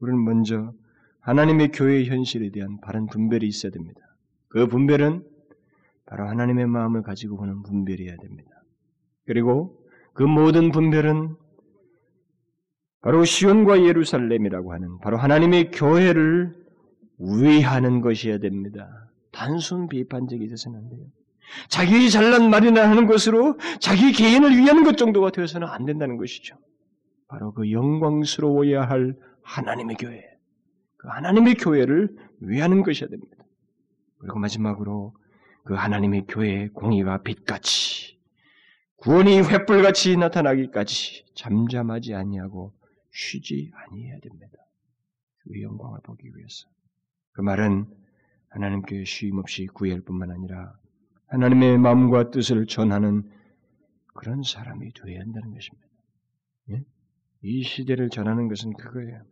우리는 0.00 0.22
먼저 0.22 0.74
하나님의 1.20 1.70
교회의 1.70 2.06
현실에 2.06 2.50
대한 2.50 2.78
바른 2.80 3.06
분별이 3.06 3.46
있어야 3.46 3.72
됩니다. 3.72 4.00
그 4.48 4.66
분별은 4.66 5.24
바로 6.04 6.28
하나님의 6.28 6.66
마음을 6.66 7.02
가지고 7.02 7.36
보는 7.38 7.62
분별이어야 7.62 8.16
됩니다. 8.16 8.50
그리고 9.24 9.78
그 10.12 10.22
모든 10.24 10.70
분별은 10.70 11.36
바로 13.00 13.24
시온과 13.24 13.84
예루살렘이라고 13.84 14.72
하는 14.72 14.98
바로 14.98 15.16
하나님의 15.16 15.70
교회를 15.70 16.54
위하는 17.18 18.00
것이어야 18.00 18.38
됩니다. 18.38 19.10
단순 19.32 19.88
비판적이 19.88 20.48
되서는 20.48 20.78
안 20.78 20.88
돼요. 20.90 21.06
자기 21.68 22.10
잘난 22.10 22.50
말이나 22.50 22.88
하는 22.88 23.06
것으로 23.06 23.58
자기 23.80 24.12
개인을 24.12 24.56
위하는 24.56 24.84
것 24.84 24.96
정도가 24.96 25.30
되어서는 25.30 25.68
안 25.68 25.84
된다는 25.84 26.16
것이죠. 26.16 26.56
바로 27.28 27.52
그 27.52 27.70
영광스러워야 27.70 28.82
할 28.82 29.16
하나님의 29.42 29.96
교회, 29.96 30.22
그 30.98 31.08
하나님의 31.08 31.54
교회를 31.54 32.14
위하는 32.40 32.82
것이어야 32.82 33.10
됩니다. 33.10 33.36
그리고 34.18 34.38
마지막으로 34.38 35.14
그 35.64 35.74
하나님의 35.74 36.26
교회의 36.28 36.68
공의가 36.70 37.22
빛같이 37.22 38.18
구원이 38.96 39.42
횃불같이 39.42 40.16
나타나기까지 40.18 41.24
잠잠하지 41.34 42.14
아니하고 42.14 42.72
쉬지 43.10 43.70
아니해야 43.74 44.18
됩니다. 44.20 44.56
그 45.38 45.60
영광을 45.60 45.98
보기 46.04 46.24
위해서. 46.36 46.68
그 47.32 47.40
말은 47.40 47.86
하나님께 48.50 49.04
쉼 49.04 49.32
없이 49.38 49.66
구할 49.66 50.02
뿐만 50.02 50.30
아니라 50.30 50.74
하나님의 51.32 51.78
마음과 51.78 52.30
뜻을 52.30 52.66
전하는 52.66 53.22
그런 54.12 54.42
사람이 54.42 54.92
되어야 54.92 55.20
한다는 55.20 55.54
것입니다. 55.54 55.88
예? 56.70 56.84
이 57.40 57.62
시대를 57.62 58.10
전하는 58.10 58.48
것은 58.48 58.74
그거예요. 58.74 59.24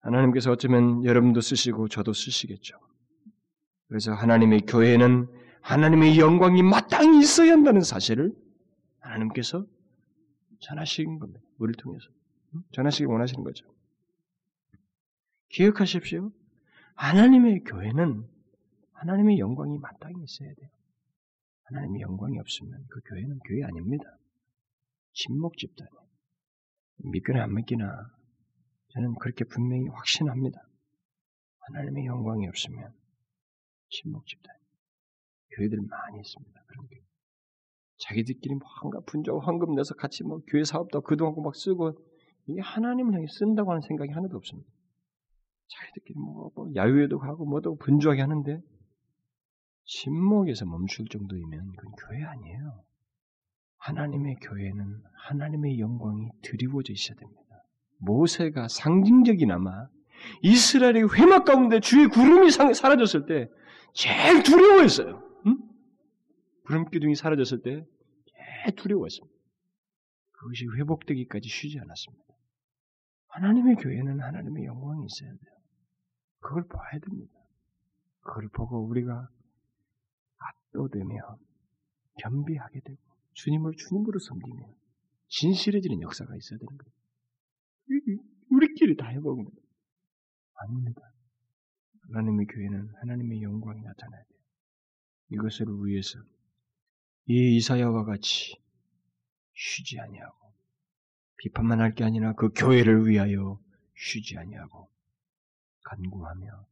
하나님께서 0.00 0.52
어쩌면 0.52 1.02
여러분도 1.02 1.40
쓰시고 1.40 1.88
저도 1.88 2.12
쓰시겠죠. 2.12 2.78
그래서 3.88 4.12
하나님의 4.12 4.66
교회는 4.66 5.26
하나님의 5.62 6.18
영광이 6.18 6.62
마땅히 6.62 7.20
있어야 7.20 7.52
한다는 7.52 7.80
사실을 7.80 8.34
하나님께서 9.00 9.64
전하신 10.60 11.18
겁니다. 11.18 11.40
우리를 11.56 11.76
통해서. 11.82 12.10
전하시기 12.72 13.06
원하시는 13.06 13.42
거죠. 13.42 13.64
기억하십시오. 15.48 16.30
하나님의 16.96 17.60
교회는 17.64 18.28
하나님의 18.92 19.38
영광이 19.38 19.78
마땅히 19.78 20.22
있어야 20.22 20.52
돼요. 20.54 20.73
하나님의 21.64 22.02
영광이 22.02 22.38
없으면 22.38 22.86
그 22.88 23.00
교회는 23.08 23.38
교회 23.40 23.64
아닙니다. 23.64 24.04
침묵 25.12 25.56
집단이에요. 25.56 26.04
믿거나 27.12 27.44
안 27.44 27.54
믿기나 27.54 27.86
저는 28.88 29.14
그렇게 29.20 29.44
분명히 29.44 29.88
확신합니다. 29.88 30.60
하나님의 31.58 32.06
영광이 32.06 32.46
없으면 32.48 32.92
침묵 33.90 34.26
집단. 34.26 34.54
교회들 35.56 35.78
많이 35.80 36.20
있습니다. 36.20 36.64
그런 36.66 36.86
게. 36.88 37.02
자기들끼리 37.98 38.54
뭐 38.56 38.68
한가 38.82 39.00
분자고 39.06 39.40
황금 39.40 39.74
내서 39.74 39.94
같이 39.94 40.24
뭐 40.24 40.40
교회 40.48 40.64
사업도 40.64 41.00
그동안 41.02 41.34
막 41.42 41.54
쓰고 41.54 41.92
이게 42.46 42.60
하나님을 42.60 43.14
향해 43.14 43.26
쓴다고 43.28 43.70
하는 43.70 43.80
생각이 43.82 44.12
하나도 44.12 44.36
없습니다. 44.36 44.68
자기들끼리 45.68 46.18
뭐, 46.18 46.50
뭐 46.54 46.68
야유회도 46.74 47.18
가고 47.18 47.46
뭐도 47.46 47.76
분주하게 47.76 48.20
하는데 48.20 48.60
침묵에서 49.84 50.66
멈출 50.66 51.06
정도이면 51.08 51.72
그건 51.76 51.92
교회 51.92 52.22
아니에요. 52.24 52.84
하나님의 53.78 54.36
교회는 54.36 55.02
하나님의 55.28 55.78
영광이 55.78 56.30
드리워져 56.42 56.92
있어야 56.92 57.16
됩니다. 57.16 57.42
모세가 57.98 58.68
상징적이나마 58.68 59.88
이스라엘의 60.42 61.08
회막 61.14 61.44
가운데 61.44 61.80
주의 61.80 62.08
구름이 62.08 62.50
사라졌을 62.50 63.26
때 63.26 63.48
제일 63.92 64.42
두려워했어요. 64.42 65.22
응? 65.46 65.58
구름 66.66 66.88
기둥이 66.90 67.14
사라졌을 67.14 67.60
때 67.62 67.84
제일 68.26 68.74
두려워했습니다. 68.76 69.34
그것이 70.32 70.66
회복되기까지 70.78 71.48
쉬지 71.48 71.78
않았습니다. 71.78 72.24
하나님의 73.28 73.76
교회는 73.76 74.20
하나님의 74.20 74.64
영광이 74.64 75.06
있어야 75.06 75.30
돼요. 75.30 75.54
그걸 76.40 76.66
봐야 76.68 77.00
됩니다. 77.00 77.32
그걸 78.20 78.48
보고 78.48 78.86
우리가 78.86 79.28
압도되며 80.74 81.38
겸비하게 82.20 82.80
되고 82.80 82.98
주님을 83.34 83.72
주님으로 83.76 84.18
섬기며 84.18 84.68
진실해지는 85.28 86.00
역사가 86.02 86.36
있어야 86.36 86.58
되는 86.58 86.76
거예요. 86.78 88.20
우리끼리 88.50 88.96
다 88.96 89.06
해보는 89.08 89.44
거예요. 89.44 89.64
아닙니다. 90.54 91.00
하나님의 92.08 92.46
교회는 92.46 92.88
하나님의 93.00 93.42
영광이 93.42 93.80
나타나야 93.82 94.22
돼요. 94.24 94.38
이것을 95.30 95.66
위해서 95.84 96.18
이 97.26 97.56
이사야와 97.56 98.04
같이 98.04 98.60
쉬지 99.54 99.98
아니하고 99.98 100.52
비판만 101.38 101.80
할 101.80 101.94
게 101.94 102.04
아니라 102.04 102.34
그 102.34 102.50
교회를 102.50 103.08
위하여 103.08 103.60
쉬지 103.96 104.36
아니하고 104.36 104.90
간구하며 105.84 106.66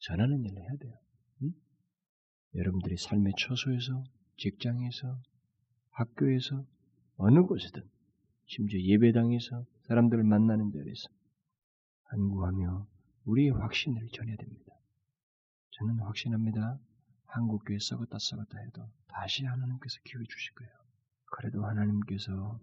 전하는 0.00 0.44
일을 0.44 0.60
해야 0.62 0.76
돼요. 0.76 1.01
응? 2.54 2.60
여러분들이 2.60 2.96
삶의 2.96 3.34
처소에서, 3.38 4.04
직장에서, 4.36 5.18
학교에서, 5.90 6.64
어느 7.16 7.42
곳이든, 7.42 7.82
심지어 8.46 8.80
예배당에서, 8.80 9.64
사람들을 9.82 10.24
만나는 10.24 10.72
자리에서 10.72 11.08
간구하며 12.04 12.86
우리의 13.24 13.50
확신을 13.50 14.08
전해야 14.12 14.36
됩니다. 14.36 14.72
저는 15.72 15.98
확신합니다. 16.00 16.78
한국 17.26 17.64
교회 17.64 17.78
썩었다 17.78 18.18
썩었다 18.18 18.58
해도 18.58 18.90
다시 19.08 19.44
하나님께서 19.44 19.98
기회 20.04 20.22
주실 20.28 20.54
거예요. 20.54 20.72
그래도 21.24 21.64
하나님께서 21.64 22.60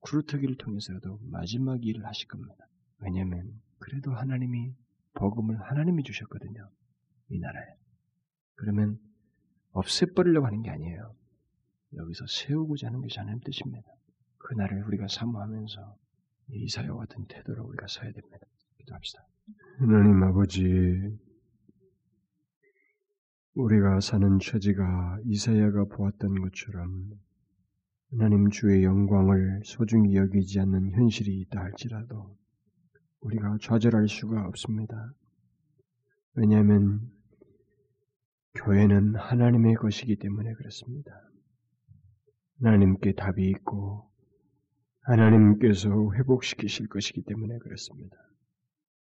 구루터기를 0.00 0.56
통해서라도 0.56 1.18
마지막 1.22 1.84
일을 1.84 2.04
하실 2.06 2.28
겁니다. 2.28 2.66
왜냐하면 2.98 3.60
그래도 3.78 4.12
하나님이 4.12 4.74
복음을 5.14 5.60
하나님이 5.60 6.04
주셨거든요. 6.04 6.70
이 7.30 7.38
나라에. 7.38 7.76
그러면 8.54 8.98
없애버리려고 9.72 10.46
하는 10.46 10.62
게 10.62 10.70
아니에요. 10.70 11.14
여기서 11.94 12.26
세우고자 12.26 12.88
하는 12.88 13.00
것이 13.00 13.18
하나님 13.18 13.40
뜻입니다. 13.40 13.86
그날을 14.38 14.84
우리가 14.84 15.08
사모하면서 15.08 15.96
이사야와 16.50 17.06
같은 17.06 17.26
태도로 17.26 17.64
우리가 17.64 17.86
서야 17.88 18.12
됩니다. 18.12 18.38
기도합시다. 18.78 19.26
하나님 19.78 20.22
아버지, 20.22 20.62
우리가 23.54 24.00
사는 24.00 24.38
처지가 24.38 25.18
이사야가 25.24 25.84
보았던 25.84 26.40
것처럼 26.40 27.10
하나님 28.10 28.50
주의 28.50 28.82
영광을 28.84 29.60
소중히 29.64 30.16
여기지 30.16 30.60
않는 30.60 30.92
현실이 30.92 31.40
있다 31.40 31.60
할지라도 31.60 32.36
우리가 33.20 33.58
좌절할 33.60 34.08
수가 34.08 34.46
없습니다. 34.48 35.12
왜냐하면 36.34 37.10
교회는 38.54 39.14
하나님의 39.16 39.74
것이기 39.76 40.16
때문에 40.16 40.52
그렇습니다. 40.54 41.10
하나님께 42.62 43.12
답이 43.14 43.48
있고 43.50 44.10
하나님께서 45.00 45.90
회복시키실 46.14 46.88
것이기 46.88 47.22
때문에 47.22 47.58
그렇습니다. 47.58 48.16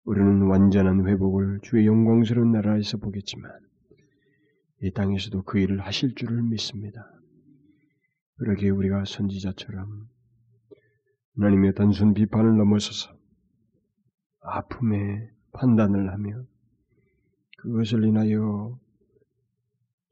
우리는 0.06 0.44
완전한 0.44 1.08
회복을 1.08 1.60
주의 1.62 1.86
영광스러운 1.88 2.52
나라에서 2.52 2.98
보겠지만 2.98 3.52
이 4.82 4.92
땅에서도 4.92 5.44
그 5.44 5.60
일을 5.60 5.82
하실 5.82 6.14
줄을 6.16 6.42
믿습니다. 6.44 7.10
그러기에 8.38 8.70
우리가 8.70 9.06
선지자처럼 9.06 10.08
하나님의 11.36 11.74
단순 11.74 12.14
비판을 12.14 12.58
넘어서서 12.58 13.18
아픔의 14.42 15.30
판단을 15.54 16.12
하며 16.12 16.44
그것을 17.60 18.04
인하여 18.04 18.78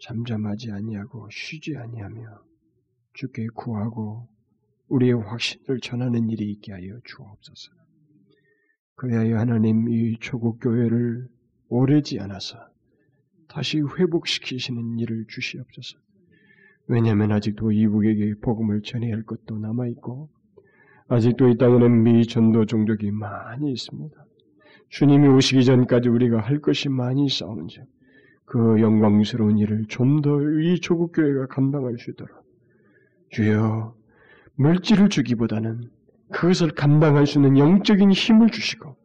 잠잠하지 0.02 0.72
아니하고 0.72 1.30
쉬지 1.32 1.78
아니하며 1.78 2.22
주께 3.14 3.47
구하고 3.54 4.28
우리의 4.88 5.14
확신을 5.14 5.80
전하는 5.80 6.30
일이 6.30 6.52
있게 6.52 6.74
하여 6.74 6.99
주옵소서. 7.06 7.72
그리하여 8.95 9.38
하나님 9.38 9.89
이 9.89 10.18
초국 10.20 10.60
교회를 10.60 11.28
오래지 11.70 12.20
않아서 12.20 12.58
다시 13.47 13.80
회복시키시는 13.80 14.99
일을 14.99 15.26
주시옵소서. 15.28 15.97
왜냐하면 16.88 17.32
아직도 17.32 17.72
이북에게 17.72 18.36
복음을 18.41 18.82
전해야 18.82 19.14
할 19.14 19.24
것도 19.24 19.60
남아 19.60 19.88
있고 19.88 20.30
아직도 21.08 21.49
이 21.49 21.58
땅에는 21.58 22.04
미전도 22.04 22.66
종족이 22.66 23.12
많이 23.12 23.72
있습니다. 23.72 24.26
주님이 24.89 25.28
오시기 25.30 25.64
전까지 25.64 26.10
우리가 26.10 26.39
할 26.41 26.60
것이 26.60 26.89
많이 26.89 27.26
있사온즉 27.26 27.86
그 28.52 28.82
영광스러운 28.82 29.58
일을 29.60 29.86
좀 29.88 30.22
더 30.22 30.41
이 30.62 30.82
조국 30.82 31.14
교회가 31.14 31.47
감당할 31.47 31.97
수 31.97 32.12
있도록 32.12 32.36
주여 33.30 33.95
물질을 34.56 35.08
주기보다는 35.08 35.89
그것을 36.34 36.72
감당할 36.72 37.26
수 37.28 37.38
있는 37.39 37.58
영적인 37.58 38.12
힘을 38.12 38.49
주시고 38.49 38.97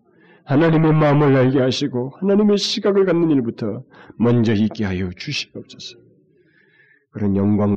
하나님의 0.45 0.93
마음을 0.95 1.37
알게 1.37 1.61
하시고 1.61 2.15
하나님의 2.21 2.59
시각을 2.59 3.05
갖는 3.05 3.31
일부터 3.31 3.85
먼저 4.17 4.53
있게 4.53 4.85
하여 4.85 5.11
주시옵소서. 5.17 5.99
그런 7.11 7.37
영광 7.37 7.75